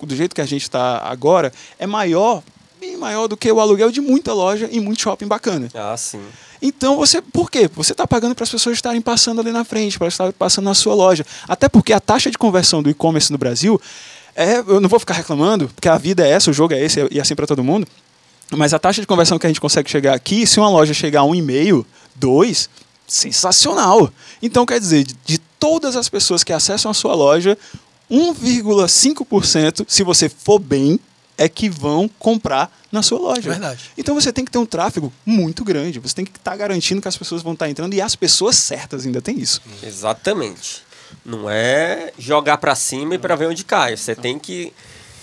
do 0.00 0.16
jeito 0.16 0.34
que 0.34 0.40
a 0.40 0.46
gente 0.46 0.62
está 0.62 0.98
agora, 0.98 1.52
é 1.78 1.86
maior, 1.86 2.42
bem 2.82 2.96
maior 2.96 3.28
do 3.28 3.36
que 3.36 3.50
o 3.50 3.60
aluguel 3.60 3.92
de 3.92 4.00
muita 4.00 4.34
loja 4.34 4.68
em 4.72 4.80
muito 4.80 5.00
shopping 5.00 5.28
bacana. 5.28 5.68
ah, 5.72 5.96
sim. 5.96 6.20
Então 6.60 6.96
você, 6.96 7.22
por 7.22 7.48
quê? 7.48 7.70
Você 7.76 7.92
está 7.92 8.08
pagando 8.08 8.34
para 8.34 8.42
as 8.42 8.50
pessoas 8.50 8.76
estarem 8.76 9.00
passando 9.00 9.40
ali 9.40 9.52
na 9.52 9.64
frente, 9.64 9.96
para 9.98 10.08
estarem 10.08 10.32
passando 10.32 10.64
na 10.64 10.74
sua 10.74 10.92
loja. 10.92 11.24
Até 11.46 11.68
porque 11.68 11.92
a 11.92 12.00
taxa 12.00 12.28
de 12.28 12.36
conversão 12.36 12.82
do 12.82 12.90
e-commerce 12.90 13.30
no 13.30 13.38
Brasil 13.38 13.80
é, 14.34 14.58
eu 14.58 14.80
não 14.80 14.88
vou 14.88 14.98
ficar 14.98 15.14
reclamando, 15.14 15.68
porque 15.68 15.88
a 15.88 15.96
vida 15.96 16.26
é 16.26 16.30
essa, 16.30 16.50
o 16.50 16.52
jogo 16.52 16.74
é 16.74 16.80
esse 16.80 17.06
e 17.10 17.20
assim 17.20 17.36
para 17.36 17.46
todo 17.46 17.62
mundo. 17.62 17.86
Mas 18.50 18.74
a 18.74 18.80
taxa 18.80 19.00
de 19.00 19.06
conversão 19.06 19.38
que 19.38 19.46
a 19.46 19.50
gente 19.50 19.60
consegue 19.60 19.88
chegar 19.88 20.14
aqui, 20.14 20.44
se 20.44 20.58
uma 20.58 20.68
loja 20.68 20.92
chegar 20.92 21.20
a 21.20 21.24
um 21.24 21.36
e 21.36 21.40
meio, 21.40 21.86
dois, 22.16 22.68
sensacional. 23.06 24.10
Então 24.42 24.66
quer 24.66 24.80
dizer, 24.80 25.04
de, 25.04 25.14
de 25.24 25.38
todas 25.38 25.94
as 25.94 26.08
pessoas 26.08 26.42
que 26.42 26.52
acessam 26.52 26.90
a 26.90 26.94
sua 26.94 27.14
loja, 27.14 27.56
1,5%, 28.10 29.84
se 29.86 30.02
você 30.02 30.28
for 30.28 30.58
bem, 30.58 30.98
é 31.38 31.48
que 31.48 31.68
vão 31.68 32.08
comprar 32.18 32.70
na 32.90 33.02
sua 33.02 33.18
loja. 33.18 33.50
Verdade. 33.50 33.90
Então 33.96 34.14
você 34.14 34.32
tem 34.32 34.44
que 34.44 34.50
ter 34.50 34.58
um 34.58 34.66
tráfego 34.66 35.12
muito 35.24 35.64
grande. 35.64 35.98
Você 35.98 36.14
tem 36.14 36.24
que 36.24 36.36
estar 36.36 36.56
garantindo 36.56 37.00
que 37.00 37.08
as 37.08 37.16
pessoas 37.16 37.42
vão 37.42 37.54
estar 37.54 37.68
entrando 37.68 37.94
e 37.94 38.00
as 38.00 38.14
pessoas 38.14 38.56
certas 38.56 39.06
ainda 39.06 39.20
tem 39.22 39.38
isso. 39.38 39.60
Exatamente. 39.82 40.82
Não 41.24 41.48
é 41.48 42.12
jogar 42.18 42.58
pra 42.58 42.74
cima 42.74 43.14
e 43.14 43.18
pra 43.18 43.34
ver 43.36 43.46
onde 43.46 43.64
cai. 43.64 43.96
Você 43.96 44.14
tem 44.14 44.38
que 44.38 44.72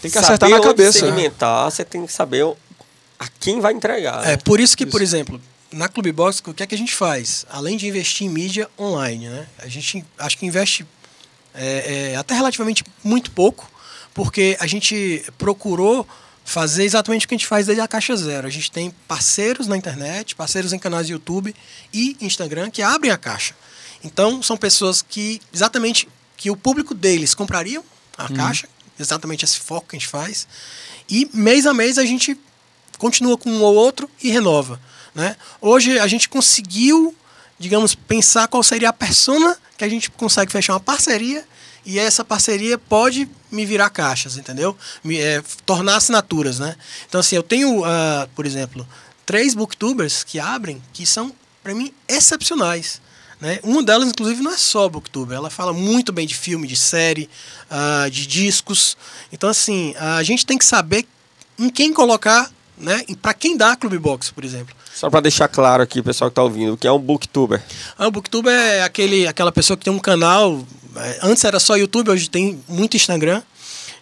Tem 0.02 0.10
que 0.10 0.18
acertar 0.18 0.50
saber 0.50 0.62
na 0.62 0.68
cabeça. 0.68 1.00
segmentar, 1.00 1.70
você 1.72 1.84
tem 1.86 2.06
que 2.06 2.14
saber 2.14 2.46
a 3.18 3.28
quem 3.40 3.60
vai 3.60 3.74
entregar. 3.74 4.28
É 4.28 4.38
por 4.38 4.60
isso 4.60 4.76
que, 4.78 4.86
por 4.86 5.02
exemplo, 5.02 5.40
na 5.72 5.88
Clube 5.88 6.12
Box, 6.12 6.42
o 6.48 6.54
que 6.54 6.64
é 6.64 6.68
que 6.68 6.76
a 6.76 6.78
gente 6.78 6.96
faz? 6.96 7.46
Além 7.50 7.78
de 7.78 7.88
investir 7.88 8.26
em 8.26 8.30
mídia 8.30 8.68
online, 8.80 9.28
né? 9.28 9.48
A 9.60 9.68
gente 9.68 10.04
acho 10.18 10.38
que 10.38 10.46
investe 10.46 10.86
é, 11.54 12.12
é, 12.14 12.16
até 12.16 12.34
relativamente 12.34 12.84
muito 13.04 13.32
pouco, 13.32 13.70
porque 14.20 14.58
a 14.60 14.68
gente 14.68 15.24
procurou 15.38 16.06
fazer 16.44 16.84
exatamente 16.84 17.26
o 17.26 17.30
que 17.30 17.36
a 17.36 17.38
gente 17.38 17.48
faz 17.48 17.68
desde 17.68 17.80
a 17.80 17.88
caixa 17.88 18.18
zero. 18.18 18.48
A 18.48 18.50
gente 18.50 18.70
tem 18.70 18.94
parceiros 19.08 19.66
na 19.66 19.78
internet, 19.78 20.36
parceiros 20.36 20.74
em 20.74 20.78
canais 20.78 21.08
de 21.08 21.14
YouTube 21.14 21.56
e 21.94 22.18
Instagram 22.20 22.70
que 22.70 22.82
abrem 22.82 23.14
a 23.14 23.18
caixa. 23.18 23.56
Então 24.04 24.44
são 24.44 24.58
pessoas 24.58 25.02
que 25.02 25.42
exatamente 25.54 26.06
que 26.36 26.52
o 26.52 26.58
público 26.58 26.94
deles 26.94 27.34
comprariam 27.34 27.82
a 28.18 28.28
caixa, 28.28 28.68
exatamente 29.00 29.46
esse 29.46 29.58
foco 29.58 29.88
que 29.88 29.96
a 29.96 30.00
gente 30.00 30.10
faz. 30.10 30.50
E 31.10 31.30
mês 31.34 31.66
a 31.66 31.74
mês 31.74 31.98
a 31.98 32.04
gente 32.04 32.38
continua 32.98 33.38
com 33.38 33.50
um 33.50 33.62
ou 33.62 33.74
outro 33.74 34.10
e 34.22 34.30
renova. 34.30 34.82
Né? 35.16 35.34
Hoje 35.62 35.98
a 35.98 36.08
gente 36.08 36.28
conseguiu, 36.28 37.16
digamos, 37.58 37.96
pensar 37.96 38.50
qual 38.50 38.64
seria 38.64 38.90
a 38.90 38.94
persona 38.94 39.58
que 39.78 39.86
a 39.86 39.90
gente 39.90 40.12
consegue 40.12 40.52
fechar 40.52 40.74
uma 40.74 40.82
parceria 40.82 41.48
e 41.86 41.98
essa 42.00 42.24
parceria 42.24 42.78
pode 42.78 43.30
me 43.52 43.66
virar 43.66 43.90
caixas, 43.90 44.38
entendeu? 44.38 44.76
Me, 45.04 45.18
é, 45.18 45.42
tornar 45.66 45.98
assinaturas, 45.98 46.60
né? 46.60 46.76
Então, 47.08 47.20
assim, 47.20 47.36
eu 47.36 47.44
tenho, 47.44 47.82
uh, 47.82 48.28
por 48.36 48.46
exemplo, 48.46 48.88
três 49.26 49.54
booktubers 49.54 50.24
que 50.24 50.40
abrem 50.40 50.82
que 50.94 51.06
são, 51.06 51.34
para 51.64 51.74
mim, 51.74 51.94
excepcionais. 52.08 53.02
Né? 53.40 53.60
Uma 53.64 53.82
delas, 53.82 54.10
inclusive, 54.10 54.42
não 54.42 54.52
é 54.52 54.58
só 54.58 54.90
booktuber, 54.90 55.38
ela 55.38 55.50
fala 55.50 55.72
muito 55.72 56.12
bem 56.12 56.28
de 56.28 56.36
filme, 56.36 56.68
de 56.68 56.76
série, 56.76 57.30
uh, 57.72 58.10
de 58.10 58.28
discos. 58.28 58.98
Então, 59.32 59.50
assim, 59.50 59.96
a 59.98 60.22
gente 60.24 60.46
tem 60.46 60.58
que 60.58 60.66
saber 60.66 61.08
em 61.58 61.70
quem 61.70 61.94
colocar, 61.94 62.52
né? 62.78 63.04
para 63.22 63.34
quem 63.34 63.56
dá 63.56 63.76
Clube 63.76 63.98
Box, 63.98 64.32
por 64.32 64.44
exemplo. 64.44 64.76
Só 64.94 65.10
para 65.10 65.22
deixar 65.22 65.48
claro 65.48 65.82
aqui, 65.82 66.02
pessoal 66.02 66.30
que 66.30 66.34
está 66.34 66.44
ouvindo, 66.44 66.74
o 66.74 66.78
que 66.78 66.86
é 66.86 66.92
um 66.92 67.00
booktuber? 67.00 67.64
Ah, 67.98 68.08
o 68.08 68.12
booktuber 68.12 68.54
é 68.54 68.84
aquele, 68.84 69.28
aquela 69.28 69.52
pessoa 69.52 69.78
que 69.78 69.86
tem 69.86 69.94
um 69.94 70.00
canal, 70.00 70.66
antes 71.22 71.44
era 71.44 71.60
só 71.60 71.76
YouTube, 71.76 72.12
hoje 72.12 72.30
tem 72.30 72.64
muito 72.68 72.96
Instagram, 72.96 73.42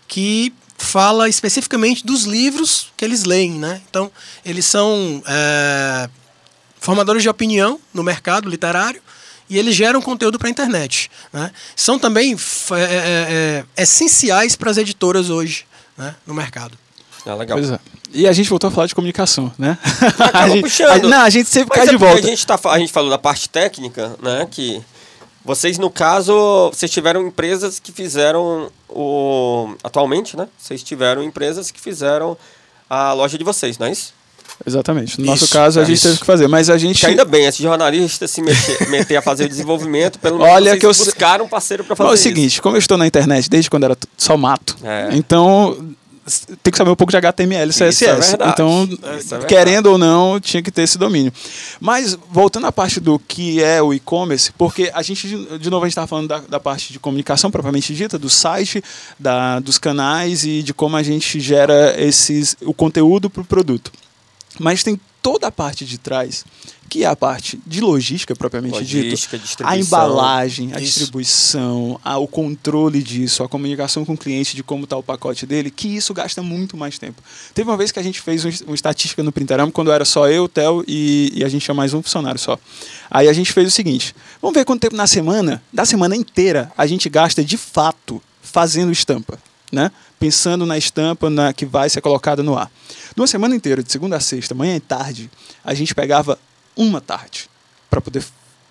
que 0.08 0.54
fala 0.78 1.28
especificamente 1.28 2.06
dos 2.06 2.24
livros 2.24 2.92
que 2.96 3.04
eles 3.04 3.24
leem, 3.24 3.52
né? 3.52 3.82
Então, 3.90 4.12
eles 4.46 4.66
são 4.66 5.22
é, 5.26 6.10
formadores 6.80 7.24
de 7.24 7.30
opinião 7.30 7.80
no 7.94 8.04
mercado 8.04 8.50
literário 8.50 9.02
e 9.50 9.58
eles 9.58 9.76
geram 9.76 10.02
conteúdo 10.02 10.38
para 10.38 10.48
a 10.48 10.52
internet. 10.52 11.10
Né? 11.32 11.52
São 11.76 11.98
também 11.98 12.36
é, 12.72 12.82
é, 12.82 13.66
é, 13.78 13.84
essenciais 13.84 14.56
para 14.56 14.70
as 14.70 14.78
editoras 14.78 15.30
hoje 15.30 15.66
né, 15.98 16.16
no 16.26 16.34
mercado. 16.34 16.78
Ah, 17.26 17.34
legal. 17.34 17.58
Pois 17.58 17.72
é. 17.72 17.80
E 18.14 18.28
a 18.28 18.32
gente 18.32 18.50
voltou 18.50 18.70
a 18.70 18.72
falar 18.72 18.88
de 18.88 18.96
comunicação, 18.96 19.52
né? 19.58 19.78
a 20.34 20.48
gente, 20.48 20.84
a, 20.84 20.98
não, 21.00 21.22
a 21.22 21.30
gente 21.30 21.50
sempre 21.50 21.70
Mas 21.70 21.80
cai 21.80 21.88
é 21.88 21.90
de 21.90 21.98
volta. 21.98 22.20
A 22.20 22.30
gente, 22.30 22.48
tá, 22.48 22.60
a 22.64 22.80
gente 22.80 22.92
falou 22.92 23.10
da 23.10 23.18
parte 23.18 23.50
técnica, 23.50 24.16
né? 24.22 24.48
Que 24.50 24.82
vocês, 25.48 25.78
no 25.80 25.90
caso, 25.90 26.70
vocês 26.74 26.92
tiveram 26.92 27.26
empresas 27.26 27.80
que 27.80 27.92
fizeram 27.92 28.70
o. 28.90 29.74
Atualmente, 29.84 30.36
né? 30.38 30.48
Vocês 30.58 30.84
tiveram 30.84 31.24
empresas 31.24 31.72
que 31.72 31.80
fizeram 31.80 32.38
a 32.90 33.14
loja 33.14 33.38
de 33.38 33.44
vocês, 33.44 33.78
não 33.80 33.88
é 33.88 33.92
isso? 33.92 34.14
Exatamente. 34.66 35.20
No 35.20 35.28
nosso 35.28 35.46
Isso, 35.46 35.54
caso, 35.54 35.80
a 35.80 35.84
é 35.84 35.86
gente 35.86 35.98
isso. 35.98 36.08
teve 36.08 36.20
que 36.20 36.26
fazer, 36.26 36.48
mas 36.48 36.70
a 36.70 36.78
gente. 36.78 37.00
Que 37.00 37.06
ainda 37.06 37.24
bem, 37.26 37.46
esse 37.46 37.62
jornalista 37.62 38.28
se 38.28 38.42
meter, 38.42 38.88
meter 38.90 39.16
a 39.18 39.22
fazer 39.22 39.46
o 39.46 39.50
desenvolvimento, 39.50 40.18
pelo 40.20 40.40
menos 40.40 40.52
Olha 40.54 40.78
que 40.78 40.86
eu 40.86 40.90
buscaram 40.90 41.46
um 41.46 41.48
parceiro 41.48 41.84
para 41.84 41.96
fazer 41.96 42.10
Mas 42.10 42.12
é 42.12 42.14
o 42.14 42.16
isso. 42.16 42.24
seguinte, 42.36 42.62
como 42.62 42.76
eu 42.76 42.80
estou 42.80 42.98
na 42.98 43.06
internet 43.08 43.50
desde 43.50 43.70
quando 43.70 43.84
era 43.84 43.98
só 44.18 44.36
mato, 44.36 44.76
É. 44.84 45.10
então 45.12 45.78
tem 46.62 46.72
que 46.72 46.78
saber 46.78 46.92
um 46.92 46.96
pouco 46.96 47.12
de 47.12 47.18
HTML 47.18 47.68
e 47.68 47.70
Isso 47.70 47.84
é 47.84 47.90
CSS. 47.90 48.30
verdade. 48.30 48.52
então, 48.52 48.90
é 49.42 49.46
querendo 49.46 49.88
ou 49.88 49.98
não, 49.98 50.40
tinha 50.40 50.62
que 50.62 50.72
ter 50.72 50.82
esse 50.82 50.98
domínio. 50.98 51.32
Mas, 51.80 52.18
voltando 52.32 52.68
à 52.68 52.72
parte 52.72 53.00
do 53.00 53.18
que 53.18 53.64
é 53.64 53.82
o 53.82 53.94
e-commerce, 53.94 54.52
porque 54.58 54.92
a 54.94 55.02
gente, 55.02 55.28
de 55.28 55.60
de 55.60 55.70
novo, 55.70 55.86
a 55.86 55.88
gente 55.88 55.94
estava 55.94 56.08
falando 56.08 56.28
da, 56.28 56.40
da 56.40 56.60
parte 56.60 56.92
de 56.92 57.00
comunicação 57.00 57.52
propriamente 57.52 57.94
dita, 57.94 58.18
do 58.18 58.30
site, 58.30 58.84
da, 59.20 59.60
dos 59.60 59.78
canais 59.78 60.44
e 60.44 60.62
de 60.64 60.74
como 60.74 60.96
a 60.96 61.04
gente 61.04 61.40
gera 61.40 61.96
esses, 61.98 62.56
o 62.62 62.74
conteúdo 62.74 63.30
para 63.30 63.42
o 63.42 63.46
produto. 63.46 63.92
Mas 64.60 64.84
tem 64.84 65.00
toda 65.22 65.48
a 65.48 65.52
parte 65.52 65.86
de 65.86 65.98
trás, 65.98 66.46
que 66.90 67.04
é 67.04 67.08
a 67.08 67.16
parte 67.16 67.60
de 67.68 67.82
logística 67.82 68.36
propriamente 68.36 68.76
Logística, 68.76 69.38
dito, 69.38 69.64
a 69.66 69.78
embalagem, 69.78 70.74
a 70.74 70.80
Isso. 70.80 71.00
distribuição, 71.00 72.00
a- 72.04 72.18
o 72.18 72.28
controle 72.28 73.04
disso, 73.04 73.44
a 73.44 73.50
comunicação 73.50 74.06
com 74.06 74.14
o 74.14 74.18
cliente 74.18 74.56
de 74.56 74.64
como 74.64 74.86
está 74.86 74.96
o 74.98 75.04
pacote 75.04 75.46
dele, 75.46 75.70
que 75.70 75.88
isso 75.88 76.14
gasta 76.14 76.42
muito 76.42 76.78
mais 76.78 76.98
tempo. 76.98 77.22
Teve 77.54 77.70
uma 77.70 77.78
vez 77.78 77.92
que 77.92 78.00
a 78.00 78.04
gente 78.04 78.22
fez 78.22 78.46
um, 78.46 78.50
uma 78.68 78.76
estatística 78.76 79.22
no 79.22 79.32
Printerama, 79.32 79.72
quando 79.72 79.92
era 79.92 80.06
só 80.06 80.28
eu, 80.30 80.46
o 80.46 80.48
Theo 80.50 80.84
e, 80.88 81.32
e 81.36 81.44
a 81.44 81.50
gente 81.50 81.64
tinha 81.66 81.76
mais 81.76 81.94
um 81.94 82.02
funcionário 82.02 82.40
só. 82.40 82.58
Aí 83.12 83.28
a 83.28 83.34
gente 83.34 83.52
fez 83.52 83.68
o 83.68 83.72
seguinte: 83.72 84.16
vamos 84.42 84.56
ver 84.56 84.64
quanto 84.66 84.82
tempo 84.82 84.96
na 84.96 85.08
semana, 85.08 85.62
da 85.72 85.86
semana 85.86 86.16
inteira, 86.16 86.72
a 86.78 86.88
gente 86.88 87.10
gasta 87.10 87.44
de 87.44 87.58
fato 87.58 88.22
fazendo 88.42 88.92
estampa, 88.92 89.38
né? 89.72 89.92
Pensando 90.20 90.66
na 90.66 90.78
estampa 90.78 91.30
na, 91.30 91.54
que 91.54 91.66
vai 91.66 91.90
ser 91.90 92.02
colocada 92.02 92.42
no 92.42 92.58
ar. 92.58 92.72
Numa 93.16 93.28
semana 93.28 93.56
inteira, 93.56 93.84
de 93.84 93.92
segunda 93.92 94.16
a 94.18 94.20
sexta, 94.20 94.56
manhã 94.56 94.76
e 94.76 94.80
tarde, 94.80 95.30
a 95.64 95.74
gente 95.74 95.94
pegava 95.94 96.40
uma 96.78 97.02
tarde 97.02 97.50
para 97.90 98.00
poder 98.00 98.24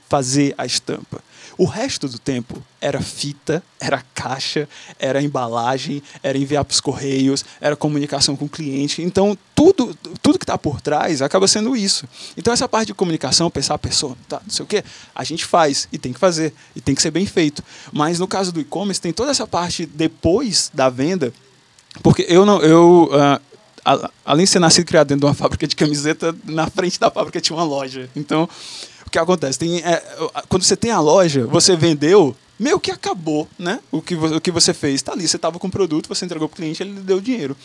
fazer 0.08 0.54
a 0.56 0.64
estampa. 0.64 1.22
O 1.58 1.64
resto 1.64 2.06
do 2.06 2.18
tempo 2.18 2.62
era 2.80 3.00
fita, 3.00 3.62
era 3.80 4.04
caixa, 4.14 4.68
era 4.98 5.22
embalagem, 5.22 6.02
era 6.22 6.36
enviar 6.36 6.64
para 6.64 6.72
os 6.72 6.80
correios, 6.80 7.44
era 7.60 7.74
comunicação 7.74 8.36
com 8.36 8.44
o 8.44 8.48
cliente. 8.48 9.02
Então, 9.02 9.36
tudo, 9.54 9.96
tudo 10.22 10.38
que 10.38 10.44
está 10.44 10.58
por 10.58 10.80
trás 10.80 11.22
acaba 11.22 11.48
sendo 11.48 11.74
isso. 11.74 12.06
Então, 12.36 12.52
essa 12.52 12.68
parte 12.68 12.88
de 12.88 12.94
comunicação, 12.94 13.50
pensar 13.50 13.74
a 13.74 13.78
pessoa, 13.78 14.16
tá, 14.28 14.40
não 14.42 14.50
sei 14.50 14.64
o 14.64 14.68
quê, 14.68 14.84
a 15.14 15.24
gente 15.24 15.44
faz 15.44 15.88
e 15.90 15.98
tem 15.98 16.12
que 16.12 16.18
fazer, 16.18 16.52
e 16.74 16.80
tem 16.80 16.94
que 16.94 17.02
ser 17.02 17.10
bem 17.10 17.24
feito. 17.24 17.64
Mas 17.90 18.18
no 18.18 18.28
caso 18.28 18.52
do 18.52 18.60
e-commerce, 18.60 19.00
tem 19.00 19.12
toda 19.12 19.30
essa 19.30 19.46
parte 19.46 19.86
depois 19.86 20.70
da 20.74 20.90
venda, 20.90 21.32
porque 22.02 22.26
eu 22.28 22.44
não. 22.44 22.60
Eu, 22.60 23.08
ah, 23.14 23.40
a- 23.94 24.10
além 24.24 24.44
de 24.44 24.50
ser 24.50 24.58
nascido 24.58 24.82
e 24.82 24.86
criado 24.86 25.08
dentro 25.08 25.20
de 25.20 25.26
uma 25.26 25.34
fábrica 25.38 25.66
de 25.66 25.76
camiseta, 25.76 26.34
na 26.44 26.68
frente 26.68 26.98
da 26.98 27.10
fábrica 27.10 27.40
tinha 27.40 27.56
uma 27.56 27.64
loja. 27.64 28.10
Então, 28.16 28.48
o 29.06 29.10
que 29.10 29.18
acontece? 29.18 29.58
Tem, 29.58 29.78
é, 29.78 30.02
quando 30.48 30.62
você 30.64 30.76
tem 30.76 30.90
a 30.90 31.00
loja, 31.00 31.46
você 31.46 31.76
vendeu, 31.76 32.34
meio 32.58 32.80
que 32.80 32.90
acabou, 32.90 33.48
né? 33.58 33.80
O 33.92 34.02
que, 34.02 34.14
o 34.14 34.40
que 34.40 34.50
você 34.50 34.74
fez. 34.74 34.96
Está 34.96 35.12
ali, 35.12 35.26
você 35.26 35.36
estava 35.36 35.58
com 35.58 35.68
o 35.68 35.70
produto, 35.70 36.08
você 36.08 36.24
entregou 36.24 36.48
para 36.48 36.54
o 36.54 36.56
cliente, 36.56 36.82
ele 36.82 36.92
lhe 36.94 37.00
deu 37.00 37.20
dinheiro. 37.20 37.56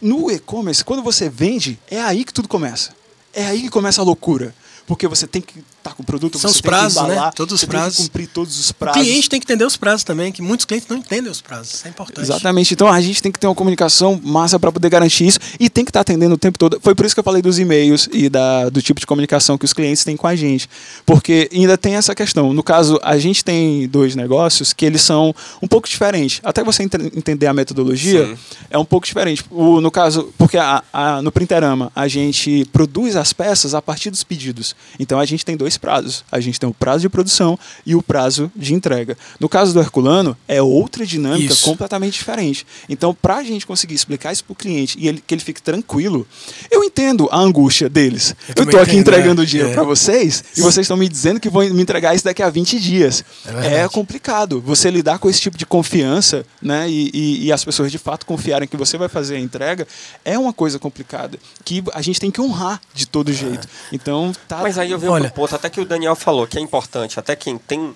No 0.00 0.30
e-commerce, 0.30 0.84
quando 0.84 1.02
você 1.02 1.28
vende, 1.30 1.78
é 1.90 2.00
aí 2.02 2.24
que 2.24 2.32
tudo 2.34 2.48
começa. 2.48 2.90
É 3.32 3.46
aí 3.46 3.62
que 3.62 3.70
começa 3.70 4.00
a 4.00 4.04
loucura. 4.04 4.54
Porque 4.86 5.06
você 5.08 5.26
tem 5.26 5.40
que 5.40 5.64
estar 5.84 5.94
com 5.94 6.02
o 6.02 6.06
produto, 6.06 6.38
São 6.38 6.50
você 6.50 6.56
os 6.56 6.60
tem 6.62 6.70
prazos, 6.70 6.98
que 7.02 7.06
né? 7.08 7.14
embalar, 7.14 7.34
Todos 7.34 7.54
os 7.54 7.60
você 7.60 7.66
prazos. 7.66 7.96
tem 7.96 8.04
que 8.06 8.10
cumprir 8.10 8.26
todos 8.28 8.58
os 8.58 8.70
O 8.70 8.74
prazos. 8.74 9.02
cliente 9.02 9.28
tem 9.28 9.40
que 9.40 9.44
entender 9.44 9.64
os 9.64 9.76
prazos 9.76 10.02
também, 10.04 10.32
que 10.32 10.42
muitos 10.42 10.64
clientes 10.66 10.88
não 10.88 10.96
entendem 10.96 11.30
os 11.30 11.40
prazos. 11.40 11.74
Isso 11.74 11.86
é 11.86 11.90
importante. 11.90 12.24
Exatamente. 12.24 12.74
Então 12.74 12.88
a 12.88 13.00
gente 13.00 13.22
tem 13.22 13.30
que 13.30 13.38
ter 13.38 13.46
uma 13.46 13.54
comunicação 13.54 14.20
massa 14.24 14.58
para 14.58 14.72
poder 14.72 14.88
garantir 14.88 15.26
isso 15.26 15.38
e 15.60 15.68
tem 15.70 15.84
que 15.84 15.90
estar 15.90 16.00
atendendo 16.00 16.34
o 16.34 16.38
tempo 16.38 16.58
todo. 16.58 16.78
Foi 16.82 16.94
por 16.94 17.04
isso 17.06 17.14
que 17.14 17.18
eu 17.20 17.24
falei 17.24 17.42
dos 17.42 17.58
e-mails 17.58 18.08
e 18.12 18.28
da, 18.28 18.68
do 18.68 18.80
tipo 18.82 18.98
de 19.00 19.06
comunicação 19.06 19.56
que 19.58 19.64
os 19.64 19.72
clientes 19.72 20.02
têm 20.04 20.16
com 20.16 20.26
a 20.26 20.34
gente. 20.34 20.68
Porque 21.04 21.48
ainda 21.52 21.76
tem 21.76 21.94
essa 21.96 22.14
questão. 22.14 22.52
No 22.52 22.62
caso, 22.62 22.98
a 23.02 23.18
gente 23.18 23.44
tem 23.44 23.86
dois 23.88 24.14
negócios 24.16 24.72
que 24.72 24.84
eles 24.84 25.02
são 25.02 25.34
um 25.62 25.68
pouco 25.68 25.88
diferentes. 25.88 26.40
Até 26.42 26.62
você 26.64 26.82
ente- 26.82 26.96
entender 27.16 27.46
a 27.46 27.52
metodologia, 27.52 28.26
Sim. 28.26 28.36
é 28.70 28.78
um 28.78 28.84
pouco 28.84 29.06
diferente. 29.06 29.44
O, 29.50 29.80
no 29.80 29.90
caso, 29.90 30.32
porque 30.38 30.56
a, 30.56 30.82
a- 30.92 31.22
no 31.22 31.30
Printerama 31.30 31.90
a 31.94 32.08
gente 32.08 32.64
produz 32.72 33.16
as 33.16 33.32
peças 33.32 33.74
a 33.74 33.82
partir 33.82 34.10
dos 34.10 34.22
pedidos. 34.24 34.74
Então 34.98 35.18
a 35.18 35.24
gente 35.24 35.44
tem 35.44 35.56
dois 35.56 35.73
prazos. 35.78 36.24
A 36.30 36.40
gente 36.40 36.58
tem 36.60 36.68
o 36.68 36.74
prazo 36.74 37.00
de 37.02 37.08
produção 37.08 37.58
e 37.84 37.94
o 37.94 38.02
prazo 38.02 38.50
de 38.54 38.74
entrega. 38.74 39.16
No 39.40 39.48
caso 39.48 39.72
do 39.72 39.80
Herculano, 39.80 40.36
é 40.48 40.60
outra 40.62 41.04
dinâmica 41.06 41.52
Isso. 41.52 41.64
completamente 41.64 42.14
diferente. 42.14 42.66
Então, 42.88 43.14
para 43.14 43.36
a 43.36 43.44
gente 43.44 43.66
conseguir 43.66 43.94
explicar 43.94 44.32
isso 44.32 44.44
para 44.44 44.52
o 44.52 44.56
cliente 44.56 44.96
e 44.98 45.08
ele, 45.08 45.22
que 45.26 45.34
ele 45.34 45.42
fique 45.42 45.62
tranquilo, 45.62 46.26
eu 46.70 46.82
entendo 46.84 47.28
a 47.30 47.38
angústia 47.38 47.88
deles. 47.88 48.34
Eu 48.56 48.64
estou 48.64 48.80
aqui 48.80 48.96
entregando 48.96 49.40
é. 49.42 49.44
o 49.44 49.46
dinheiro 49.46 49.70
É. 49.70 49.74
para 49.74 49.82
vocês 49.84 50.42
e 50.56 50.60
vocês 50.60 50.84
estão 50.84 50.96
me 50.96 51.08
dizendo 51.08 51.38
que 51.40 51.48
vão 51.48 51.62
me 51.68 51.82
entregar 51.82 52.14
isso 52.14 52.24
daqui 52.24 52.42
a 52.42 52.50
20 52.50 52.78
dias. 52.80 53.24
É. 53.62 53.82
É 53.84 53.88
complicado. 53.88 54.60
Você 54.60 54.90
lidar 54.90 55.18
com 55.18 55.28
esse 55.28 55.40
tipo 55.40 55.56
de 55.58 55.66
confiança, 55.66 56.44
né? 56.60 56.88
E, 56.88 57.10
e- 57.12 57.44
e 57.46 57.52
as 57.52 57.64
pessoas 57.64 57.90
de 57.90 57.98
fato 57.98 58.26
confiarem 58.26 58.68
que 58.68 58.76
você 58.76 58.96
vai 58.98 59.08
fazer 59.08 59.36
a 59.36 59.40
entrega 59.40 59.86
é 60.24 60.38
uma 60.38 60.52
coisa 60.52 60.78
complicada 60.78 61.38
que 61.64 61.82
a 61.92 62.02
gente 62.02 62.20
tem 62.20 62.30
que 62.30 62.40
honrar 62.40 62.80
de 62.92 63.06
todo 63.06 63.32
jeito. 63.32 63.66
Então, 63.92 64.32
tá. 64.48 64.58
Mas 64.62 64.78
aí 64.78 64.90
eu 64.90 64.98
venho 64.98 65.12
Olha- 65.12 65.30
ponto, 65.30 65.54
até 65.64 65.70
que 65.70 65.80
o 65.80 65.86
Daniel 65.86 66.14
falou, 66.14 66.46
que 66.46 66.58
é 66.58 66.60
importante, 66.60 67.18
até 67.18 67.34
quem 67.34 67.56
tem 67.56 67.94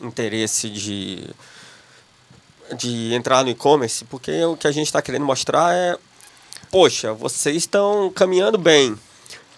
interesse 0.00 0.70
de, 0.70 1.28
de 2.76 3.12
entrar 3.12 3.42
no 3.42 3.50
e-commerce, 3.50 4.04
porque 4.04 4.44
o 4.44 4.56
que 4.56 4.68
a 4.68 4.70
gente 4.72 4.86
está 4.86 5.02
querendo 5.02 5.24
mostrar 5.24 5.74
é, 5.74 5.98
poxa, 6.70 7.12
vocês 7.12 7.56
estão 7.56 8.08
caminhando 8.14 8.56
bem, 8.56 8.96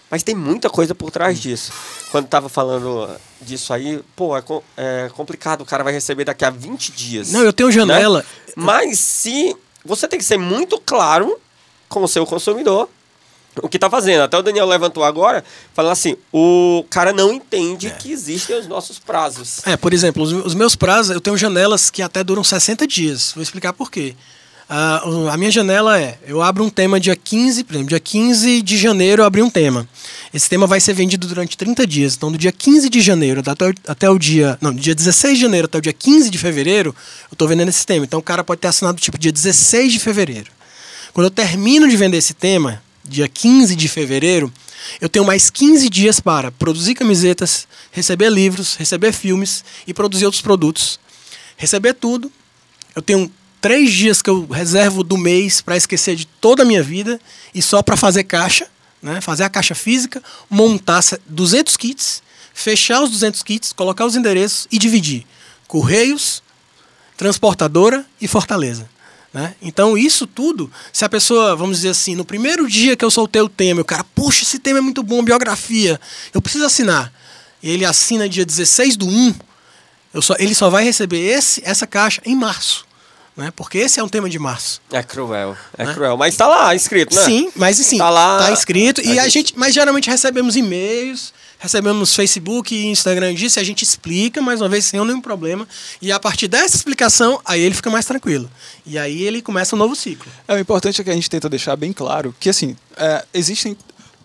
mas 0.09 0.23
tem 0.23 0.33
muita 0.33 0.71
coisa 0.71 0.95
por 0.95 1.11
trás 1.11 1.39
disso. 1.39 1.71
Quando 2.09 2.27
tava 2.27 2.49
falando 2.49 3.15
disso 3.39 3.71
aí, 3.71 4.03
pô, 4.15 4.35
é, 4.35 4.41
é 4.75 5.09
complicado, 5.09 5.61
o 5.61 5.65
cara 5.65 5.83
vai 5.83 5.93
receber 5.93 6.25
daqui 6.25 6.45
a 6.45 6.49
20 6.49 6.91
dias. 6.93 7.31
Não, 7.31 7.43
eu 7.43 7.53
tenho 7.53 7.71
janela. 7.71 8.19
né? 8.19 8.25
Mas 8.55 8.99
se 8.99 9.55
você 9.83 10.07
tem 10.07 10.17
que 10.17 10.25
ser 10.25 10.37
muito 10.39 10.79
claro 10.79 11.39
com 11.87 12.03
o 12.03 12.07
seu 12.07 12.25
consumidor 12.25 12.89
o 13.61 13.69
que 13.69 13.79
tá 13.79 13.89
fazendo. 13.89 14.21
Até 14.21 14.37
o 14.37 14.41
Daniel 14.41 14.65
levantou 14.67 15.03
agora, 15.03 15.43
falando 15.73 15.91
assim: 15.93 16.15
o 16.33 16.85
cara 16.89 17.11
não 17.13 17.31
entende 17.33 17.91
que 17.99 18.11
existem 18.11 18.57
os 18.59 18.67
nossos 18.67 18.99
prazos. 18.99 19.61
É, 19.65 19.75
por 19.77 19.93
exemplo, 19.93 20.23
os, 20.23 20.31
os 20.31 20.53
meus 20.55 20.75
prazos, 20.75 21.13
eu 21.15 21.21
tenho 21.21 21.37
janelas 21.37 21.89
que 21.89 22.01
até 22.01 22.23
duram 22.23 22.43
60 22.43 22.85
dias. 22.87 23.31
Vou 23.33 23.41
explicar 23.43 23.73
por 23.73 23.89
quê. 23.91 24.15
O- 25.05 25.27
a 25.29 25.37
minha 25.37 25.51
janela 25.51 25.99
é, 26.01 26.17
eu 26.25 26.41
abro 26.41 26.63
um 26.63 26.69
tema 26.71 26.99
dia 26.99 27.15
15, 27.15 27.63
por 27.63 27.73
exemplo, 27.73 27.89
dia 27.89 27.99
15 27.99 28.63
de 28.63 28.77
janeiro 28.77 29.21
eu 29.21 29.25
abri 29.25 29.41
um 29.43 29.49
tema. 29.49 29.87
Esse 30.33 30.49
tema 30.49 30.65
vai 30.65 30.79
ser 30.79 30.93
vendido 30.93 31.27
durante 31.27 31.55
30 31.55 31.85
dias. 31.85 32.15
Então, 32.15 32.31
do 32.31 32.37
dia 32.37 32.51
15 32.51 32.89
de 32.89 32.99
janeiro 32.99 33.43
até, 33.45 33.69
o- 33.69 33.73
até 33.87 34.09
o 34.09 34.17
dia. 34.17 34.57
Não, 34.59 34.73
do 34.73 34.81
dia 34.81 34.95
16 34.95 35.35
de 35.37 35.41
janeiro 35.43 35.65
até 35.65 35.77
o 35.77 35.81
dia 35.81 35.93
15 35.93 36.31
de 36.31 36.37
fevereiro, 36.39 36.95
eu 37.29 37.33
estou 37.35 37.47
vendendo 37.47 37.69
esse 37.69 37.85
tema. 37.85 38.05
Então, 38.05 38.19
o 38.19 38.23
cara 38.23 38.43
pode 38.43 38.59
ter 38.59 38.67
assinado 38.67 38.99
tipo 38.99 39.19
dia 39.19 39.31
16 39.31 39.93
de 39.93 39.99
fevereiro. 39.99 40.51
Quando 41.13 41.25
eu 41.27 41.31
termino 41.31 41.87
de 41.87 41.95
vender 41.95 42.17
esse 42.17 42.33
tema, 42.33 42.81
dia 43.07 43.27
15 43.27 43.75
de 43.75 43.87
fevereiro, 43.87 44.51
eu 44.99 45.09
tenho 45.09 45.25
mais 45.25 45.49
15 45.49 45.89
dias 45.89 46.19
para 46.19 46.51
produzir 46.51 46.95
camisetas, 46.95 47.67
receber 47.91 48.29
livros, 48.29 48.75
receber 48.75 49.11
filmes 49.11 49.63
e 49.87 49.93
produzir 49.93 50.25
outros 50.25 50.41
produtos. 50.41 50.99
Receber 51.57 51.93
tudo. 51.93 52.31
Eu 52.95 53.01
tenho 53.01 53.31
três 53.61 53.91
dias 53.91 54.21
que 54.21 54.29
eu 54.29 54.45
reservo 54.45 55.03
do 55.03 55.17
mês 55.17 55.61
para 55.61 55.77
esquecer 55.77 56.15
de 56.15 56.25
toda 56.25 56.63
a 56.63 56.65
minha 56.65 56.83
vida 56.83 57.19
e 57.53 57.61
só 57.61 57.81
para 57.81 57.97
fazer 57.97 58.23
caixa, 58.23 58.67
né? 59.01 59.21
fazer 59.21 59.43
a 59.43 59.49
caixa 59.49 59.75
física, 59.75 60.21
montar 60.49 61.01
200 61.27 61.75
kits, 61.77 62.21
fechar 62.53 63.01
os 63.01 63.09
200 63.09 63.43
kits, 63.43 63.73
colocar 63.73 64.05
os 64.05 64.15
endereços 64.15 64.67
e 64.71 64.77
dividir. 64.77 65.25
Correios, 65.67 66.43
transportadora 67.17 68.05
e 68.21 68.27
Fortaleza. 68.27 68.89
Né? 69.35 69.53
Então, 69.61 69.97
isso 69.97 70.25
tudo, 70.25 70.71
se 70.93 71.03
a 71.03 71.09
pessoa, 71.09 71.57
vamos 71.57 71.79
dizer 71.79 71.89
assim, 71.89 72.15
no 72.15 72.23
primeiro 72.23 72.69
dia 72.69 72.95
que 72.95 73.03
eu 73.03 73.11
soltei 73.11 73.41
o 73.41 73.49
tema, 73.49 73.81
o 73.81 73.83
cara, 73.83 74.01
puxa, 74.15 74.43
esse 74.43 74.57
tema 74.59 74.79
é 74.79 74.81
muito 74.81 75.03
bom, 75.03 75.21
biografia, 75.21 75.99
eu 76.33 76.41
preciso 76.41 76.63
assinar. 76.65 77.11
E 77.61 77.69
ele 77.69 77.83
assina 77.83 78.29
dia 78.29 78.45
16 78.45 78.95
do 78.95 79.05
1, 79.05 79.35
eu 80.13 80.21
só, 80.21 80.35
ele 80.39 80.55
só 80.55 80.69
vai 80.69 80.85
receber 80.85 81.19
esse, 81.19 81.61
essa 81.65 81.85
caixa 81.85 82.21
em 82.25 82.33
março. 82.33 82.85
Né? 83.35 83.51
Porque 83.53 83.79
esse 83.79 83.99
é 83.99 84.03
um 84.05 84.07
tema 84.07 84.29
de 84.29 84.39
março. 84.39 84.81
É 84.89 85.03
cruel, 85.03 85.57
é 85.77 85.85
né? 85.85 85.93
cruel. 85.93 86.15
Mas 86.15 86.33
está 86.33 86.47
lá 86.47 86.73
inscrito, 86.73 87.13
né? 87.13 87.21
Sim, 87.21 87.51
mas 87.57 87.75
sim, 87.75 87.97
tá 87.97 88.09
lá 88.09 88.37
tá 88.37 88.51
inscrito. 88.53 89.01
E 89.01 89.19
a 89.19 89.23
gente... 89.23 89.25
a 89.25 89.27
gente, 89.27 89.59
mas 89.59 89.73
geralmente 89.73 90.09
recebemos 90.09 90.55
e-mails 90.55 91.33
recebemos 91.65 92.15
Facebook 92.15 92.73
e 92.73 92.85
Instagram 92.85 93.33
disso 93.33 93.59
e 93.59 93.61
a 93.61 93.63
gente 93.63 93.83
explica, 93.83 94.41
mais 94.41 94.61
uma 94.61 94.69
vez, 94.69 94.85
sem 94.85 95.03
nenhum 95.03 95.19
problema. 95.19 95.67
E 96.01 96.11
a 96.11 96.19
partir 96.19 96.47
dessa 96.47 96.75
explicação, 96.75 97.41
aí 97.43 97.59
ele 97.61 97.73
fica 97.73 97.89
mais 97.89 98.05
tranquilo. 98.05 98.49
E 98.85 98.97
aí 98.97 99.23
ele 99.23 99.41
começa 99.41 99.75
um 99.75 99.79
novo 99.79 99.95
ciclo. 99.95 100.31
É, 100.47 100.53
o 100.53 100.59
importante 100.59 101.01
é 101.01 101.03
que 101.03 101.09
a 101.09 101.13
gente 101.13 101.29
tenta 101.29 101.49
deixar 101.49 101.75
bem 101.75 101.91
claro 101.91 102.33
que, 102.39 102.49
assim, 102.49 102.75
é, 102.95 103.25
existem... 103.33 103.75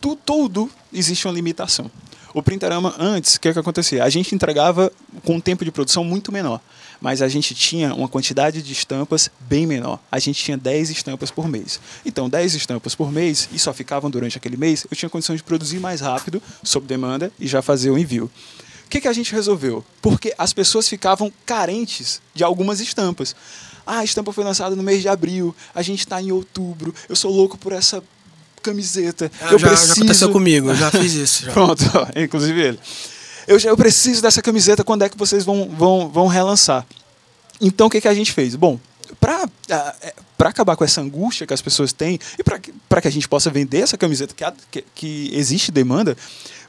Tu, 0.01 0.17
tudo 0.17 0.71
existe 0.93 1.27
uma 1.27 1.35
limitação. 1.35 1.91
O 2.33 2.43
Printerama, 2.43 2.95
antes, 2.99 3.35
o 3.35 3.41
que, 3.41 3.49
é 3.49 3.53
que 3.53 3.59
acontecia? 3.59 4.05
A 4.05 4.09
gente 4.09 4.35
entregava 4.35 4.93
com 5.25 5.37
um 5.37 5.41
tempo 5.41 5.65
de 5.65 5.71
produção 5.71 6.05
muito 6.05 6.31
menor 6.31 6.61
mas 7.01 7.23
a 7.23 7.29
gente 7.29 7.55
tinha 7.55 7.95
uma 7.95 8.09
quantidade 8.09 8.63
de 8.63 8.73
estampas 8.73 9.31
bem 9.41 9.67
menor. 9.67 9.99
A 10.11 10.19
gente 10.19 10.43
tinha 10.43 10.57
10 10.57 10.91
estampas 10.91 11.31
por 11.31 11.49
mês. 11.49 11.81
Então, 12.05 12.29
10 12.29 12.55
estampas 12.55 12.95
por 12.95 13.11
mês, 13.11 13.49
e 13.53 13.59
só 13.59 13.73
ficavam 13.73 14.11
durante 14.11 14.37
aquele 14.37 14.57
mês, 14.57 14.87
eu 14.91 14.97
tinha 14.97 15.09
condição 15.09 15.35
de 15.35 15.43
produzir 15.43 15.79
mais 15.79 16.01
rápido, 16.01 16.43
sob 16.63 16.87
demanda, 16.87 17.33
e 17.39 17.47
já 17.47 17.63
fazer 17.63 17.91
o 17.91 17.99
envio. 17.99 18.31
O 18.85 18.91
que, 18.91 19.01
que 19.01 19.09
a 19.09 19.13
gente 19.13 19.33
resolveu? 19.33 19.85
Porque 20.03 20.35
as 20.37 20.53
pessoas 20.53 20.89
ficavam 20.89 21.33
carentes 21.47 22.21
de 22.35 22.45
algumas 22.45 22.81
estampas. 22.81 23.35
Ah, 23.87 23.99
a 23.99 24.05
estampa 24.05 24.33
foi 24.33 24.45
lançada 24.45 24.77
no 24.77 24.83
mês 24.83 25.01
de 25.01 25.09
abril, 25.09 25.55
a 25.75 25.81
gente 25.81 26.01
está 26.01 26.21
em 26.21 26.33
outubro, 26.33 26.95
eu 27.09 27.17
sou 27.17 27.33
louco 27.33 27.57
por 27.57 27.73
essa 27.73 28.03
camiseta. 28.63 29.31
Ah, 29.41 29.53
eu 29.53 29.59
já, 29.59 29.69
preciso... 29.69 29.89
já 29.89 29.95
aconteceu 29.95 30.31
comigo, 30.31 30.71
eu 30.71 30.77
já 30.77 30.91
fiz 30.93 31.15
isso. 31.15 31.45
Já. 31.47 31.53
Pronto, 31.53 31.85
inclusive 32.17 32.61
ele 32.61 32.79
eu, 33.51 33.59
eu 33.59 33.77
preciso 33.77 34.23
dessa 34.23 34.41
camiseta, 34.41 34.85
quando 34.85 35.03
é 35.03 35.09
que 35.09 35.19
vocês 35.19 35.45
vão, 35.45 35.69
vão, 35.69 36.09
vão 36.09 36.27
relançar? 36.29 36.87
Então 37.61 37.89
o 37.89 37.91
que, 37.91 38.01
que 38.01 38.07
a 38.07 38.15
gente 38.15 38.31
fez? 38.31 38.55
Bom, 38.55 38.79
para 39.21 39.49
é, 39.69 40.15
para 40.39 40.51
acabar 40.51 40.77
com 40.77 40.85
essa 40.85 41.01
angústia 41.01 41.47
que 41.47 41.53
as 41.53 41.61
pessoas 41.61 41.93
têm 41.93 42.19
e 42.39 42.45
para 42.89 43.01
que 43.03 43.09
a 43.09 43.11
gente 43.11 43.29
possa 43.29 43.51
vender 43.51 43.81
essa 43.81 43.99
camiseta 43.99 44.35
que, 44.35 44.45
que, 44.71 44.85
que, 44.95 45.31
existe 45.35 45.71
demanda, 45.71 46.17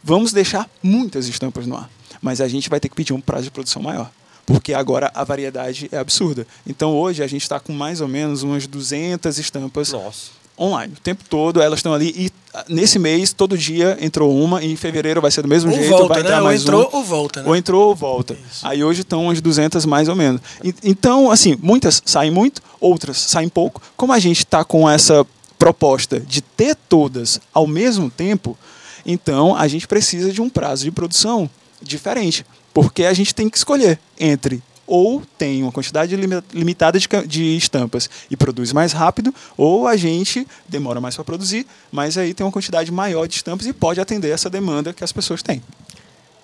vamos 0.04 0.34
deixar 0.34 0.70
muitas 0.84 1.28
estampas 1.28 1.66
no 1.68 1.78
ar. 1.78 1.90
Mas 2.22 2.42
a 2.42 2.48
gente 2.48 2.70
vai 2.70 2.80
ter 2.80 2.90
que 2.90 2.96
pedir 2.96 3.14
um 3.14 3.22
prazo 3.22 3.44
de 3.44 3.52
produção 3.52 3.82
maior. 3.82 4.12
Porque 4.46 4.74
agora 4.74 5.10
a 5.14 5.24
variedade 5.24 5.88
é 5.92 5.98
absurda. 6.00 6.46
Então 6.68 6.98
hoje 6.98 7.24
a 7.24 7.28
gente 7.28 7.44
está 7.44 7.60
com 7.60 7.72
mais 7.72 8.02
ou 8.02 8.08
menos 8.08 8.44
umas 8.44 8.68
200 8.68 9.38
estampas 9.38 9.92
Nossa 9.92 10.42
online. 10.62 10.94
O 10.94 11.00
tempo 11.00 11.24
todo 11.28 11.62
elas 11.62 11.80
estão 11.80 11.94
ali 11.94 12.14
e 12.16 12.30
nesse 12.68 13.00
mês, 13.00 13.34
todo 13.34 13.58
dia 13.58 13.98
entrou 14.02 14.36
uma 14.36 14.64
e 14.64 14.72
em 14.72 14.76
fevereiro 14.76 15.22
vai 15.22 15.32
ser 15.32 15.42
do 15.42 15.48
mesmo 15.48 15.72
ou 15.72 15.78
jeito, 15.78 15.90
volta, 15.90 16.08
vai 16.08 16.20
entrar 16.22 16.38
né? 16.38 16.44
mais 16.44 16.62
ou 16.62 16.68
entrou 16.68 16.90
uma. 16.90 16.98
ou 16.98 17.04
volta, 17.04 17.42
né? 17.42 17.50
Ou 17.50 17.56
entrou 17.56 17.88
ou 17.90 17.96
volta. 17.96 18.34
Isso. 18.52 18.68
Aí 18.68 18.84
hoje 18.84 19.02
estão 19.02 19.24
umas 19.24 19.42
200 19.42 19.86
mais 19.86 20.08
ou 20.08 20.16
menos. 20.16 20.42
E, 20.64 20.74
então, 20.84 21.32
assim, 21.32 21.58
muitas 21.62 22.02
saem 22.06 22.32
muito, 22.32 22.62
outras 22.80 23.18
saem 23.18 23.50
pouco. 23.50 23.82
Como 23.96 24.12
a 24.12 24.20
gente 24.20 24.40
está 24.40 24.64
com 24.64 24.90
essa 24.90 25.26
proposta 25.58 26.20
de 26.20 26.42
ter 26.42 26.76
todas 26.76 27.40
ao 27.54 27.68
mesmo 27.68 28.10
tempo, 28.10 28.58
então 29.06 29.56
a 29.56 29.68
gente 29.68 29.88
precisa 29.88 30.32
de 30.32 30.42
um 30.42 30.50
prazo 30.50 30.84
de 30.84 30.92
produção 30.92 31.50
diferente, 31.82 32.46
porque 32.74 33.06
a 33.06 33.14
gente 33.14 33.34
tem 33.34 33.50
que 33.50 33.58
escolher 33.58 34.00
entre 34.20 34.62
ou 34.92 35.24
tem 35.38 35.64
uma 35.64 35.72
quantidade 35.72 36.14
limitada 36.54 37.00
de, 37.00 37.08
de 37.26 37.56
estampas 37.56 38.10
e 38.30 38.36
produz 38.36 38.74
mais 38.74 38.92
rápido, 38.92 39.34
ou 39.56 39.88
a 39.88 39.96
gente 39.96 40.46
demora 40.68 41.00
mais 41.00 41.16
para 41.16 41.24
produzir, 41.24 41.66
mas 41.90 42.18
aí 42.18 42.34
tem 42.34 42.46
uma 42.46 42.52
quantidade 42.52 42.92
maior 42.92 43.26
de 43.26 43.36
estampas 43.36 43.66
e 43.66 43.72
pode 43.72 44.02
atender 44.02 44.32
essa 44.32 44.50
demanda 44.50 44.92
que 44.92 45.02
as 45.02 45.14
pessoas 45.14 45.42
têm. 45.42 45.64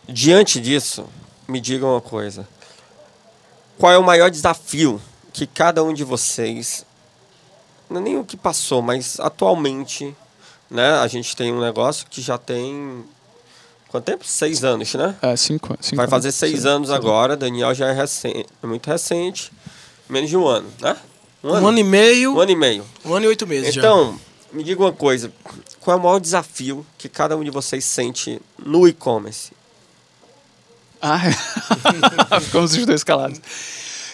Diante 0.07 0.61
disso, 0.61 1.05
me 1.45 1.59
diga 1.59 1.85
uma 1.85 1.99
coisa. 1.99 2.47
Qual 3.77 3.91
é 3.91 3.97
o 3.97 4.03
maior 4.03 4.31
desafio 4.31 5.01
que 5.33 5.45
cada 5.45 5.83
um 5.83 5.93
de 5.93 6.05
vocês, 6.05 6.85
não 7.89 7.99
é 7.99 8.03
nem 8.05 8.17
o 8.17 8.23
que 8.23 8.37
passou, 8.37 8.81
mas 8.81 9.19
atualmente, 9.19 10.15
né? 10.71 10.99
A 10.99 11.07
gente 11.07 11.35
tem 11.35 11.51
um 11.51 11.59
negócio 11.59 12.07
que 12.09 12.21
já 12.21 12.37
tem 12.37 13.03
Quanto 13.89 14.05
tempo? 14.05 14.25
Seis 14.25 14.63
anos, 14.63 14.93
né? 14.95 15.15
É, 15.21 15.35
cinco, 15.35 15.75
cinco 15.79 15.95
Vai 15.95 16.07
fazer 16.07 16.31
seis 16.31 16.65
anos 16.65 16.91
agora. 16.91 17.37
Daniel 17.37 17.73
já 17.73 17.87
é, 17.87 17.93
recente, 17.93 18.45
é 18.61 18.67
muito 18.67 18.87
recente. 18.87 19.51
Menos 20.09 20.29
de 20.29 20.37
um 20.37 20.45
ano, 20.45 20.67
né? 20.81 20.95
Um 21.43 21.49
ano, 21.49 21.65
um 21.65 21.69
ano 21.69 21.79
e 21.79 21.83
meio. 21.83 22.35
Um 22.35 22.39
ano 22.39 22.51
e 22.51 22.55
meio. 22.55 22.85
Um 23.05 23.13
ano 23.13 23.25
e 23.25 23.27
oito 23.29 23.47
meses 23.47 23.75
então, 23.75 24.11
já. 24.11 24.57
me 24.57 24.63
diga 24.63 24.81
uma 24.81 24.91
coisa. 24.91 25.31
Qual 25.79 25.95
é 25.95 25.99
o 25.99 26.03
maior 26.03 26.19
desafio 26.19 26.85
que 26.97 27.07
cada 27.07 27.37
um 27.37 27.43
de 27.43 27.49
vocês 27.49 27.85
sente 27.85 28.41
no 28.63 28.87
e-commerce? 28.87 29.51
Ah, 31.01 31.21
é. 31.27 32.39
ficamos 32.41 32.73
os 32.73 32.85
dois 32.85 33.03
calados. 33.03 33.39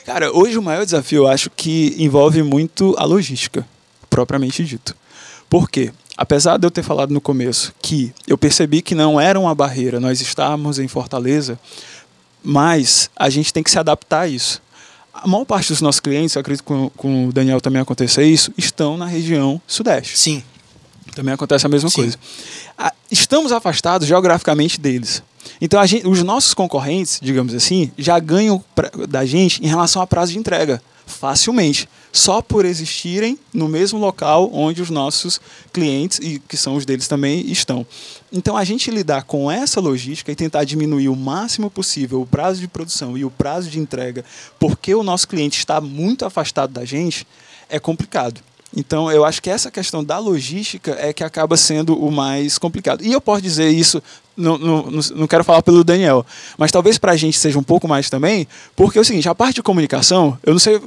Cara, 0.06 0.32
hoje 0.36 0.58
o 0.58 0.62
maior 0.62 0.84
desafio 0.84 1.24
eu 1.24 1.28
acho 1.28 1.50
que 1.50 1.96
envolve 1.98 2.44
muito 2.44 2.94
a 2.98 3.06
logística, 3.06 3.66
propriamente 4.10 4.64
dito. 4.64 4.96
Por 5.50 5.70
quê? 5.70 5.94
Apesar 6.18 6.58
de 6.58 6.66
eu 6.66 6.72
ter 6.72 6.84
falado 6.84 7.12
no 7.12 7.22
começo 7.22 7.74
que 7.82 8.14
eu 8.28 8.38
percebi 8.38 8.82
que 8.82 8.96
não 8.96 9.20
era 9.20 9.40
uma 9.40 9.54
barreira 9.56 10.00
nós 10.00 10.22
estarmos 10.22 10.80
em 10.80 10.88
Fortaleza, 10.88 11.60
mas 12.44 13.10
a 13.16 13.30
gente 13.30 13.54
tem 13.54 13.64
que 13.64 13.72
se 13.72 13.80
adaptar 13.80 14.22
a 14.22 14.28
isso. 14.28 14.62
A 15.14 15.28
maior 15.28 15.46
parte 15.46 15.70
dos 15.70 15.82
nossos 15.82 16.00
clientes, 16.00 16.36
eu 16.36 16.42
acredito 16.42 16.64
que 16.64 16.98
com, 16.98 17.28
o 17.28 17.34
Daniel 17.34 17.62
também 17.62 17.82
acontece 17.82 18.22
isso, 18.24 18.52
estão 18.58 18.98
na 18.98 19.06
região 19.06 19.62
sudeste. 19.68 20.18
Sim. 20.18 20.44
Também 21.16 21.34
acontece 21.34 21.66
a 21.66 21.70
mesma 21.70 21.90
Sim. 21.90 21.96
coisa. 21.96 22.18
Estamos 23.12 23.52
afastados 23.52 24.08
geograficamente 24.08 24.80
deles. 24.80 25.22
Então, 25.62 25.86
gente, 25.86 26.08
os 26.08 26.24
nossos 26.24 26.54
concorrentes, 26.54 27.20
digamos 27.22 27.54
assim, 27.54 27.92
já 27.98 28.18
ganham 28.20 28.64
pra, 28.74 28.90
da 29.08 29.24
gente 29.26 29.64
em 29.64 29.68
relação 29.68 30.02
a 30.02 30.08
prazo 30.08 30.32
de 30.32 30.40
entrega 30.40 30.82
facilmente, 31.06 31.88
só 32.16 32.44
por 32.44 32.64
existirem 32.64 33.40
no 33.52 33.68
mesmo 33.68 33.98
local 33.98 34.48
onde 34.54 34.84
os 34.84 34.92
nossos 34.92 35.42
clientes, 35.74 36.20
e 36.22 36.40
que 36.48 36.56
são 36.56 36.76
os 36.76 36.86
deles 36.86 37.08
também, 37.08 37.52
estão. 37.52 37.86
Então, 38.32 38.56
a 38.56 38.64
gente 38.64 38.92
lidar 38.92 39.24
com 39.24 39.50
essa 39.50 39.82
logística 39.82 40.32
e 40.32 40.36
tentar 40.36 40.64
diminuir 40.64 41.10
o 41.10 41.16
máximo 41.16 41.72
possível 41.72 42.22
o 42.22 42.28
prazo 42.28 42.62
de 42.62 42.68
produção 42.68 43.18
e 43.18 43.26
o 43.26 43.32
prazo 43.32 43.68
de 43.68 43.80
entrega, 43.80 44.24
porque 44.60 44.94
o 44.94 45.02
nosso 45.02 45.28
cliente 45.28 45.58
está 45.58 45.82
muito 45.82 46.24
afastado 46.24 46.72
da 46.72 46.86
gente, 46.86 47.26
é 47.68 47.80
complicado. 47.80 48.42
Então, 48.76 49.12
eu 49.12 49.26
acho 49.26 49.42
que 49.42 49.50
essa 49.50 49.72
questão 49.72 50.04
da 50.04 50.20
logística 50.20 50.96
é 51.00 51.14
que 51.14 51.24
acaba 51.24 51.58
sendo 51.58 51.96
o 51.96 52.12
mais 52.12 52.58
complicado. 52.58 53.04
E 53.04 53.12
eu 53.12 53.22
posso 53.22 53.42
dizer 53.42 53.70
isso, 53.70 54.02
não, 54.38 54.58
não, 54.58 54.84
não 55.16 55.28
quero 55.28 55.44
falar 55.44 55.62
pelo 55.64 55.84
Daniel, 55.84 56.26
mas 56.58 56.72
talvez 56.72 56.98
para 56.98 57.12
a 57.12 57.18
gente 57.18 57.38
seja 57.38 57.58
um 57.58 57.64
pouco 57.64 57.88
mais 57.88 58.10
também, 58.10 58.48
porque 58.76 58.98
é 58.98 59.02
o 59.02 59.06
seguinte: 59.06 59.30
a 59.30 59.36
parte 59.36 59.56
de 59.56 59.64
comunicação, 59.64 60.38
eu 60.44 60.54
não 60.54 60.60
sei, 60.60 60.82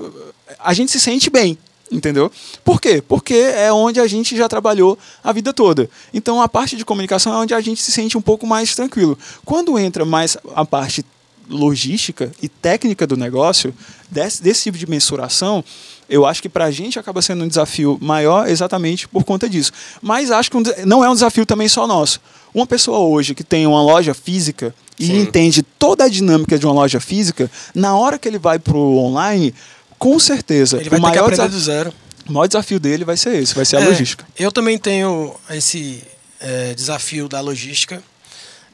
a 0.59 0.73
gente 0.73 0.93
se 0.93 1.01
sente 1.01 1.31
bem. 1.31 1.59
Entendeu? 1.91 2.33
Por 2.65 2.81
quê? 2.81 3.01
Porque 3.01 3.35
é 3.35 3.73
onde 3.73 4.01
a 4.01 4.09
gente 4.09 4.37
já 4.37 4.49
trabalhou 4.49 4.99
a 5.23 5.33
vida 5.33 5.53
toda. 5.53 5.89
Então 6.13 6.43
a 6.43 6.49
parte 6.49 6.77
de 6.77 6.85
comunicação 6.85 7.33
é 7.33 7.37
onde 7.37 7.55
a 7.55 7.61
gente 7.61 7.81
se 7.81 7.93
sente 7.93 8.19
um 8.19 8.21
pouco 8.21 8.45
mais 8.45 8.75
tranquilo. 8.75 9.17
Quando 9.45 9.79
entra 9.79 10.05
mais 10.05 10.37
a 10.55 10.65
parte 10.65 11.05
logística 11.49 12.33
e 12.43 12.49
técnica 12.49 13.07
do 13.07 13.17
negócio, 13.17 13.73
desse, 14.11 14.43
desse 14.43 14.65
tipo 14.65 14.77
de 14.77 14.89
mensuração, 14.89 15.65
eu 16.09 16.27
acho 16.27 16.43
que 16.43 16.49
para 16.49 16.65
a 16.65 16.71
gente 16.71 16.99
acaba 16.99 17.23
sendo 17.23 17.45
um 17.45 17.49
desafio 17.49 17.99
maior 18.01 18.49
exatamente 18.49 19.07
por 19.09 19.25
conta 19.25 19.49
disso. 19.49 19.73
Mas 20.03 20.31
acho 20.31 20.51
que 20.51 20.57
um, 20.57 20.63
não 20.85 21.05
é 21.05 21.11
um 21.11 21.15
desafio 21.15 21.47
também 21.47 21.69
só 21.69 21.87
nosso. 21.87 22.21
Uma 22.55 22.67
pessoa 22.67 22.99
hoje 22.99 23.35
que 23.35 23.45
tem 23.45 23.67
uma 23.67 23.83
loja 23.83 24.15
física 24.15 24.75
e 24.99 25.07
Sim. 25.07 25.21
entende 25.21 25.63
toda 25.63 26.05
a 26.05 26.09
dinâmica 26.09 26.59
de 26.59 26.65
uma 26.67 26.75
loja 26.75 27.01
física, 27.01 27.51
na 27.75 27.97
hora 27.97 28.19
que 28.19 28.27
ele 28.27 28.39
vai 28.39 28.59
para 28.59 28.77
o 28.77 28.99
online, 28.99 29.53
com 29.99 30.19
certeza, 30.19 30.79
ele 30.79 30.91
vai 30.91 30.99
o 30.99 31.03
maior 31.03 31.31
ter 31.31 31.37
que 31.37 31.41
aprender 31.41 31.57
do 31.57 31.61
zero. 31.61 31.93
O 32.29 32.33
maior 32.33 32.47
desafio 32.47 32.81
dele 32.81 33.05
vai 33.05 33.17
ser 33.17 33.41
esse, 33.41 33.55
vai 33.55 33.65
ser 33.65 33.77
a 33.77 33.81
é, 33.81 33.89
logística. 33.89 34.27
Eu 34.39 34.51
também 34.51 34.77
tenho 34.79 35.35
esse 35.51 36.03
é, 36.41 36.75
desafio 36.75 37.29
da 37.29 37.41
logística. 37.41 38.03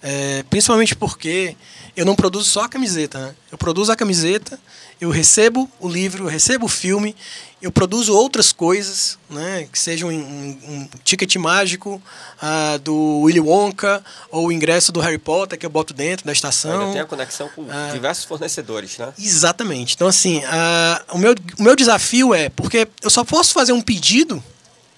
É, 0.03 0.43
principalmente 0.51 0.97
porque 0.97 1.57
eu 1.97 2.05
não 2.05 2.17
produzo 2.17 2.51
só 2.51 2.65
a 2.65 2.69
camiseta, 2.69 3.19
né? 3.19 3.35
Eu 3.51 3.57
produzo 3.57 3.93
a 3.93 3.97
camiseta, 3.97 4.59
eu 5.01 5.11
recebo 5.11 5.71
o 5.79 5.89
livro, 5.89 6.25
eu 6.25 6.29
recebo 6.29 6.67
o 6.67 6.69
filme, 6.69 7.15
eu 7.61 7.71
produzo 7.71 8.13
outras 8.13 8.51
coisas, 8.51 9.17
né? 9.31 9.69
Que 9.71 9.79
sejam 9.79 10.09
um, 10.09 10.13
um, 10.13 10.59
um 10.69 10.89
ticket 11.05 11.37
mágico 11.37 12.03
uh, 12.43 12.79
do 12.81 13.21
Willy 13.21 13.39
Wonka 13.39 14.03
ou 14.31 14.49
o 14.49 14.53
ingresso 14.53 14.91
do 14.91 14.99
Harry 15.01 15.19
Potter 15.19 15.57
que 15.57 15.65
eu 15.65 15.71
boto 15.71 15.95
dentro 15.95 16.27
da 16.27 16.33
estação. 16.33 16.81
Ainda 16.81 16.93
tem 16.93 17.01
a 17.01 17.07
conexão 17.07 17.49
com 17.55 17.63
uh, 17.63 17.93
diversos 17.93 18.25
fornecedores, 18.25 18.99
né? 18.99 19.13
Exatamente. 19.17 19.95
Então, 19.95 20.09
assim, 20.09 20.39
uh, 20.39 21.15
o, 21.15 21.19
meu, 21.19 21.35
o 21.59 21.63
meu 21.63 21.77
desafio 21.77 22.35
é, 22.35 22.49
porque 22.49 22.89
eu 23.01 23.11
só 23.11 23.23
posso 23.23 23.53
fazer 23.53 23.73
um 23.73 23.81
pedido 23.81 24.43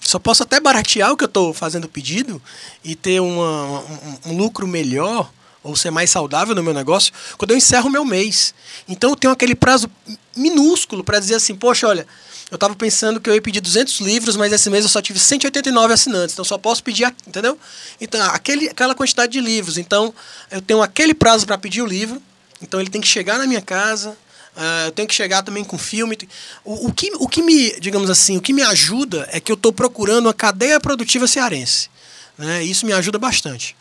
só 0.05 0.19
posso 0.19 0.43
até 0.43 0.59
baratear 0.59 1.11
o 1.11 1.17
que 1.17 1.23
eu 1.23 1.27
estou 1.27 1.53
fazendo 1.53 1.85
o 1.85 1.89
pedido 1.89 2.41
e 2.83 2.95
ter 2.95 3.19
uma, 3.19 3.79
um, 3.79 4.17
um, 4.27 4.37
lucro 4.37 4.67
melhor 4.67 5.31
ou 5.63 5.75
ser 5.75 5.89
mais 5.89 6.11
saudável 6.11 6.53
no 6.53 6.61
meu 6.61 6.73
negócio 6.73 7.11
quando 7.37 7.51
eu 7.51 7.57
encerro 7.57 7.89
o 7.89 7.91
meu 7.91 8.05
mês. 8.05 8.53
Então 8.87 9.09
eu 9.09 9.15
tenho 9.15 9.33
aquele 9.33 9.55
prazo 9.55 9.89
minúsculo 10.35 11.03
para 11.03 11.19
dizer 11.19 11.35
assim, 11.35 11.55
poxa, 11.55 11.87
olha, 11.87 12.05
eu 12.51 12.55
estava 12.55 12.75
pensando 12.75 13.19
que 13.19 13.27
eu 13.27 13.33
ia 13.33 13.41
pedir 13.41 13.61
200 13.61 13.99
livros, 14.01 14.37
mas 14.37 14.53
esse 14.53 14.69
mês 14.69 14.85
eu 14.85 14.89
só 14.89 15.01
tive 15.01 15.17
189 15.17 15.93
assinantes, 15.93 16.33
então 16.33 16.45
só 16.45 16.59
posso 16.59 16.83
pedir, 16.83 17.11
entendeu? 17.25 17.57
Então, 17.99 18.21
aquele, 18.29 18.69
aquela 18.69 18.93
quantidade 18.93 19.31
de 19.31 19.41
livros. 19.41 19.79
Então, 19.79 20.13
eu 20.51 20.61
tenho 20.61 20.83
aquele 20.83 21.15
prazo 21.15 21.47
para 21.47 21.57
pedir 21.57 21.81
o 21.81 21.87
livro, 21.87 22.21
então 22.61 22.79
ele 22.79 22.91
tem 22.91 23.01
que 23.01 23.07
chegar 23.07 23.39
na 23.39 23.47
minha 23.47 23.61
casa, 23.61 24.15
Uh, 24.55 24.87
eu 24.87 24.91
tenho 24.91 25.07
que 25.07 25.13
chegar 25.13 25.43
também 25.43 25.63
com 25.63 25.77
filme. 25.77 26.17
O, 26.63 26.87
o, 26.87 26.93
que, 26.93 27.11
o 27.15 27.27
que 27.27 27.41
me, 27.41 27.77
digamos 27.79 28.09
assim, 28.09 28.37
o 28.37 28.41
que 28.41 28.53
me 28.53 28.61
ajuda 28.61 29.27
é 29.31 29.39
que 29.39 29.51
eu 29.51 29.55
estou 29.55 29.73
procurando 29.73 30.27
uma 30.27 30.33
cadeia 30.33 30.79
produtiva 30.79 31.27
cearense. 31.27 31.89
Né? 32.37 32.63
Isso 32.63 32.85
me 32.85 32.93
ajuda 32.93 33.19
bastante. 33.19 33.75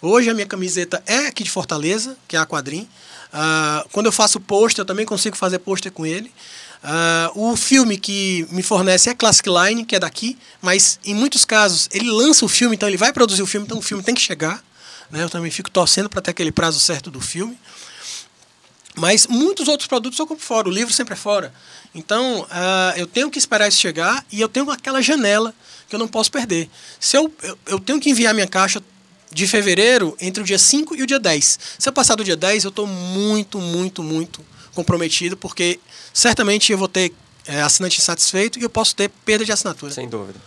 Hoje 0.00 0.30
a 0.30 0.34
minha 0.34 0.46
camiseta 0.46 1.02
é 1.06 1.26
aqui 1.26 1.44
de 1.44 1.50
Fortaleza, 1.50 2.16
que 2.26 2.36
é 2.36 2.38
a 2.38 2.46
Quadrim. 2.46 2.88
Uh, 3.32 3.88
quando 3.92 4.06
eu 4.06 4.12
faço 4.12 4.40
pôster, 4.40 4.82
eu 4.82 4.86
também 4.86 5.04
consigo 5.04 5.36
fazer 5.36 5.58
pôster 5.58 5.92
com 5.92 6.06
ele. 6.06 6.32
Uh, 6.82 7.50
o 7.50 7.56
filme 7.56 7.98
que 7.98 8.46
me 8.50 8.62
fornece 8.62 9.10
é 9.10 9.14
Classic 9.14 9.46
Line, 9.48 9.84
que 9.84 9.94
é 9.94 9.98
daqui, 9.98 10.38
mas 10.62 10.98
em 11.04 11.14
muitos 11.14 11.44
casos 11.44 11.88
ele 11.92 12.10
lança 12.10 12.44
o 12.44 12.48
filme, 12.48 12.74
então 12.74 12.88
ele 12.88 12.96
vai 12.96 13.12
produzir 13.12 13.42
o 13.42 13.46
filme, 13.46 13.66
então 13.66 13.78
o 13.78 13.82
filme 13.82 14.02
tem 14.02 14.14
que 14.14 14.20
chegar. 14.20 14.64
Né? 15.10 15.22
Eu 15.22 15.28
também 15.28 15.50
fico 15.50 15.70
torcendo 15.70 16.08
para 16.08 16.22
ter 16.22 16.30
aquele 16.30 16.50
prazo 16.50 16.80
certo 16.80 17.10
do 17.10 17.20
filme. 17.20 17.58
Mas 18.96 19.26
muitos 19.26 19.68
outros 19.68 19.86
produtos 19.86 20.18
eu 20.18 20.26
compro 20.26 20.44
fora, 20.44 20.68
o 20.68 20.72
livro 20.72 20.92
sempre 20.92 21.14
é 21.14 21.16
fora. 21.16 21.52
Então, 21.94 22.42
uh, 22.42 22.96
eu 22.96 23.06
tenho 23.06 23.30
que 23.30 23.38
esperar 23.38 23.68
isso 23.68 23.78
chegar 23.78 24.24
e 24.30 24.40
eu 24.40 24.48
tenho 24.48 24.70
aquela 24.70 25.00
janela 25.00 25.54
que 25.88 25.94
eu 25.94 25.98
não 25.98 26.08
posso 26.08 26.30
perder. 26.30 26.68
Se 26.98 27.16
eu, 27.16 27.32
eu, 27.42 27.58
eu, 27.66 27.80
tenho 27.80 28.00
que 28.00 28.10
enviar 28.10 28.34
minha 28.34 28.46
caixa 28.46 28.82
de 29.32 29.46
fevereiro 29.46 30.16
entre 30.20 30.42
o 30.42 30.46
dia 30.46 30.58
5 30.58 30.96
e 30.96 31.02
o 31.02 31.06
dia 31.06 31.18
10. 31.18 31.58
Se 31.78 31.88
eu 31.88 31.92
passar 31.92 32.16
do 32.16 32.24
dia 32.24 32.36
10, 32.36 32.64
eu 32.64 32.68
estou 32.68 32.86
muito, 32.86 33.58
muito, 33.58 34.02
muito 34.02 34.44
comprometido, 34.74 35.36
porque 35.36 35.78
certamente 36.12 36.72
eu 36.72 36.78
vou 36.78 36.88
ter 36.88 37.12
é, 37.46 37.62
assinante 37.62 38.00
insatisfeito 38.00 38.58
e 38.58 38.62
eu 38.62 38.70
posso 38.70 38.94
ter 38.94 39.08
perda 39.24 39.44
de 39.44 39.52
assinatura. 39.52 39.92
Sem 39.92 40.08
dúvida. 40.08 40.38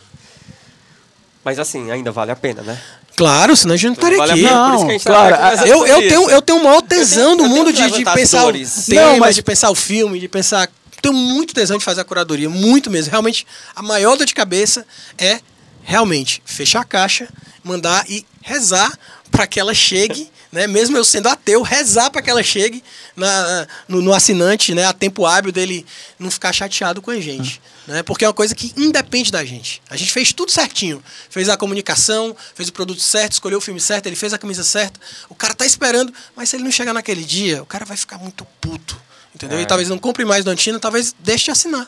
Mas 1.43 1.59
assim, 1.59 1.91
ainda 1.91 2.11
vale 2.11 2.31
a 2.31 2.35
pena, 2.35 2.61
né? 2.61 2.81
Claro, 3.23 3.55
senão 3.55 3.73
a 3.73 3.77
gente 3.77 3.87
não 3.87 3.93
estaria 3.93 4.17
vale 4.17 4.31
aqui. 4.33 4.41
Não, 4.41 4.87
tá 4.99 4.99
claro. 4.99 5.65
eu, 5.65 5.87
eu, 5.87 5.99
tenho, 5.99 6.29
eu 6.29 6.41
tenho 6.41 6.59
o 6.59 6.63
maior 6.63 6.81
tesão 6.81 7.37
do 7.37 7.45
mundo 7.45 7.71
de, 7.71 7.89
de 7.89 8.03
pensar 8.03 8.45
o 8.45 8.51
tema, 8.51 9.01
não, 9.01 9.17
mas... 9.19 9.35
de 9.35 9.41
pensar 9.41 9.69
o 9.69 9.75
filme, 9.75 10.19
de 10.19 10.27
pensar... 10.27 10.69
Tenho 11.01 11.13
muito 11.13 11.53
tesão 11.53 11.77
de 11.77 11.85
fazer 11.85 12.01
a 12.01 12.03
curadoria, 12.03 12.49
muito 12.49 12.91
mesmo. 12.91 13.11
Realmente, 13.11 13.47
a 13.73 13.81
maior 13.81 14.17
dor 14.17 14.25
de 14.25 14.33
cabeça 14.33 14.85
é 15.17 15.39
realmente 15.83 16.41
fechar 16.45 16.81
a 16.81 16.83
caixa, 16.83 17.29
mandar 17.63 18.05
e 18.09 18.25
rezar 18.41 18.91
para 19.31 19.47
que 19.47 19.57
ela 19.57 19.73
chegue, 19.73 20.29
né? 20.53 20.67
Mesmo 20.67 20.95
eu 20.95 21.03
sendo 21.03 21.27
ateu, 21.27 21.63
rezar 21.63 22.11
para 22.11 22.21
que 22.21 22.29
ela 22.29 22.43
chegue 22.43 22.83
na, 23.15 23.67
no, 23.87 24.03
no, 24.03 24.13
assinante, 24.13 24.75
né? 24.75 24.85
A 24.85 24.93
tempo 24.93 25.25
hábil 25.25 25.51
dele 25.51 25.83
não 26.19 26.29
ficar 26.29 26.53
chateado 26.53 27.01
com 27.01 27.09
a 27.09 27.19
gente. 27.19 27.59
Né? 27.87 28.03
Porque 28.03 28.23
é 28.23 28.27
uma 28.27 28.35
coisa 28.35 28.53
que 28.53 28.71
independe 28.77 29.31
da 29.31 29.43
gente. 29.43 29.81
A 29.89 29.97
gente 29.97 30.11
fez 30.11 30.31
tudo 30.31 30.51
certinho. 30.51 31.03
Fez 31.27 31.49
a 31.49 31.57
comunicação, 31.57 32.35
fez 32.53 32.69
o 32.69 32.71
produto 32.71 33.01
certo, 33.01 33.31
escolheu 33.31 33.57
o 33.57 33.61
filme 33.61 33.81
certo, 33.81 34.05
ele 34.05 34.15
fez 34.15 34.31
a 34.31 34.37
camisa 34.37 34.63
certa. 34.63 34.99
O 35.27 35.33
cara 35.33 35.55
tá 35.55 35.65
esperando, 35.65 36.13
mas 36.35 36.49
se 36.49 36.55
ele 36.55 36.63
não 36.63 36.71
chegar 36.71 36.93
naquele 36.93 37.23
dia, 37.23 37.63
o 37.63 37.65
cara 37.65 37.83
vai 37.83 37.97
ficar 37.97 38.19
muito 38.19 38.45
puto. 38.61 38.95
Entendeu? 39.33 39.57
É. 39.57 39.63
E 39.63 39.65
talvez 39.65 39.89
não 39.89 39.97
compre 39.97 40.23
mais 40.23 40.45
do 40.45 40.51
Antino, 40.51 40.79
talvez 40.79 41.15
deixe 41.17 41.45
de 41.45 41.51
assinar. 41.51 41.87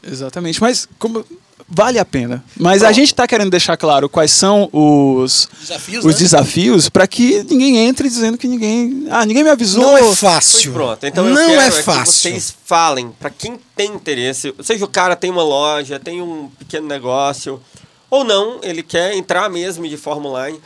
Exatamente. 0.00 0.60
Mas 0.60 0.88
como 0.96 1.26
vale 1.68 1.98
a 1.98 2.04
pena. 2.04 2.44
Mas 2.56 2.82
Bom, 2.82 2.88
a 2.88 2.92
gente 2.92 3.08
está 3.08 3.26
querendo 3.26 3.50
deixar 3.50 3.76
claro 3.76 4.08
quais 4.08 4.30
são 4.30 4.68
os 4.72 5.48
desafios, 5.60 6.04
os 6.04 6.14
né? 6.14 6.20
desafios 6.20 6.88
para 6.88 7.06
que 7.06 7.42
ninguém 7.44 7.76
entre 7.78 8.08
dizendo 8.08 8.38
que 8.38 8.46
ninguém, 8.46 9.06
ah, 9.10 9.26
ninguém 9.26 9.42
me 9.42 9.50
avisou. 9.50 9.82
Não 9.82 9.98
é 9.98 10.14
fácil. 10.14 10.72
Pois 10.72 10.74
pronto. 10.74 11.06
Então 11.06 11.24
não 11.24 11.40
eu 11.40 11.60
é 11.60 11.70
quero 11.70 11.82
fácil. 11.82 12.28
É 12.28 12.32
que 12.32 12.40
vocês 12.40 12.56
falem 12.64 13.10
para 13.18 13.30
quem 13.30 13.58
tem 13.74 13.92
interesse, 13.92 14.54
seja 14.62 14.84
o 14.84 14.88
cara 14.88 15.16
tem 15.16 15.30
uma 15.30 15.42
loja, 15.42 15.98
tem 15.98 16.22
um 16.22 16.48
pequeno 16.58 16.86
negócio 16.86 17.60
ou 18.08 18.24
não, 18.24 18.60
ele 18.62 18.82
quer 18.82 19.14
entrar 19.14 19.48
mesmo 19.50 19.88
de 19.88 19.96
forma 19.96 20.28
online. 20.28 20.60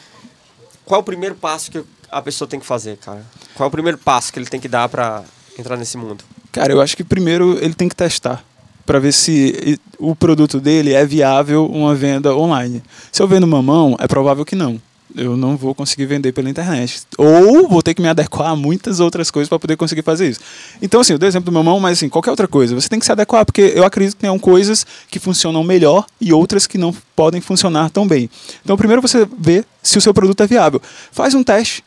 Qual 0.85 0.99
é 0.99 1.03
o 1.03 1.05
primeiro 1.05 1.35
passo 1.35 1.71
que 1.71 1.83
a 2.11 2.21
pessoa 2.21 2.47
tem 2.47 2.61
que 2.61 2.67
fazer, 2.67 2.97
cara? 2.99 3.25
Qual 3.55 3.67
é 3.67 3.69
o 3.69 3.71
primeiro 3.71 3.97
passo 3.97 4.33
que 4.33 4.39
ele 4.39 4.47
tem 4.47 4.61
que 4.61 4.69
dar 4.69 4.89
para 4.89 5.25
entrar 5.59 5.77
nesse 5.77 5.97
mundo? 5.97 6.25
Cara, 6.53 6.73
eu 6.73 6.81
acho 6.81 6.97
que 6.97 7.05
primeiro 7.05 7.59
ele 7.63 7.75
tem 7.75 7.89
que 7.89 7.95
testar 7.95 8.45
para 8.85 8.99
ver 8.99 9.13
se 9.13 9.79
o 9.99 10.15
produto 10.15 10.61
dele 10.61 10.93
é 10.93 11.05
viável 11.05 11.67
uma 11.67 11.95
venda 11.95 12.35
online. 12.35 12.83
Se 13.13 13.23
eu 13.23 13.29
vendo 13.29 13.47
mamão, 13.47 13.97
é 13.99 14.07
provável 14.07 14.45
que 14.45 14.57
não. 14.57 14.81
Eu 15.17 15.37
não 15.37 15.57
vou 15.57 15.75
conseguir 15.75 16.07
vender 16.07 16.33
pela 16.33 16.49
internet. 16.49 17.03
Ou 17.19 17.69
vou 17.69 17.83
ter 17.83 17.95
que 17.95 18.03
me 18.03 18.09
adequar 18.09 18.51
a 18.51 18.57
muitas 18.57 19.01
outras 19.01 19.31
coisas 19.31 19.49
para 19.49 19.59
poder 19.59 19.77
conseguir 19.77 20.03
fazer 20.03 20.29
isso. 20.29 20.41
Então, 20.81 21.01
assim, 21.01 21.13
eu 21.13 21.19
dei 21.19 21.29
o 21.29 21.31
exemplo 21.31 21.51
do 21.51 21.55
mamão, 21.55 21.81
mas 21.81 21.99
assim, 21.99 22.09
qualquer 22.09 22.31
outra 22.31 22.47
coisa. 22.47 22.75
Você 22.75 22.89
tem 22.89 22.99
que 22.99 23.07
se 23.07 23.13
adequar, 23.13 23.45
porque 23.45 23.73
eu 23.75 23.85
acredito 23.85 24.17
que 24.17 24.21
tem 24.21 24.39
coisas 24.39 24.87
que 25.09 25.19
funcionam 25.19 25.65
melhor 25.65 26.07
e 26.21 26.33
outras 26.33 26.67
que 26.67 26.79
não 26.79 26.95
podem 27.17 27.41
funcionar 27.41 27.91
tão 27.91 28.07
bem. 28.07 28.31
Então, 28.65 28.77
primeiro 28.77 29.03
você 29.03 29.27
vê 29.39 29.65
se 29.83 29.99
o 29.99 30.01
seu 30.01 30.15
produto 30.15 30.43
é 30.43 30.47
viável. 30.47 30.81
Faz 31.11 31.35
um 31.35 31.43
teste, 31.43 31.83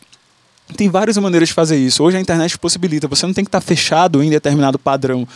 tem 0.75 0.89
várias 0.89 1.17
maneiras 1.17 1.49
de 1.49 1.55
fazer 1.55 1.77
isso. 1.77 2.03
Hoje 2.03 2.17
a 2.17 2.19
internet 2.19 2.57
possibilita. 2.57 3.07
Você 3.07 3.25
não 3.25 3.33
tem 3.33 3.43
que 3.43 3.49
estar 3.49 3.61
fechado 3.61 4.23
em 4.23 4.29
determinado 4.29 4.79
padrão. 4.79 5.27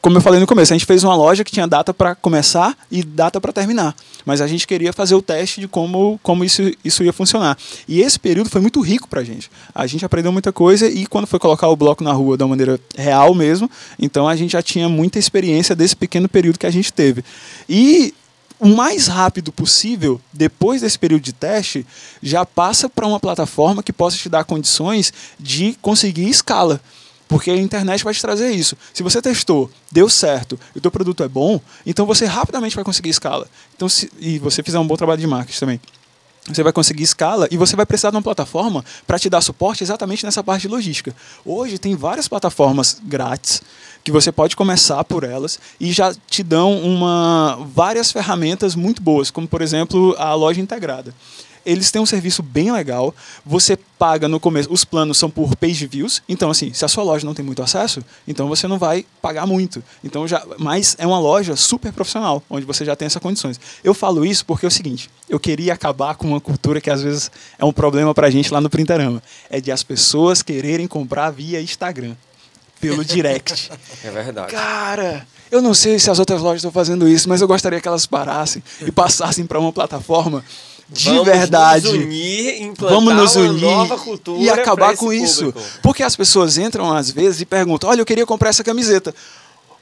Como 0.00 0.16
eu 0.16 0.20
falei 0.20 0.40
no 0.40 0.46
começo, 0.46 0.72
a 0.72 0.76
gente 0.76 0.86
fez 0.86 1.04
uma 1.04 1.14
loja 1.14 1.44
que 1.44 1.52
tinha 1.52 1.66
data 1.66 1.92
para 1.92 2.14
começar 2.14 2.76
e 2.90 3.02
data 3.02 3.40
para 3.40 3.52
terminar. 3.52 3.94
Mas 4.24 4.40
a 4.40 4.46
gente 4.46 4.66
queria 4.66 4.92
fazer 4.92 5.14
o 5.14 5.22
teste 5.22 5.60
de 5.60 5.68
como, 5.68 6.18
como 6.22 6.44
isso, 6.44 6.62
isso 6.84 7.02
ia 7.02 7.12
funcionar. 7.12 7.56
E 7.88 8.00
esse 8.00 8.18
período 8.18 8.50
foi 8.50 8.60
muito 8.60 8.80
rico 8.80 9.08
para 9.08 9.20
a 9.20 9.24
gente. 9.24 9.50
A 9.74 9.86
gente 9.86 10.04
aprendeu 10.04 10.32
muita 10.32 10.52
coisa 10.52 10.86
e 10.86 11.06
quando 11.06 11.26
foi 11.26 11.38
colocar 11.38 11.68
o 11.68 11.76
bloco 11.76 12.04
na 12.04 12.12
rua 12.12 12.36
da 12.36 12.46
maneira 12.46 12.78
real 12.96 13.34
mesmo, 13.34 13.70
então 13.98 14.28
a 14.28 14.36
gente 14.36 14.52
já 14.52 14.62
tinha 14.62 14.88
muita 14.88 15.18
experiência 15.18 15.74
desse 15.74 15.96
pequeno 15.96 16.28
período 16.28 16.58
que 16.58 16.66
a 16.66 16.70
gente 16.70 16.92
teve. 16.92 17.24
E 17.68 18.14
o 18.60 18.68
mais 18.68 19.06
rápido 19.06 19.50
possível, 19.50 20.20
depois 20.32 20.82
desse 20.82 20.98
período 20.98 21.22
de 21.22 21.32
teste, 21.32 21.86
já 22.22 22.44
passa 22.44 22.90
para 22.90 23.06
uma 23.06 23.18
plataforma 23.18 23.82
que 23.82 23.92
possa 23.92 24.18
te 24.18 24.28
dar 24.28 24.44
condições 24.44 25.12
de 25.38 25.76
conseguir 25.80 26.28
escala. 26.28 26.78
Porque 27.30 27.48
a 27.48 27.56
internet 27.56 28.02
vai 28.02 28.12
te 28.12 28.20
trazer 28.20 28.50
isso. 28.50 28.76
Se 28.92 29.04
você 29.04 29.22
testou, 29.22 29.70
deu 29.90 30.08
certo 30.08 30.58
e 30.74 30.78
o 30.78 30.80
teu 30.80 30.90
produto 30.90 31.22
é 31.22 31.28
bom, 31.28 31.60
então 31.86 32.04
você 32.04 32.26
rapidamente 32.26 32.74
vai 32.74 32.84
conseguir 32.84 33.10
escala. 33.10 33.46
Então, 33.76 33.88
se, 33.88 34.10
e 34.18 34.40
você 34.40 34.64
fizer 34.64 34.80
um 34.80 34.86
bom 34.86 34.96
trabalho 34.96 35.20
de 35.20 35.28
marketing 35.28 35.60
também. 35.60 35.80
Você 36.48 36.64
vai 36.64 36.72
conseguir 36.72 37.04
escala 37.04 37.46
e 37.48 37.56
você 37.56 37.76
vai 37.76 37.86
precisar 37.86 38.10
de 38.10 38.16
uma 38.16 38.22
plataforma 38.22 38.84
para 39.06 39.16
te 39.16 39.30
dar 39.30 39.40
suporte 39.42 39.84
exatamente 39.84 40.24
nessa 40.24 40.42
parte 40.42 40.62
de 40.62 40.68
logística. 40.68 41.14
Hoje 41.44 41.78
tem 41.78 41.94
várias 41.94 42.26
plataformas 42.26 43.00
grátis 43.04 43.62
que 44.02 44.10
você 44.10 44.32
pode 44.32 44.56
começar 44.56 45.04
por 45.04 45.22
elas 45.22 45.60
e 45.78 45.92
já 45.92 46.12
te 46.26 46.42
dão 46.42 46.82
uma, 46.82 47.60
várias 47.72 48.10
ferramentas 48.10 48.74
muito 48.74 49.00
boas, 49.00 49.30
como 49.30 49.46
por 49.46 49.62
exemplo 49.62 50.16
a 50.18 50.34
loja 50.34 50.60
integrada. 50.60 51.14
Eles 51.64 51.90
têm 51.90 52.00
um 52.00 52.06
serviço 52.06 52.42
bem 52.42 52.72
legal. 52.72 53.14
Você 53.44 53.76
paga 53.98 54.26
no 54.26 54.40
começo, 54.40 54.72
os 54.72 54.84
planos 54.84 55.18
são 55.18 55.28
por 55.28 55.54
page 55.56 55.86
views. 55.86 56.22
Então, 56.28 56.50
assim, 56.50 56.72
se 56.72 56.84
a 56.84 56.88
sua 56.88 57.04
loja 57.04 57.26
não 57.26 57.34
tem 57.34 57.44
muito 57.44 57.62
acesso, 57.62 58.02
então 58.26 58.48
você 58.48 58.66
não 58.66 58.78
vai 58.78 59.04
pagar 59.20 59.46
muito. 59.46 59.82
Então 60.02 60.26
já, 60.26 60.42
mas 60.58 60.96
é 60.98 61.06
uma 61.06 61.18
loja 61.18 61.54
super 61.56 61.92
profissional, 61.92 62.42
onde 62.48 62.64
você 62.64 62.84
já 62.84 62.96
tem 62.96 63.06
essas 63.06 63.22
condições. 63.22 63.60
Eu 63.84 63.92
falo 63.92 64.24
isso 64.24 64.44
porque 64.46 64.64
é 64.64 64.68
o 64.68 64.70
seguinte: 64.70 65.10
eu 65.28 65.38
queria 65.38 65.74
acabar 65.74 66.14
com 66.14 66.26
uma 66.26 66.40
cultura 66.40 66.80
que 66.80 66.90
às 66.90 67.02
vezes 67.02 67.30
é 67.58 67.64
um 67.64 67.72
problema 67.72 68.14
para 68.14 68.26
a 68.26 68.30
gente 68.30 68.52
lá 68.52 68.60
no 68.60 68.70
Printerama. 68.70 69.22
É 69.50 69.60
de 69.60 69.70
as 69.70 69.82
pessoas 69.82 70.42
quererem 70.42 70.86
comprar 70.86 71.30
via 71.30 71.60
Instagram, 71.60 72.14
pelo 72.80 73.04
direct. 73.04 73.70
É 74.02 74.10
verdade. 74.10 74.52
Cara, 74.52 75.26
eu 75.50 75.60
não 75.60 75.74
sei 75.74 75.98
se 75.98 76.10
as 76.10 76.18
outras 76.18 76.40
lojas 76.40 76.60
estão 76.60 76.70
fazendo 76.70 77.06
isso, 77.06 77.28
mas 77.28 77.42
eu 77.42 77.48
gostaria 77.48 77.80
que 77.80 77.88
elas 77.88 78.06
parassem 78.06 78.62
e 78.80 78.90
passassem 78.90 79.44
para 79.44 79.58
uma 79.58 79.72
plataforma 79.72 80.42
de 80.90 81.10
vamos 81.10 81.24
verdade. 81.24 81.84
Nos 81.84 81.94
unir, 81.94 82.72
vamos 82.78 83.14
nos 83.14 83.36
unir 83.36 83.88
e 84.38 84.50
acabar 84.50 84.96
com 84.96 85.12
isso. 85.12 85.54
Porque 85.82 86.02
as 86.02 86.16
pessoas 86.16 86.58
entram 86.58 86.92
às 86.92 87.10
vezes 87.10 87.40
e 87.40 87.46
perguntam: 87.46 87.88
olha, 87.90 88.00
eu 88.00 88.06
queria 88.06 88.26
comprar 88.26 88.50
essa 88.50 88.64
camiseta. 88.64 89.14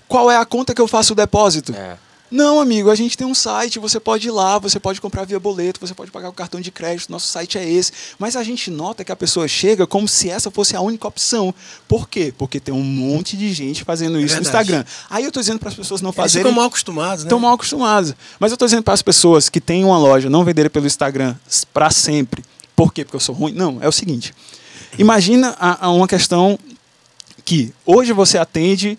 Qual 0.07 0.31
é 0.31 0.37
a 0.37 0.45
conta 0.45 0.75
que 0.75 0.81
eu 0.81 0.89
faço 0.89 1.13
o 1.13 1.17
depósito? 1.17 1.75
É. 1.75 1.97
Não, 2.31 2.61
amigo, 2.61 2.91
a 2.91 2.95
gente 2.95 3.17
tem 3.17 3.27
um 3.27 3.35
site, 3.35 3.79
você 3.79 3.99
pode 3.99 4.29
ir 4.29 4.31
lá, 4.31 4.59
você 4.59 4.79
pode 4.79 5.01
comprar 5.01 5.25
via 5.25 5.41
boleto, 5.41 5.81
você 5.81 5.95
pode 5.95 6.11
pagar 6.11 6.29
com 6.29 6.35
cartão 6.35 6.61
de 6.61 6.71
crédito, 6.71 7.11
nosso 7.11 7.27
site 7.29 7.57
é 7.57 7.69
esse. 7.69 7.93
Mas 8.19 8.37
a 8.37 8.43
gente 8.43 8.71
nota 8.71 9.03
que 9.03 9.11
a 9.11 9.17
pessoa 9.17 9.49
chega 9.49 9.87
como 9.87 10.07
se 10.07 10.29
essa 10.29 10.51
fosse 10.51 10.77
a 10.77 10.81
única 10.81 11.09
opção. 11.09 11.55
Por 11.87 12.09
quê? 12.09 12.33
Porque 12.37 12.61
tem 12.61 12.75
um 12.75 12.83
monte 12.83 13.37
de 13.37 13.53
gente 13.53 13.83
fazendo 13.85 14.21
isso 14.21 14.37
no 14.37 14.43
verdade. 14.43 14.73
Instagram. 14.73 14.85
Aí 15.09 15.25
eu 15.25 15.33
tô 15.33 15.41
dizendo 15.41 15.59
para 15.59 15.71
as 15.71 15.75
pessoas 15.75 16.03
não 16.03 16.11
Eles 16.11 16.17
fazerem. 16.17 16.45
ficam 16.45 16.55
mal 16.55 16.67
acostumados, 16.67 17.25
né? 17.25 17.29
Estão 17.29 17.39
mal 17.41 17.55
acostumados. 17.55 18.15
Mas 18.39 18.53
eu 18.53 18.57
estou 18.57 18.67
dizendo 18.67 18.83
para 18.83 18.95
as 18.95 19.03
pessoas 19.03 19.49
que 19.49 19.61
têm 19.61 19.85
uma 19.85 19.99
loja, 19.99 20.29
não 20.29 20.45
venderem 20.45 20.71
pelo 20.71 20.87
Instagram 20.87 21.35
para 21.73 21.91
sempre. 21.91 22.45
Por 22.77 22.93
quê? 22.93 23.05
Porque 23.05 23.17
eu 23.17 23.21
sou 23.21 23.35
ruim? 23.35 23.53
Não, 23.53 23.79
é 23.81 23.89
o 23.89 23.93
seguinte. 23.93 24.35
Imagina 24.99 25.57
a, 25.59 25.87
a 25.87 25.91
uma 25.91 26.07
questão 26.07 26.59
que 27.45 27.73
hoje 27.87 28.13
você 28.13 28.37
atende 28.37 28.99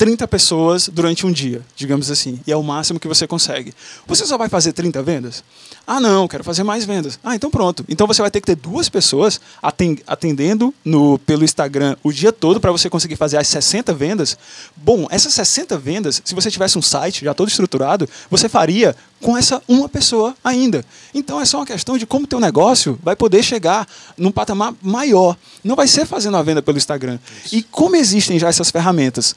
30 0.00 0.26
pessoas 0.26 0.88
durante 0.88 1.26
um 1.26 1.30
dia, 1.30 1.60
digamos 1.76 2.10
assim, 2.10 2.40
e 2.46 2.50
é 2.50 2.56
o 2.56 2.62
máximo 2.62 2.98
que 2.98 3.06
você 3.06 3.26
consegue. 3.26 3.74
Você 4.06 4.24
só 4.24 4.38
vai 4.38 4.48
fazer 4.48 4.72
30 4.72 5.02
vendas? 5.02 5.44
Ah, 5.86 6.00
não, 6.00 6.26
quero 6.26 6.42
fazer 6.42 6.62
mais 6.62 6.86
vendas. 6.86 7.20
Ah, 7.22 7.34
então 7.36 7.50
pronto. 7.50 7.84
Então 7.86 8.06
você 8.06 8.22
vai 8.22 8.30
ter 8.30 8.40
que 8.40 8.46
ter 8.46 8.56
duas 8.56 8.88
pessoas 8.88 9.38
aten- 9.62 9.98
atendendo 10.06 10.72
no, 10.82 11.18
pelo 11.18 11.44
Instagram 11.44 11.98
o 12.02 12.10
dia 12.10 12.32
todo 12.32 12.58
para 12.58 12.72
você 12.72 12.88
conseguir 12.88 13.16
fazer 13.16 13.36
as 13.36 13.46
60 13.48 13.92
vendas. 13.92 14.38
Bom, 14.74 15.06
essas 15.10 15.34
60 15.34 15.76
vendas, 15.76 16.22
se 16.24 16.34
você 16.34 16.50
tivesse 16.50 16.78
um 16.78 16.82
site 16.82 17.22
já 17.22 17.34
todo 17.34 17.48
estruturado, 17.48 18.08
você 18.30 18.48
faria 18.48 18.96
com 19.20 19.36
essa 19.36 19.60
uma 19.68 19.86
pessoa 19.86 20.34
ainda. 20.42 20.82
Então 21.12 21.38
é 21.38 21.44
só 21.44 21.58
uma 21.58 21.66
questão 21.66 21.98
de 21.98 22.06
como 22.06 22.26
teu 22.26 22.40
negócio 22.40 22.98
vai 23.02 23.14
poder 23.14 23.42
chegar 23.42 23.86
num 24.16 24.32
patamar 24.32 24.72
maior. 24.80 25.36
Não 25.62 25.76
vai 25.76 25.86
ser 25.86 26.06
fazendo 26.06 26.38
a 26.38 26.42
venda 26.42 26.62
pelo 26.62 26.78
Instagram. 26.78 27.18
E 27.52 27.62
como 27.62 27.96
existem 27.96 28.38
já 28.38 28.48
essas 28.48 28.70
ferramentas 28.70 29.36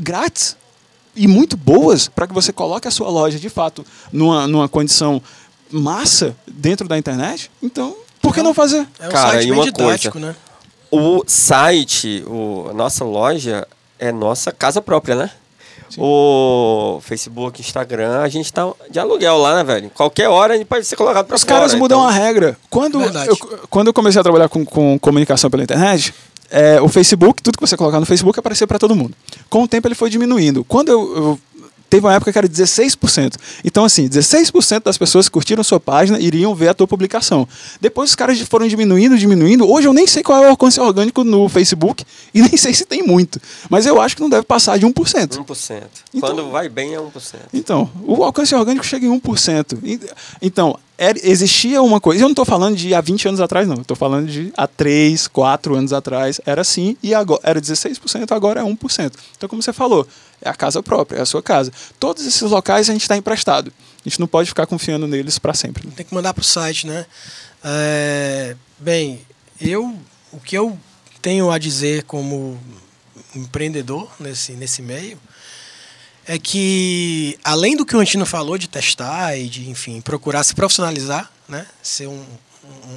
grátis 0.00 0.56
e 1.14 1.26
muito 1.28 1.56
boas 1.56 2.08
para 2.08 2.26
que 2.26 2.32
você 2.34 2.52
coloque 2.52 2.88
a 2.88 2.90
sua 2.90 3.08
loja 3.10 3.38
de 3.38 3.48
fato 3.48 3.84
numa, 4.12 4.46
numa 4.46 4.68
condição 4.68 5.20
massa 5.70 6.34
dentro 6.46 6.86
da 6.88 6.96
internet, 6.98 7.50
então 7.62 7.96
por 8.20 8.34
que 8.34 8.42
não 8.42 8.54
fazer? 8.54 8.86
É 9.00 9.08
um 9.08 9.10
Cara, 9.10 9.30
site 9.32 9.42
e 9.42 9.46
bem 9.50 9.52
uma 9.58 9.64
didático, 9.64 10.12
coisa. 10.12 10.26
né? 10.28 10.36
O 10.90 11.24
site, 11.26 12.22
o, 12.26 12.68
a 12.70 12.74
nossa 12.74 13.04
loja 13.04 13.66
é 13.98 14.12
nossa 14.12 14.52
casa 14.52 14.80
própria, 14.82 15.14
né? 15.16 15.30
O 15.98 17.00
Facebook, 17.02 17.60
Instagram, 17.60 18.20
a 18.20 18.28
gente 18.28 18.50
tá 18.52 18.72
de 18.90 18.98
aluguel 18.98 19.36
lá, 19.36 19.56
né, 19.56 19.64
velho? 19.64 19.90
Qualquer 19.90 20.28
hora 20.28 20.54
a 20.54 20.56
gente 20.56 20.66
pode 20.66 20.86
ser 20.86 20.96
colocado 20.96 21.26
pra 21.26 21.36
Os 21.36 21.42
fora. 21.42 21.54
caras 21.56 21.74
mudam 21.74 21.98
então- 21.98 22.08
a 22.08 22.12
regra. 22.12 22.56
Quando 22.70 22.98
Verdade. 22.98 23.28
eu, 23.28 23.36
quando 23.68 23.88
eu 23.88 23.92
comecei 23.92 24.18
a 24.20 24.22
trabalhar 24.22 24.48
com, 24.48 24.64
com 24.64 24.98
comunicação 24.98 25.50
pela 25.50 25.62
internet, 25.62 26.14
é, 26.52 26.80
o 26.80 26.88
Facebook, 26.88 27.42
tudo 27.42 27.56
que 27.58 27.66
você 27.66 27.76
colocar 27.76 27.98
no 27.98 28.06
Facebook 28.06 28.38
aparecia 28.38 28.66
para 28.66 28.78
todo 28.78 28.94
mundo. 28.94 29.14
Com 29.50 29.62
o 29.64 29.68
tempo 29.68 29.88
ele 29.88 29.94
foi 29.94 30.10
diminuindo. 30.10 30.62
Quando 30.64 30.90
eu, 30.90 31.16
eu- 31.16 31.38
teve 31.92 32.06
uma 32.06 32.14
época 32.14 32.32
que 32.32 32.38
era 32.38 32.48
16%. 32.48 33.34
Então 33.62 33.84
assim, 33.84 34.08
16% 34.08 34.82
das 34.84 34.96
pessoas 34.96 35.26
que 35.28 35.32
curtiram 35.32 35.62
sua 35.62 35.78
página 35.78 36.18
iriam 36.18 36.54
ver 36.54 36.68
a 36.68 36.74
tua 36.74 36.88
publicação. 36.88 37.46
Depois 37.82 38.08
os 38.10 38.16
caras 38.16 38.40
foram 38.40 38.66
diminuindo, 38.66 39.18
diminuindo. 39.18 39.68
Hoje 39.70 39.86
eu 39.88 39.92
nem 39.92 40.06
sei 40.06 40.22
qual 40.22 40.42
é 40.42 40.46
o 40.46 40.50
alcance 40.50 40.80
orgânico 40.80 41.22
no 41.22 41.50
Facebook 41.50 42.02
e 42.32 42.40
nem 42.40 42.56
sei 42.56 42.72
se 42.72 42.86
tem 42.86 43.02
muito, 43.02 43.38
mas 43.68 43.84
eu 43.84 44.00
acho 44.00 44.16
que 44.16 44.22
não 44.22 44.30
deve 44.30 44.44
passar 44.44 44.78
de 44.78 44.86
1%. 44.86 44.92
1%. 45.38 45.82
Então- 46.14 46.30
Quando 46.30 46.50
vai 46.50 46.68
bem 46.70 46.94
é 46.94 46.98
1%. 46.98 47.10
Então, 47.52 47.90
o 48.06 48.24
alcance 48.24 48.54
orgânico 48.54 48.86
chega 48.86 49.04
em 49.04 49.10
1%. 49.10 49.78
E- 49.84 50.00
Então, 50.40 50.78
era- 50.96 51.18
existia 51.22 51.82
uma 51.82 52.00
coisa. 52.00 52.20
Eu 52.22 52.24
não 52.24 52.30
estou 52.32 52.44
falando 52.46 52.74
de 52.76 52.94
há 52.94 53.00
20 53.02 53.28
anos 53.28 53.40
atrás, 53.40 53.68
não. 53.68 53.82
Estou 53.82 53.96
falando 53.96 54.26
de 54.28 54.50
há 54.56 54.66
3, 54.66 55.28
4 55.28 55.74
anos 55.74 55.92
atrás. 55.92 56.40
Era 56.46 56.62
assim, 56.62 56.96
e 57.02 57.12
agora 57.14 57.40
era 57.42 57.60
16%, 57.60 58.32
agora 58.32 58.60
é 58.60 58.64
1%. 58.64 59.12
Então, 59.36 59.46
como 59.48 59.62
você 59.62 59.72
falou, 59.72 60.06
é 60.42 60.48
a 60.48 60.54
casa 60.54 60.82
própria, 60.82 61.18
é 61.18 61.22
a 61.22 61.26
sua 61.26 61.42
casa. 61.42 61.72
Todos 61.98 62.26
esses 62.26 62.42
locais 62.42 62.90
a 62.90 62.92
gente 62.92 63.02
está 63.02 63.16
emprestado. 63.16 63.72
A 64.04 64.08
gente 64.08 64.20
não 64.20 64.26
pode 64.26 64.48
ficar 64.48 64.66
confiando 64.66 65.06
neles 65.06 65.38
para 65.38 65.54
sempre. 65.54 65.88
Tem 65.92 66.04
que 66.04 66.14
mandar 66.14 66.34
pro 66.34 66.44
site, 66.44 66.86
né? 66.86 67.06
É, 67.64 68.56
bem, 68.78 69.24
eu 69.60 69.96
o 70.32 70.40
que 70.40 70.56
eu 70.56 70.76
tenho 71.20 71.50
a 71.50 71.58
dizer 71.58 72.02
como 72.04 72.58
empreendedor 73.34 74.10
nesse, 74.18 74.52
nesse 74.52 74.82
meio 74.82 75.18
é 76.26 76.38
que 76.38 77.38
além 77.44 77.76
do 77.76 77.84
que 77.84 77.94
o 77.94 78.00
Antino 78.00 78.24
falou 78.24 78.56
de 78.56 78.68
testar 78.68 79.36
e 79.36 79.48
de 79.48 79.68
enfim 79.68 80.00
procurar 80.00 80.42
se 80.44 80.54
profissionalizar, 80.54 81.30
né, 81.48 81.66
ser 81.82 82.06
um, 82.06 82.24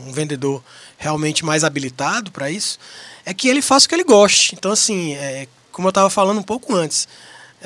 um 0.08 0.12
vendedor 0.12 0.64
realmente 0.98 1.43
mais 1.43 1.64
habilitado 1.64 2.32
para 2.32 2.50
isso, 2.50 2.80
é 3.26 3.34
que 3.34 3.48
ele 3.48 3.62
faça 3.62 3.86
o 3.86 3.89
que 3.89 3.96
ele 3.96 4.04
goste. 4.04 4.56
Então 4.56 4.72
assim, 4.72 5.14
é, 5.16 5.48
como 5.72 5.88
eu 5.88 5.89
estava 5.89 6.10
falando 6.10 6.39
um 6.39 6.43
pouco 6.43 6.74
antes, 6.76 7.08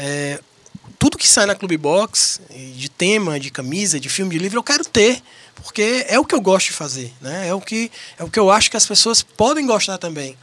é, 0.01 0.39
tudo 0.97 1.17
que 1.17 1.27
sai 1.27 1.45
na 1.45 1.53
Clube 1.53 1.75
Box, 1.75 2.39
de 2.49 2.87
tema, 2.89 3.37
de 3.37 3.51
camisa, 3.51 3.99
de 3.99 4.07
filme, 4.07 4.31
de 4.31 4.39
livro, 4.39 4.57
eu 4.57 4.63
quero 4.63 4.85
ter, 4.85 5.21
porque 5.55 6.05
é 6.07 6.17
o 6.17 6.23
que 6.23 6.33
eu 6.33 6.39
gosto 6.39 6.67
de 6.67 6.73
fazer, 6.73 7.13
né? 7.19 7.49
É 7.49 7.53
o 7.53 7.59
que 7.59 7.91
é 8.17 8.23
o 8.23 8.29
que 8.29 8.39
eu 8.39 8.49
acho 8.49 8.71
que 8.71 8.77
as 8.77 8.85
pessoas 8.85 9.21
podem 9.21 9.65
gostar 9.65 9.97
também. 9.97 10.37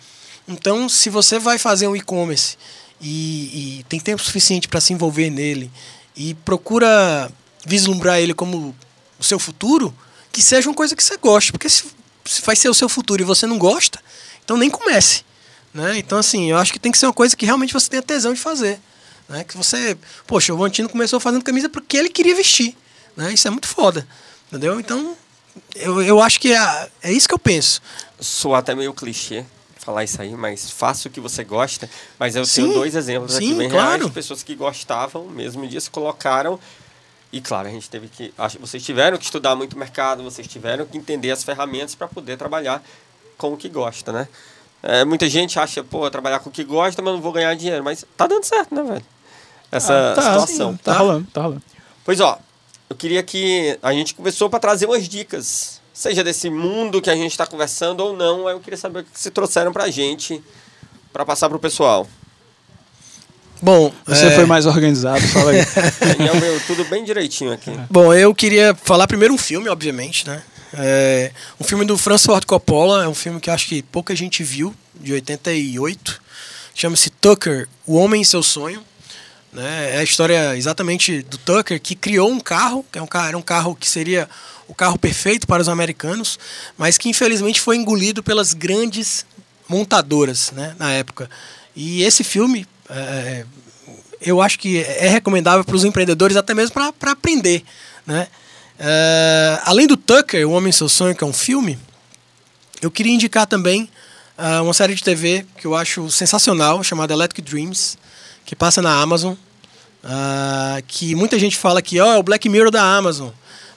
Então, 0.47 0.91
se 0.91 1.09
você 1.09 1.39
vai 1.39 1.57
fazer 1.57 1.89
um 1.89 1.97
e-commerce 1.97 2.59
e, 3.01 3.79
e 3.81 3.85
tem 3.85 3.99
tempo 3.99 4.23
suficiente 4.23 4.69
para 4.69 4.81
se 4.81 4.93
envolver 4.93 5.31
nele 5.31 5.71
e 6.15 6.35
procura 6.35 7.31
vislumbrar 7.65 8.21
ele 8.21 8.35
como 8.35 8.77
o 9.19 9.25
seu 9.25 9.39
futuro, 9.39 9.95
que 10.31 10.43
seja 10.43 10.69
uma 10.69 10.75
coisa 10.75 10.95
que 10.95 11.03
você 11.03 11.17
goste, 11.17 11.51
porque 11.51 11.71
se, 11.71 11.85
se 12.27 12.43
vai 12.43 12.55
ser 12.55 12.69
o 12.69 12.75
seu 12.75 12.91
futuro 12.91 13.23
e 13.23 13.25
você 13.25 13.47
não 13.47 13.57
gosta, 13.57 13.99
então 14.45 14.59
nem 14.59 14.69
comece, 14.69 15.25
né? 15.73 15.97
Então, 15.97 16.19
assim, 16.19 16.51
eu 16.51 16.59
acho 16.59 16.75
que 16.75 16.79
tem 16.79 16.93
que 16.93 16.99
ser 16.99 17.07
uma 17.07 17.15
coisa 17.15 17.35
que 17.35 17.47
realmente 17.47 17.73
você 17.73 17.89
tenha 17.89 18.03
tesão 18.03 18.35
de 18.35 18.41
fazer. 18.41 18.79
Né? 19.29 19.45
Que 19.45 19.57
você. 19.57 19.97
Poxa, 20.27 20.55
o 20.55 20.65
Antino 20.65 20.89
começou 20.89 21.19
fazendo 21.21 21.43
camisa 21.45 21.69
porque 21.69 21.97
ele 21.97 22.09
queria 22.09 22.35
vestir. 22.35 22.77
Né? 23.17 23.33
Isso 23.33 23.47
é 23.49 23.51
muito 23.51 23.67
foda. 23.69 24.07
Entendeu? 24.49 24.79
Então, 24.79 25.17
eu, 25.75 26.03
eu 26.03 26.21
acho 26.23 26.39
que 26.41 26.53
é, 26.53 26.91
é 27.03 27.13
isso 27.13 27.27
que 27.29 27.35
eu 27.35 27.39
penso. 27.39 27.81
Soa 28.21 28.59
até 28.59 28.75
meio 28.75 28.93
clichê 28.95 29.45
falar 29.79 30.03
isso 30.03 30.21
aí, 30.21 30.35
mas 30.35 30.69
faça 30.69 31.07
o 31.07 31.11
que 31.11 31.21
você 31.21 31.45
gosta. 31.45 31.89
Mas 32.19 32.35
eu 32.35 32.45
Sim, 32.45 32.63
tenho 32.63 32.75
dois 32.75 32.97
exemplos 32.97 33.37
aqui 33.37 33.47
sim, 33.49 33.57
bem 33.57 33.71
claro. 33.71 33.87
reais 33.91 34.05
de 34.07 34.11
pessoas 34.11 34.43
que 34.43 34.53
gostavam, 34.57 35.27
mesmo 35.27 35.67
dia 35.69 35.81
se 35.81 35.89
colocaram. 35.89 36.59
E 37.33 37.41
claro, 37.41 37.69
a 37.69 37.71
gente 37.71 37.89
teve 37.89 38.09
que. 38.09 38.33
acho- 38.37 38.59
Vocês 38.59 38.83
tiveram 38.85 39.17
que 39.17 39.25
estudar 39.25 39.55
muito 39.55 39.75
o 39.75 39.79
mercado, 39.79 40.23
vocês 40.25 40.47
tiveram 40.49 40.87
que 40.87 40.97
entender 40.99 41.31
as 41.31 41.45
ferramentas 41.45 41.95
para 41.95 42.09
poder 42.09 42.37
trabalhar 42.37 42.83
com 43.39 43.53
o 43.53 43.57
que 43.57 43.69
gosta, 43.69 44.11
né? 44.13 44.29
É, 44.83 45.05
muita 45.05 45.29
gente 45.29 45.59
acha, 45.59 45.83
pô, 45.85 46.09
trabalhar 46.11 46.39
com 46.41 46.49
o 46.49 46.53
que 46.53 46.65
gosta, 46.65 47.01
mas 47.03 47.15
não 47.15 47.21
vou 47.21 47.33
ganhar 47.33 47.55
dinheiro. 47.55 47.83
Mas 47.85 48.05
tá 48.17 48.27
dando 48.27 48.45
certo, 48.45 48.75
né, 48.75 48.83
velho? 48.83 49.05
Essa 49.71 50.13
Ah, 50.13 50.15
tá, 50.15 50.23
situação. 50.23 50.73
sim, 50.73 50.79
tá, 50.83 50.93
rolando, 50.99 51.27
tá 51.33 51.43
rolando. 51.43 51.63
Pois 52.05 52.21
ó, 52.21 52.39
eu 52.89 52.97
queria 52.97 53.23
que 53.23 53.79
a 53.83 53.93
gente 53.93 54.15
conversou 54.15 54.49
para 54.49 54.61
trazer 54.61 54.87
umas 54.87 55.09
dicas, 55.09 55.81
seja 55.93 56.23
desse 56.23 56.49
mundo 56.49 57.03
que 57.03 57.11
a 57.11 57.17
gente 57.17 57.33
está 57.33 57.47
conversando 57.47 58.01
ou 58.01 58.17
não. 58.17 58.47
Aí 58.47 58.55
eu 58.55 58.61
queria 58.61 58.77
saber 58.77 59.01
o 59.01 59.05
que 59.05 59.11
se 59.15 59.31
trouxeram 59.31 59.73
pra 59.73 59.91
gente 59.91 60.43
para 61.13 61.25
passar 61.25 61.49
pro 61.49 61.59
pessoal. 61.59 62.07
Bom, 63.61 63.91
Você 64.07 64.27
é, 64.27 64.31
foi 64.37 64.45
mais 64.45 64.67
organizado, 64.67 65.27
fala 65.29 65.51
aí. 65.53 65.65
Daniel 66.17 66.35
veio 66.39 66.61
tudo 66.67 66.85
bem 66.85 67.03
direitinho 67.05 67.53
aqui. 67.53 67.71
Bom, 67.91 68.13
eu 68.13 68.35
queria 68.35 68.75
falar 68.75 69.07
primeiro 69.07 69.33
um 69.33 69.39
filme, 69.39 69.69
obviamente, 69.71 70.27
né? 70.27 70.43
É, 70.75 71.33
um 71.59 71.65
filme 71.65 71.85
do 71.87 71.97
Francis 71.97 72.27
Ford 72.27 72.45
Coppola, 72.45 73.05
é 73.05 73.09
um 73.09 73.15
filme 73.15 73.41
que 73.41 73.51
acho 73.51 73.67
que 73.67 73.83
pouca 73.83 74.15
gente 74.15 74.43
viu, 74.45 74.75
de 74.95 75.15
88. 75.15 76.21
Chama-se 76.75 77.09
Tucker, 77.09 77.67
O 77.87 77.97
Homem 77.97 78.21
e 78.21 78.25
Seu 78.27 78.43
Sonho. 78.43 78.83
Né? 79.57 79.95
É 79.95 79.99
a 80.01 80.05
história 80.05 80.55
exatamente 80.55 81.23
do 81.23 81.39
Tucker, 81.39 81.81
que 81.81 81.95
criou 81.95 82.31
um 82.31 82.39
carro, 82.39 82.85
que 82.93 82.99
é 82.99 83.03
um 83.03 83.07
carro, 83.07 83.29
era 83.29 83.39
um 83.39 83.43
carro 83.43 83.75
que 83.75 83.89
seria 83.89 84.29
o 84.69 84.75
carro 84.75 84.99
perfeito 84.99 85.47
para 85.47 85.63
os 85.63 85.69
americanos, 85.69 86.39
mas 86.77 86.99
que 86.99 87.09
infelizmente 87.09 87.59
foi 87.59 87.77
engolido 87.77 88.23
pelas 88.23 88.53
grandes 88.53 89.25
montadoras 89.67 90.53
né, 90.53 90.77
na 90.79 90.93
época. 90.93 91.31
E 91.75 92.03
esse 92.03 92.23
filme, 92.23 92.67
é, 92.91 93.47
eu 94.21 94.43
acho 94.43 94.59
que 94.59 94.83
é 94.83 95.09
recomendável 95.09 95.65
para 95.65 95.75
os 95.75 95.85
empreendedores, 95.85 96.37
até 96.37 96.53
mesmo 96.53 96.75
para 96.75 97.13
aprender. 97.13 97.65
Né? 98.07 98.29
É, 98.79 99.59
além 99.65 99.87
do 99.87 99.97
Tucker, 99.97 100.47
O 100.47 100.53
Homem 100.53 100.69
e 100.69 100.73
Seu 100.75 100.89
Sonho, 100.89 101.17
que 101.17 101.25
é 101.25 101.27
um 101.27 101.33
filme, 101.33 101.79
eu 102.83 102.91
queria 102.91 103.15
indicar 103.15 103.47
também 103.47 103.89
ah, 104.37 104.61
uma 104.61 104.75
série 104.75 104.95
de 104.95 105.03
TV 105.03 105.47
que 105.57 105.67
eu 105.67 105.75
acho 105.75 106.11
sensacional, 106.11 106.85
chamada 106.85 107.15
Electric 107.15 107.41
Dreams, 107.41 107.97
que 108.45 108.55
passa 108.55 108.83
na 108.83 109.01
Amazon. 109.01 109.35
Ah, 110.05 110.81
que 110.87 111.15
muita 111.15 111.39
gente 111.39 111.57
fala 111.57 111.83
que 111.83 112.01
ó, 112.01 112.15
é 112.15 112.19
o 112.19 112.23
Black 112.23 112.49
Mirror 112.49 112.71
da 112.71 112.83
Amazon. 112.83 113.31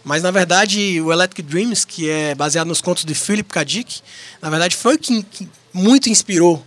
Mas 0.03 0.23
na 0.23 0.31
verdade 0.31 1.01
o 1.01 1.11
Electric 1.11 1.41
Dreams, 1.41 1.85
que 1.85 2.09
é 2.09 2.33
baseado 2.33 2.67
nos 2.67 2.81
contos 2.81 3.03
de 3.03 3.13
Philip 3.13 3.49
K. 3.49 3.63
Dick, 3.63 4.01
na 4.41 4.49
verdade 4.49 4.75
foi 4.75 4.97
quem 4.97 5.21
que 5.21 5.47
muito 5.73 6.09
inspirou 6.09 6.63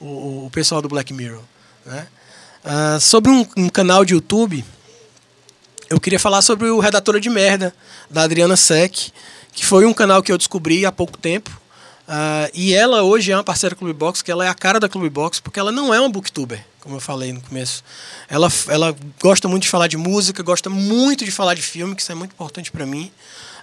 o, 0.00 0.46
o 0.46 0.50
pessoal 0.50 0.80
do 0.80 0.88
Black 0.88 1.12
Mirror. 1.12 1.42
Né? 1.84 2.06
Ah, 2.64 2.98
sobre 3.00 3.30
um, 3.30 3.46
um 3.56 3.68
canal 3.68 4.04
de 4.04 4.14
YouTube, 4.14 4.64
eu 5.88 6.00
queria 6.00 6.18
falar 6.18 6.42
sobre 6.42 6.68
o 6.68 6.80
Redatora 6.80 7.20
de 7.20 7.30
Merda, 7.30 7.74
da 8.10 8.22
Adriana 8.22 8.56
Sec, 8.56 9.12
que 9.52 9.64
foi 9.64 9.86
um 9.86 9.94
canal 9.94 10.22
que 10.22 10.32
eu 10.32 10.38
descobri 10.38 10.84
há 10.84 10.90
pouco 10.90 11.16
tempo. 11.16 11.60
Uh, 12.06 12.48
e 12.54 12.72
ela 12.72 13.02
hoje 13.02 13.32
é 13.32 13.36
uma 13.36 13.42
parceira 13.42 13.74
do 13.74 13.78
Clube 13.78 13.92
Box, 13.92 14.22
que 14.22 14.30
ela 14.30 14.44
é 14.44 14.48
a 14.48 14.54
cara 14.54 14.78
da 14.78 14.88
Clube 14.88 15.10
Box, 15.10 15.40
porque 15.40 15.58
ela 15.58 15.72
não 15.72 15.92
é 15.92 15.98
uma 15.98 16.08
booktuber, 16.08 16.64
como 16.80 16.96
eu 16.96 17.00
falei 17.00 17.32
no 17.32 17.40
começo. 17.40 17.82
Ela, 18.28 18.48
ela 18.68 18.96
gosta 19.20 19.48
muito 19.48 19.64
de 19.64 19.68
falar 19.68 19.88
de 19.88 19.96
música, 19.96 20.42
gosta 20.42 20.70
muito 20.70 21.24
de 21.24 21.32
falar 21.32 21.54
de 21.54 21.62
filme, 21.62 21.96
que 21.96 22.02
isso 22.02 22.12
é 22.12 22.14
muito 22.14 22.32
importante 22.32 22.70
para 22.70 22.86
mim. 22.86 23.10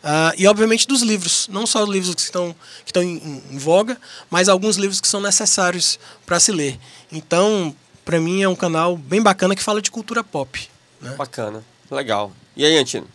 Uh, 0.04 0.36
e, 0.38 0.46
obviamente, 0.46 0.86
dos 0.86 1.02
livros. 1.02 1.48
Não 1.50 1.66
só 1.66 1.82
os 1.84 1.90
livros 1.90 2.14
que 2.14 2.22
estão, 2.22 2.54
que 2.84 2.90
estão 2.90 3.02
em, 3.02 3.42
em 3.50 3.58
voga, 3.58 3.98
mas 4.30 4.50
alguns 4.50 4.76
livros 4.76 5.00
que 5.00 5.08
são 5.08 5.22
necessários 5.22 5.98
para 6.26 6.38
se 6.42 6.52
ler. 6.52 6.78
Então, 7.10 7.74
para 8.04 8.20
mim, 8.20 8.42
é 8.42 8.50
um 8.50 8.56
canal 8.56 8.98
bem 8.98 9.22
bacana 9.22 9.56
que 9.56 9.64
fala 9.64 9.82
de 9.82 9.90
cultura 9.90 10.22
pop. 10.22 10.68
Né? 11.02 11.16
Bacana. 11.16 11.64
Legal. 11.90 12.34
E 12.58 12.66
aí, 12.66 12.78
Antino? 12.78 13.08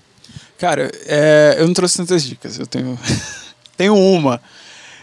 Cara, 0.57 0.91
é, 1.05 1.57
eu 1.59 1.67
não 1.67 1.75
trouxe 1.75 1.99
tantas 1.99 2.25
dicas. 2.25 2.59
Eu 2.59 2.67
tenho, 2.67 2.99
tenho 3.77 3.95
uma, 3.95 4.41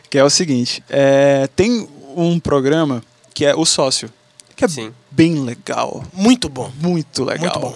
que 0.10 0.18
é 0.18 0.24
o 0.24 0.30
seguinte. 0.30 0.84
É, 0.90 1.48
tem 1.56 1.88
um 2.16 2.40
programa 2.40 3.04
que 3.34 3.46
é 3.46 3.56
O 3.56 3.66
Sócio, 3.66 4.10
que 4.56 4.64
é 4.64 4.68
Sim. 4.68 4.92
bem 5.12 5.44
legal. 5.44 6.04
Muito 6.14 6.48
bom. 6.48 6.72
Muito 6.80 7.24
legal. 7.24 7.60
Muito 7.60 7.60
bom. 7.60 7.76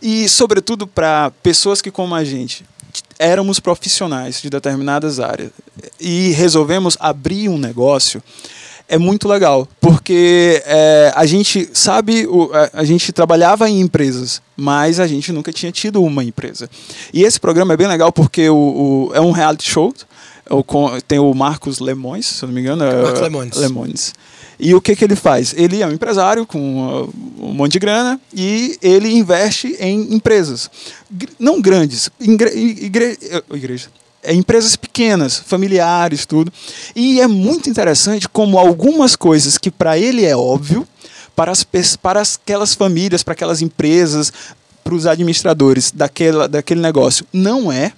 E, 0.00 0.28
sobretudo, 0.28 0.86
para 0.86 1.30
pessoas 1.42 1.82
que, 1.82 1.90
como 1.90 2.14
a 2.14 2.24
gente, 2.24 2.64
éramos 3.18 3.60
profissionais 3.60 4.40
de 4.40 4.48
determinadas 4.48 5.20
áreas 5.20 5.50
e 6.00 6.30
resolvemos 6.30 6.96
abrir 7.00 7.48
um 7.48 7.58
negócio, 7.58 8.22
é 8.88 8.96
muito 8.96 9.28
legal, 9.28 9.68
porque 9.80 10.62
é, 10.64 11.12
a 11.14 11.26
gente 11.26 11.68
sabe, 11.74 12.26
o, 12.26 12.50
a, 12.54 12.80
a, 12.80 12.84
gente 12.84 13.12
trabalhava 13.12 13.68
em 13.68 13.80
empresas, 13.80 14.40
mas 14.56 14.98
a 14.98 15.06
gente 15.06 15.30
nunca 15.30 15.52
tinha 15.52 15.70
tido 15.70 16.02
uma 16.02 16.24
empresa. 16.24 16.70
E 17.12 17.22
esse 17.22 17.38
programa 17.38 17.74
é 17.74 17.76
bem 17.76 17.86
legal 17.86 18.10
porque 18.10 18.48
o, 18.48 18.56
o 19.10 19.10
é 19.14 19.20
um 19.20 19.30
reality 19.30 19.70
show, 19.70 19.92
tem 21.06 21.18
o 21.18 21.32
Marcos 21.34 21.78
Lemões, 21.78 22.26
se 22.26 22.46
não 22.46 22.52
me 22.52 22.60
engano. 22.60 22.84
É, 22.84 23.02
Marcos 23.02 23.20
Lemões. 23.20 23.56
Lemões. 23.56 24.14
E 24.58 24.74
o 24.74 24.80
que, 24.80 24.96
que 24.96 25.04
ele 25.04 25.14
faz? 25.14 25.54
Ele 25.56 25.82
é 25.82 25.86
um 25.86 25.92
empresário 25.92 26.44
com 26.44 27.04
uh, 27.04 27.14
um 27.40 27.52
monte 27.54 27.72
de 27.72 27.78
grana 27.78 28.20
e 28.34 28.76
ele 28.82 29.08
investe 29.08 29.76
em 29.78 30.14
empresas. 30.14 30.68
Não 31.38 31.60
grandes, 31.60 32.10
igre, 32.20 32.50
igre, 32.58 33.18
igreja, 33.52 33.88
é, 34.22 34.34
empresas 34.34 34.74
pequenas, 34.74 35.36
familiares, 35.36 36.26
tudo. 36.26 36.52
E 36.94 37.20
é 37.20 37.26
muito 37.28 37.70
interessante 37.70 38.28
como 38.28 38.58
algumas 38.58 39.14
coisas 39.14 39.56
que 39.56 39.70
para 39.70 39.96
ele 39.96 40.24
é 40.24 40.36
óbvio, 40.36 40.86
para, 41.36 41.52
as, 41.52 41.64
para 41.96 42.20
aquelas 42.20 42.74
famílias, 42.74 43.22
para 43.22 43.32
aquelas 43.32 43.62
empresas, 43.62 44.32
para 44.82 44.94
os 44.94 45.06
administradores 45.06 45.92
daquela, 45.92 46.48
daquele 46.48 46.80
negócio, 46.80 47.24
não 47.32 47.70
é. 47.70 47.92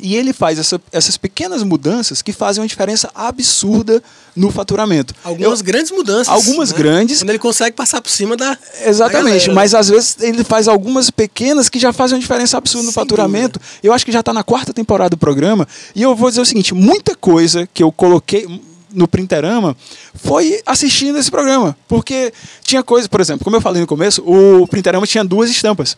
E 0.00 0.16
ele 0.16 0.32
faz 0.32 0.58
essa, 0.58 0.80
essas 0.90 1.16
pequenas 1.18 1.62
mudanças 1.62 2.22
que 2.22 2.32
fazem 2.32 2.62
uma 2.62 2.68
diferença 2.68 3.10
absurda 3.14 4.02
no 4.34 4.50
faturamento. 4.50 5.14
Algumas 5.22 5.60
Eu, 5.60 5.64
grandes 5.64 5.90
mudanças. 5.90 6.28
Algumas 6.28 6.72
né? 6.72 6.78
grandes. 6.78 7.18
Quando 7.18 7.30
ele 7.30 7.38
consegue 7.38 7.76
passar 7.76 8.00
por 8.00 8.10
cima 8.10 8.36
da. 8.36 8.56
Exatamente, 8.86 9.48
da 9.48 9.54
mas 9.54 9.74
às 9.74 9.88
vezes 9.90 10.16
ele 10.20 10.44
faz 10.44 10.66
algumas 10.66 11.10
pequenas 11.10 11.68
que 11.68 11.78
já 11.78 11.92
fazem 11.92 12.16
uma 12.16 12.20
diferença 12.20 12.56
absurda 12.56 12.86
no 12.86 12.92
Sem 12.92 13.02
faturamento. 13.02 13.58
Dúvida. 13.58 13.78
Eu 13.82 13.92
acho 13.92 14.04
que 14.04 14.12
já 14.12 14.20
está 14.20 14.32
na 14.32 14.42
quarta 14.42 14.72
temporada 14.72 15.10
do 15.10 15.18
programa. 15.18 15.68
E 15.94 16.02
eu 16.02 16.14
vou 16.16 16.30
dizer 16.30 16.40
o 16.40 16.46
seguinte: 16.46 16.72
muita 16.72 17.14
coisa 17.14 17.68
que 17.74 17.82
eu 17.82 17.92
coloquei 17.92 18.46
no 18.94 19.06
Printerama 19.06 19.76
foi 20.14 20.60
assistindo 20.64 21.18
esse 21.18 21.30
programa. 21.30 21.76
Porque 21.86 22.32
tinha 22.62 22.82
coisa, 22.82 23.08
por 23.08 23.20
exemplo, 23.20 23.44
como 23.44 23.56
eu 23.56 23.60
falei 23.60 23.80
no 23.80 23.86
começo, 23.86 24.22
o 24.22 24.66
Printerama 24.66 25.06
tinha 25.06 25.24
duas 25.24 25.50
estampas 25.50 25.96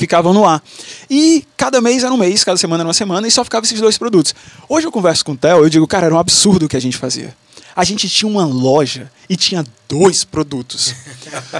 ficavam 0.00 0.32
no 0.32 0.46
ar. 0.46 0.62
E 1.10 1.44
cada 1.56 1.80
mês 1.80 2.04
era 2.04 2.12
um 2.12 2.16
mês, 2.16 2.44
cada 2.44 2.56
semana 2.56 2.82
era 2.82 2.88
uma 2.88 2.94
semana, 2.94 3.26
e 3.26 3.30
só 3.30 3.42
ficava 3.42 3.64
esses 3.64 3.80
dois 3.80 3.98
produtos. 3.98 4.34
Hoje 4.68 4.86
eu 4.86 4.92
converso 4.92 5.24
com 5.24 5.32
o 5.32 5.36
Theo, 5.36 5.58
eu 5.58 5.68
digo, 5.68 5.86
cara, 5.86 6.06
era 6.06 6.14
um 6.14 6.18
absurdo 6.18 6.66
o 6.66 6.68
que 6.68 6.76
a 6.76 6.80
gente 6.80 6.96
fazia. 6.96 7.34
A 7.76 7.84
gente 7.84 8.08
tinha 8.08 8.26
uma 8.26 8.46
loja 8.46 9.10
e 9.28 9.36
tinha 9.36 9.62
dois 9.86 10.24
produtos. 10.24 10.94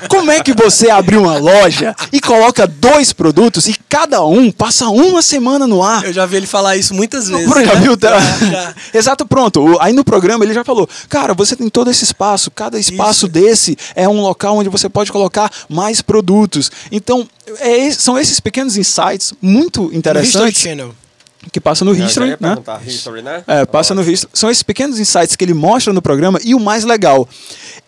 Como 0.08 0.30
é 0.30 0.42
que 0.42 0.54
você 0.54 0.88
abre 0.88 1.16
uma 1.16 1.36
loja 1.36 1.94
e 2.12 2.20
coloca 2.20 2.66
dois 2.66 3.12
produtos 3.12 3.68
e 3.68 3.74
cada 3.86 4.24
um 4.24 4.50
passa 4.50 4.88
uma 4.88 5.20
semana 5.20 5.66
no 5.66 5.82
ar? 5.82 6.04
Eu 6.04 6.14
já 6.14 6.24
vi 6.24 6.36
ele 6.36 6.46
falar 6.46 6.74
isso 6.76 6.94
muitas 6.94 7.28
vezes. 7.28 7.46
Já 7.46 7.74
né? 7.74 7.80
viu? 7.80 7.98
Já, 8.00 8.18
já. 8.50 8.74
Exato, 8.94 9.26
pronto. 9.26 9.76
Aí 9.78 9.92
no 9.92 10.02
programa 10.04 10.42
ele 10.42 10.54
já 10.54 10.64
falou: 10.64 10.88
Cara, 11.08 11.34
você 11.34 11.54
tem 11.54 11.68
todo 11.68 11.90
esse 11.90 12.04
espaço, 12.04 12.50
cada 12.50 12.78
espaço 12.78 13.26
isso. 13.26 13.28
desse 13.28 13.76
é 13.94 14.08
um 14.08 14.22
local 14.22 14.56
onde 14.56 14.70
você 14.70 14.88
pode 14.88 15.12
colocar 15.12 15.50
mais 15.68 16.00
produtos. 16.00 16.70
Então, 16.90 17.28
é, 17.58 17.90
são 17.90 18.18
esses 18.18 18.40
pequenos 18.40 18.76
insights 18.78 19.34
muito 19.42 19.90
interessantes 19.92 20.64
que 21.52 21.60
passa 21.60 21.84
no 21.84 21.94
History, 21.94 22.36
né? 22.40 22.56
History, 22.86 23.22
né? 23.22 23.42
É, 23.46 23.64
passa 23.64 23.94
no 23.94 24.02
History. 24.02 24.30
São 24.32 24.50
esses 24.50 24.62
pequenos 24.62 24.98
insights 24.98 25.36
que 25.36 25.44
ele 25.44 25.54
mostra 25.54 25.92
no 25.92 26.02
programa 26.02 26.38
e 26.44 26.54
o 26.54 26.60
mais 26.60 26.84
legal, 26.84 27.28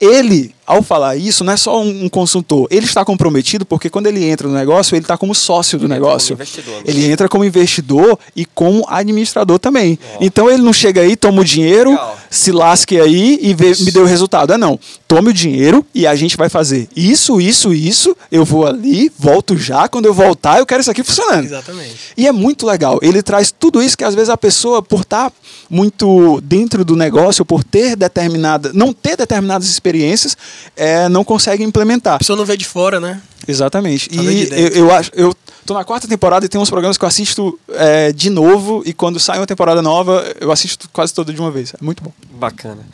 ele, 0.00 0.54
ao 0.66 0.82
falar 0.82 1.16
isso, 1.16 1.42
não 1.42 1.52
é 1.52 1.56
só 1.56 1.80
um, 1.82 2.08
consultor, 2.08 2.66
ele 2.70 2.86
está 2.86 3.04
comprometido 3.04 3.66
porque 3.66 3.90
quando 3.90 4.06
ele 4.06 4.24
entra 4.24 4.46
no 4.46 4.54
negócio, 4.54 4.94
ele 4.94 5.04
está 5.04 5.16
como 5.16 5.34
sócio 5.34 5.78
do 5.78 5.86
ele 5.86 5.94
negócio. 5.94 6.34
Entra 6.34 6.46
ele 6.84 7.10
entra 7.10 7.28
como 7.28 7.44
investidor 7.44 8.18
e 8.34 8.44
como 8.44 8.84
administrador 8.88 9.58
também. 9.58 9.98
Oh. 10.02 10.18
Então 10.20 10.50
ele 10.50 10.62
não 10.62 10.72
chega 10.72 11.00
aí, 11.00 11.16
toma 11.16 11.40
o 11.40 11.44
dinheiro, 11.44 11.90
legal. 11.90 12.17
Se 12.30 12.52
lasque 12.52 12.98
aí 12.98 13.38
e 13.40 13.54
vê, 13.54 13.72
me 13.80 13.90
dê 13.90 13.98
o 13.98 14.04
resultado. 14.04 14.52
É 14.52 14.58
não. 14.58 14.78
Tome 15.06 15.30
o 15.30 15.32
dinheiro 15.32 15.84
e 15.94 16.06
a 16.06 16.14
gente 16.14 16.36
vai 16.36 16.48
fazer 16.48 16.88
isso, 16.94 17.40
isso, 17.40 17.72
isso. 17.72 18.16
Eu 18.30 18.44
vou 18.44 18.66
ali, 18.66 19.10
volto 19.18 19.56
já. 19.56 19.88
Quando 19.88 20.06
eu 20.06 20.14
voltar, 20.14 20.58
eu 20.58 20.66
quero 20.66 20.80
isso 20.80 20.90
aqui 20.90 21.02
funcionando. 21.02 21.44
Exatamente. 21.44 21.96
E 22.16 22.26
é 22.26 22.32
muito 22.32 22.66
legal. 22.66 22.98
Ele 23.02 23.22
traz 23.22 23.50
tudo 23.50 23.82
isso 23.82 23.96
que 23.96 24.04
às 24.04 24.14
vezes 24.14 24.28
a 24.28 24.36
pessoa, 24.36 24.82
por 24.82 25.00
estar 25.00 25.32
muito 25.70 26.40
dentro 26.42 26.84
do 26.84 26.96
negócio, 26.96 27.44
por 27.44 27.64
ter 27.64 27.96
determinada, 27.96 28.70
não 28.74 28.92
ter 28.92 29.16
determinadas 29.16 29.68
experiências, 29.68 30.36
é, 30.76 31.08
não 31.08 31.24
consegue 31.24 31.62
implementar. 31.64 32.14
A 32.14 32.18
pessoa 32.18 32.36
não 32.36 32.44
vê 32.44 32.56
de 32.56 32.66
fora, 32.66 33.00
né? 33.00 33.20
Exatamente. 33.46 34.14
Só 34.14 34.22
e 34.22 34.48
eu, 34.50 34.68
eu 34.68 34.92
acho, 34.92 35.10
eu 35.14 35.34
tô 35.68 35.74
na 35.74 35.84
quarta 35.84 36.08
temporada 36.08 36.46
e 36.46 36.48
tem 36.48 36.58
uns 36.58 36.70
programas 36.70 36.96
que 36.96 37.04
eu 37.04 37.08
assisto 37.08 37.60
é, 37.68 38.10
de 38.10 38.30
novo 38.30 38.82
e 38.86 38.94
quando 38.94 39.20
sai 39.20 39.38
uma 39.38 39.46
temporada 39.46 39.82
nova, 39.82 40.24
eu 40.40 40.50
assisto 40.50 40.88
quase 40.90 41.12
toda 41.12 41.30
de 41.30 41.38
uma 41.38 41.50
vez. 41.50 41.74
É 41.74 41.84
muito 41.84 42.02
bom. 42.02 42.10
Bacana. 42.30 42.86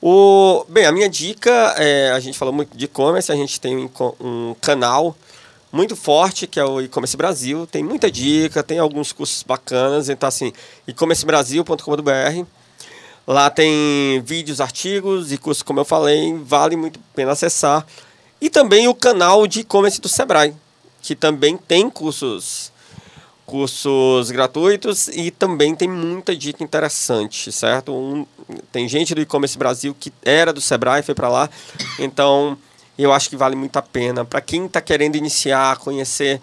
O, 0.00 0.64
bem, 0.66 0.86
a 0.86 0.92
minha 0.92 1.10
dica, 1.10 1.50
é, 1.76 2.10
a 2.10 2.18
gente 2.20 2.38
falou 2.38 2.54
muito 2.54 2.74
de 2.74 2.86
e-commerce, 2.86 3.30
a 3.30 3.36
gente 3.36 3.60
tem 3.60 3.76
um, 3.76 3.90
um 4.18 4.56
canal 4.62 5.14
muito 5.70 5.94
forte, 5.94 6.46
que 6.46 6.58
é 6.58 6.64
o 6.64 6.80
e-commerce 6.80 7.14
Brasil. 7.18 7.66
Tem 7.66 7.84
muita 7.84 8.10
dica, 8.10 8.62
tem 8.62 8.78
alguns 8.78 9.12
cursos 9.12 9.42
bacanas. 9.42 10.08
Então, 10.08 10.26
assim, 10.26 10.54
e-commercebrasil.com.br. 10.88 12.46
Lá 13.26 13.50
tem 13.50 14.22
vídeos, 14.24 14.58
artigos 14.58 15.32
e 15.32 15.36
cursos, 15.36 15.62
como 15.62 15.80
eu 15.80 15.84
falei, 15.84 16.34
vale 16.42 16.76
muito 16.76 16.98
a 16.98 17.14
pena 17.14 17.32
acessar. 17.32 17.86
E 18.40 18.48
também 18.48 18.88
o 18.88 18.94
canal 18.94 19.46
de 19.46 19.60
e-commerce 19.60 20.00
do 20.00 20.08
Sebrae, 20.08 20.54
que 21.02 21.14
também 21.14 21.56
tem 21.56 21.90
cursos 21.90 22.72
cursos 23.44 24.30
gratuitos 24.30 25.08
e 25.08 25.30
também 25.30 25.74
tem 25.74 25.86
muita 25.86 26.34
dica 26.34 26.64
interessante, 26.64 27.52
certo? 27.52 27.92
Um, 27.92 28.24
tem 28.70 28.88
gente 28.88 29.14
do 29.14 29.20
e-commerce 29.20 29.58
Brasil 29.58 29.94
que 29.98 30.10
era 30.24 30.54
do 30.54 30.60
Sebrae, 30.60 31.02
foi 31.02 31.14
para 31.14 31.28
lá. 31.28 31.50
Então, 31.98 32.56
eu 32.96 33.12
acho 33.12 33.28
que 33.28 33.36
vale 33.36 33.54
muito 33.54 33.76
a 33.76 33.82
pena. 33.82 34.24
Para 34.24 34.40
quem 34.40 34.64
está 34.64 34.80
querendo 34.80 35.16
iniciar, 35.16 35.76
conhecer 35.78 36.40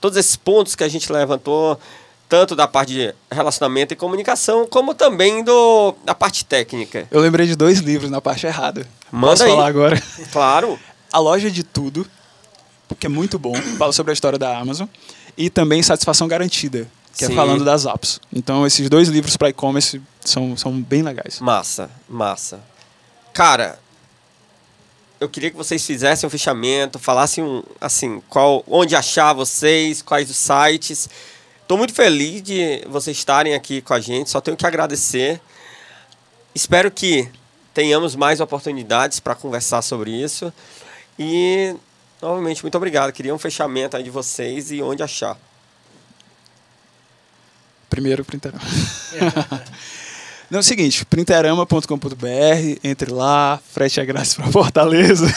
todos 0.00 0.18
esses 0.18 0.36
pontos 0.36 0.74
que 0.74 0.84
a 0.84 0.88
gente 0.88 1.10
levantou, 1.10 1.80
tanto 2.28 2.54
da 2.54 2.68
parte 2.68 2.92
de 2.92 3.14
relacionamento 3.30 3.94
e 3.94 3.96
comunicação, 3.96 4.66
como 4.66 4.94
também 4.94 5.42
do, 5.42 5.94
da 6.04 6.14
parte 6.14 6.44
técnica. 6.44 7.08
Eu 7.10 7.20
lembrei 7.20 7.46
de 7.46 7.56
dois 7.56 7.78
livros 7.78 8.10
na 8.10 8.20
parte 8.20 8.46
errada. 8.46 8.86
Manda 9.10 9.28
Posso 9.28 9.44
aí. 9.44 9.50
falar 9.50 9.66
agora? 9.66 10.02
Claro. 10.30 10.78
A 11.12 11.18
Loja 11.18 11.50
de 11.50 11.64
Tudo, 11.64 12.06
que 12.94 13.06
é 13.06 13.10
muito 13.10 13.38
bom, 13.38 13.54
fala 13.78 13.92
sobre 13.92 14.12
a 14.12 14.14
história 14.14 14.38
da 14.38 14.58
Amazon, 14.58 14.86
e 15.36 15.48
também 15.50 15.82
Satisfação 15.82 16.28
Garantida, 16.28 16.86
que 17.16 17.24
é 17.24 17.26
Sim. 17.28 17.32
é 17.32 17.36
falando 17.36 17.64
das 17.64 17.86
apps. 17.86 18.20
Então, 18.32 18.66
esses 18.66 18.88
dois 18.88 19.08
livros 19.08 19.36
para 19.36 19.48
e-commerce 19.48 20.00
são, 20.20 20.56
são 20.56 20.80
bem 20.80 21.02
legais. 21.02 21.40
Massa, 21.40 21.90
massa. 22.08 22.60
Cara, 23.32 23.78
eu 25.20 25.28
queria 25.28 25.50
que 25.50 25.56
vocês 25.56 25.84
fizessem 25.84 26.26
um 26.26 26.30
fechamento, 26.30 26.98
falassem 26.98 27.44
um, 27.44 27.62
assim, 27.80 28.22
qual, 28.28 28.64
onde 28.66 28.96
achar 28.96 29.34
vocês, 29.34 30.00
quais 30.00 30.30
os 30.30 30.36
sites. 30.36 31.08
Estou 31.60 31.76
muito 31.76 31.92
feliz 31.92 32.42
de 32.42 32.82
vocês 32.88 33.16
estarem 33.16 33.54
aqui 33.54 33.82
com 33.82 33.92
a 33.92 34.00
gente, 34.00 34.30
só 34.30 34.40
tenho 34.40 34.56
que 34.56 34.66
agradecer. 34.66 35.40
Espero 36.54 36.90
que 36.90 37.28
tenhamos 37.74 38.16
mais 38.16 38.40
oportunidades 38.40 39.20
para 39.20 39.34
conversar 39.34 39.82
sobre 39.82 40.10
isso. 40.10 40.52
E, 41.18 41.76
novamente, 42.20 42.62
muito 42.62 42.76
obrigado. 42.76 43.12
Queria 43.12 43.34
um 43.34 43.38
fechamento 43.38 43.96
aí 43.96 44.02
de 44.02 44.10
vocês 44.10 44.70
e 44.70 44.82
onde 44.82 45.02
achar. 45.02 45.38
Primeiro, 47.88 48.24
printerão. 48.24 48.58
Não, 50.50 50.58
é 50.58 50.60
o 50.60 50.64
seguinte, 50.64 51.04
printerama.com.br, 51.06 52.78
entre 52.82 53.12
lá, 53.12 53.60
frete 53.72 54.00
é 54.00 54.04
grátis 54.04 54.34
para 54.34 54.46
Fortaleza. 54.50 55.32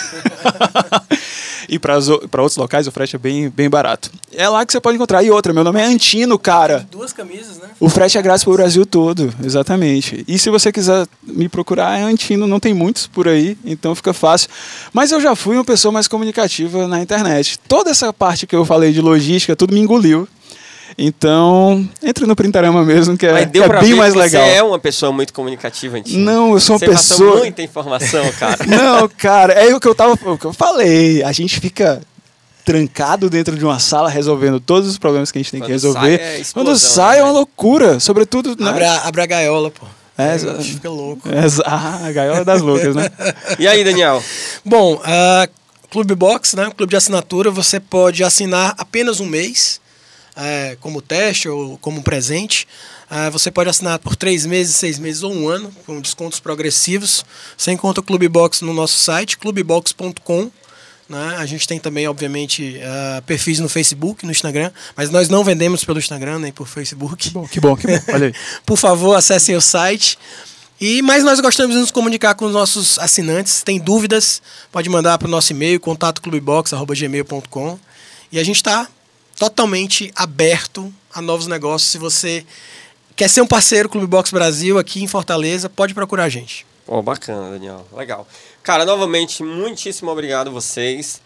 ir 1.69 1.79
para 1.79 1.97
outros 2.41 2.57
locais, 2.57 2.87
o 2.87 2.91
frete 2.91 3.15
é 3.15 3.19
bem, 3.19 3.49
bem 3.49 3.69
barato. 3.69 4.09
É 4.33 4.49
lá 4.49 4.65
que 4.65 4.71
você 4.71 4.81
pode 4.81 4.95
encontrar. 4.95 5.23
E 5.23 5.29
outra, 5.29 5.53
meu 5.53 5.63
nome 5.63 5.79
é 5.79 5.85
Antino, 5.85 6.37
cara. 6.39 6.87
Duas 6.91 7.13
camisas, 7.13 7.57
né? 7.57 7.69
O 7.79 7.89
frete 7.89 8.17
é 8.17 8.21
grátis 8.21 8.43
para 8.43 8.53
o 8.53 8.55
Brasil 8.55 8.85
todo, 8.85 9.33
exatamente. 9.43 10.23
E 10.27 10.39
se 10.39 10.49
você 10.49 10.71
quiser 10.71 11.07
me 11.21 11.47
procurar, 11.47 11.99
é 11.99 12.03
Antino, 12.03 12.47
não 12.47 12.59
tem 12.59 12.73
muitos 12.73 13.05
por 13.07 13.27
aí, 13.27 13.57
então 13.63 13.93
fica 13.93 14.13
fácil. 14.13 14.49
Mas 14.91 15.11
eu 15.11 15.21
já 15.21 15.35
fui 15.35 15.55
uma 15.55 15.63
pessoa 15.65 15.91
mais 15.91 16.07
comunicativa 16.07 16.87
na 16.87 17.01
internet. 17.01 17.59
Toda 17.67 17.91
essa 17.91 18.11
parte 18.11 18.47
que 18.47 18.55
eu 18.55 18.65
falei 18.65 18.91
de 18.91 19.01
logística, 19.01 19.55
tudo 19.55 19.73
me 19.73 19.79
engoliu. 19.79 20.27
Então, 20.97 21.87
entre 22.01 22.25
no 22.25 22.35
Printarama 22.35 22.83
mesmo, 22.83 23.17
que 23.17 23.25
é, 23.25 23.45
que 23.45 23.59
é 23.59 23.79
bem 23.79 23.95
mais 23.95 24.13
legal. 24.13 24.43
Você 24.43 24.55
é 24.55 24.63
uma 24.63 24.79
pessoa 24.79 25.11
muito 25.11 25.33
comunicativa, 25.33 25.97
Antino. 25.97 26.23
Não, 26.23 26.53
eu 26.53 26.59
sou 26.59 26.75
uma 26.75 26.79
você 26.79 26.85
pessoa. 26.85 27.29
Passou 27.29 27.39
muita 27.39 27.61
informação, 27.61 28.31
cara. 28.33 28.57
Não, 28.67 29.07
cara, 29.09 29.53
é 29.53 29.73
o 29.73 29.79
que 29.79 29.87
eu 29.87 29.95
tava. 29.95 30.13
O 30.13 30.37
que 30.37 30.45
eu 30.45 30.53
falei. 30.53 31.23
A 31.23 31.31
gente 31.31 31.59
fica 31.59 32.01
trancado 32.63 33.29
dentro 33.29 33.57
de 33.57 33.65
uma 33.65 33.79
sala 33.79 34.09
resolvendo 34.09 34.59
todos 34.59 34.89
os 34.89 34.97
problemas 34.97 35.31
que 35.31 35.37
a 35.37 35.41
gente 35.41 35.51
tem 35.51 35.59
Quando 35.59 35.67
que 35.67 35.73
resolver. 35.73 36.17
sai 36.17 36.27
é 36.27 36.39
explosão, 36.39 36.53
Quando 36.53 36.79
sai 36.79 37.19
é 37.19 37.23
uma 37.23 37.31
né? 37.31 37.37
loucura, 37.37 37.99
sobretudo. 37.99 38.55
Né? 38.57 38.69
Abre, 38.69 38.85
a, 38.85 39.01
abre 39.01 39.21
a 39.21 39.25
gaiola, 39.25 39.71
pô. 39.71 39.85
É, 40.17 40.33
a 40.33 40.37
gente 40.37 40.75
fica 40.75 40.89
louco. 40.89 41.27
É, 41.33 41.45
ah, 41.65 42.05
a 42.05 42.11
gaiola 42.11 42.45
das 42.45 42.61
loucas, 42.61 42.95
né? 42.95 43.09
E 43.59 43.67
aí, 43.67 43.83
Daniel? 43.83 44.23
Bom, 44.63 45.01
a 45.03 45.47
Clube 45.89 46.15
Box, 46.15 46.55
né, 46.55 46.71
clube 46.75 46.89
de 46.89 46.95
assinatura, 46.95 47.51
você 47.51 47.79
pode 47.79 48.23
assinar 48.23 48.73
apenas 48.77 49.19
um 49.19 49.25
mês, 49.25 49.79
é, 50.35 50.77
como 50.81 51.01
teste 51.01 51.49
ou 51.49 51.77
como 51.77 52.01
presente. 52.01 52.67
É, 53.09 53.29
você 53.29 53.51
pode 53.51 53.69
assinar 53.69 53.99
por 53.99 54.15
três 54.15 54.45
meses, 54.45 54.75
seis 54.75 54.97
meses 54.97 55.23
ou 55.23 55.33
um 55.33 55.47
ano, 55.47 55.71
com 55.85 56.01
descontos 56.01 56.39
progressivos. 56.39 57.25
Você 57.57 57.71
encontra 57.71 58.01
o 58.01 58.03
Clube 58.03 58.27
Box 58.27 58.61
no 58.61 58.73
nosso 58.73 58.99
site, 58.99 59.37
clubebox.com. 59.37 60.49
Né? 61.07 61.35
A 61.37 61.45
gente 61.45 61.67
tem 61.67 61.79
também, 61.79 62.07
obviamente, 62.07 62.79
ah, 62.83 63.21
perfis 63.25 63.59
no 63.59 63.69
Facebook, 63.69 64.25
no 64.25 64.31
Instagram, 64.31 64.71
mas 64.95 65.09
nós 65.09 65.29
não 65.29 65.43
vendemos 65.43 65.83
pelo 65.83 65.99
Instagram 65.99 66.39
nem 66.39 66.51
por 66.51 66.67
Facebook. 66.67 67.29
Bom, 67.29 67.47
que 67.47 67.59
bom, 67.59 67.75
que 67.75 67.87
bom. 67.87 67.99
Olha 68.13 68.27
aí. 68.27 68.33
Por 68.65 68.77
favor, 68.77 69.15
acessem 69.15 69.55
o 69.55 69.61
site. 69.61 70.17
E 70.81 71.01
mas 71.01 71.23
nós 71.23 71.39
gostamos 71.39 71.75
de 71.75 71.81
nos 71.81 71.91
comunicar 71.91 72.35
com 72.35 72.45
os 72.45 72.53
nossos 72.53 72.97
assinantes. 72.99 73.61
Tem 73.61 73.79
dúvidas, 73.79 74.41
pode 74.71 74.89
mandar 74.89 75.17
para 75.17 75.27
o 75.27 75.31
nosso 75.31 75.53
e-mail, 75.53 75.79
contatoclubebox.gmail.com. 75.79 77.79
E 78.31 78.39
a 78.39 78.43
gente 78.43 78.55
está 78.55 78.87
totalmente 79.43 80.09
aberto 80.15 80.93
a 81.13 81.21
novos 81.21 81.47
negócios. 81.47 81.91
Se 81.91 81.97
você 81.97 82.45
quer 83.13 83.29
ser 83.29 83.41
um 83.41 83.47
parceiro 83.47 83.89
Clube 83.89 84.07
Box 84.07 84.31
Brasil 84.31 84.79
aqui 84.79 85.03
em 85.03 85.07
Fortaleza, 85.07 85.69
pode 85.69 85.93
procurar 85.93 86.23
a 86.23 86.29
gente. 86.29 86.65
Pô, 86.85 87.01
bacana, 87.01 87.51
Daniel. 87.51 87.85
Legal. 87.91 88.25
Cara, 88.63 88.85
novamente, 88.85 89.43
muitíssimo 89.43 90.09
obrigado 90.09 90.47
a 90.47 90.51
vocês. 90.51 91.21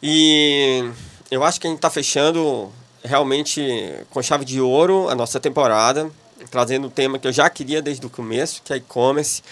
E 0.00 0.88
eu 1.28 1.42
acho 1.42 1.60
que 1.60 1.66
a 1.66 1.70
gente 1.70 1.80
tá 1.80 1.90
fechando 1.90 2.72
realmente 3.02 3.60
com 4.10 4.22
chave 4.22 4.44
de 4.44 4.60
ouro 4.60 5.08
a 5.08 5.14
nossa 5.16 5.40
temporada, 5.40 6.08
trazendo 6.48 6.86
um 6.86 6.90
tema 6.90 7.18
que 7.18 7.26
eu 7.26 7.32
já 7.32 7.50
queria 7.50 7.82
desde 7.82 8.06
o 8.06 8.10
começo, 8.10 8.62
que 8.64 8.72
é 8.72 8.76
e-commerce, 8.76 9.42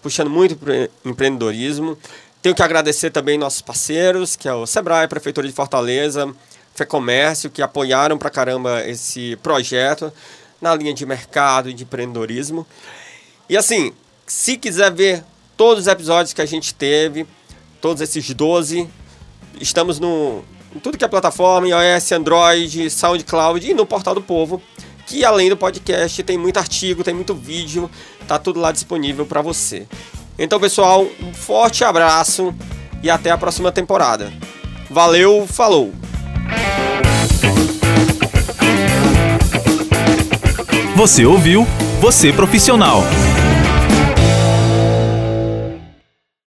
puxando 0.00 0.30
muito 0.30 0.54
para 0.54 0.88
empreendedorismo. 1.04 1.98
Tenho 2.40 2.54
que 2.54 2.62
agradecer 2.62 3.10
também 3.10 3.36
nossos 3.36 3.62
parceiros, 3.62 4.36
que 4.36 4.46
é 4.46 4.54
o 4.54 4.64
Sebrae, 4.64 5.08
Prefeitura 5.08 5.48
de 5.48 5.52
Fortaleza, 5.52 6.32
Fecomércio, 6.76 7.50
que 7.50 7.62
apoiaram 7.62 8.18
pra 8.18 8.30
caramba 8.30 8.86
esse 8.86 9.36
projeto 9.42 10.12
na 10.60 10.74
linha 10.74 10.92
de 10.92 11.06
mercado 11.06 11.70
e 11.70 11.74
de 11.74 11.84
empreendedorismo. 11.84 12.66
E 13.48 13.56
assim, 13.56 13.92
se 14.26 14.56
quiser 14.56 14.92
ver 14.92 15.24
todos 15.56 15.84
os 15.84 15.86
episódios 15.88 16.34
que 16.34 16.42
a 16.42 16.46
gente 16.46 16.74
teve, 16.74 17.26
todos 17.80 18.02
esses 18.02 18.28
12, 18.32 18.88
estamos 19.60 19.98
no 19.98 20.44
em 20.74 20.78
tudo 20.78 20.98
que 20.98 21.04
é 21.04 21.08
plataforma, 21.08 21.66
iOS, 21.66 22.12
Android, 22.12 22.90
SoundCloud 22.90 23.70
e 23.70 23.72
no 23.72 23.86
Portal 23.86 24.14
do 24.14 24.20
Povo, 24.20 24.60
que 25.06 25.24
além 25.24 25.48
do 25.48 25.56
podcast 25.56 26.22
tem 26.22 26.36
muito 26.36 26.58
artigo, 26.58 27.02
tem 27.02 27.14
muito 27.14 27.34
vídeo, 27.34 27.90
tá 28.28 28.38
tudo 28.38 28.60
lá 28.60 28.72
disponível 28.72 29.24
para 29.24 29.40
você. 29.40 29.86
Então, 30.38 30.60
pessoal, 30.60 31.06
um 31.22 31.32
forte 31.32 31.82
abraço 31.82 32.54
e 33.02 33.08
até 33.08 33.30
a 33.30 33.38
próxima 33.38 33.72
temporada. 33.72 34.30
Valeu, 34.90 35.46
falou. 35.46 35.94
Você 40.96 41.24
ouviu 41.26 41.66
Você 42.00 42.32
Profissional. 42.32 43.02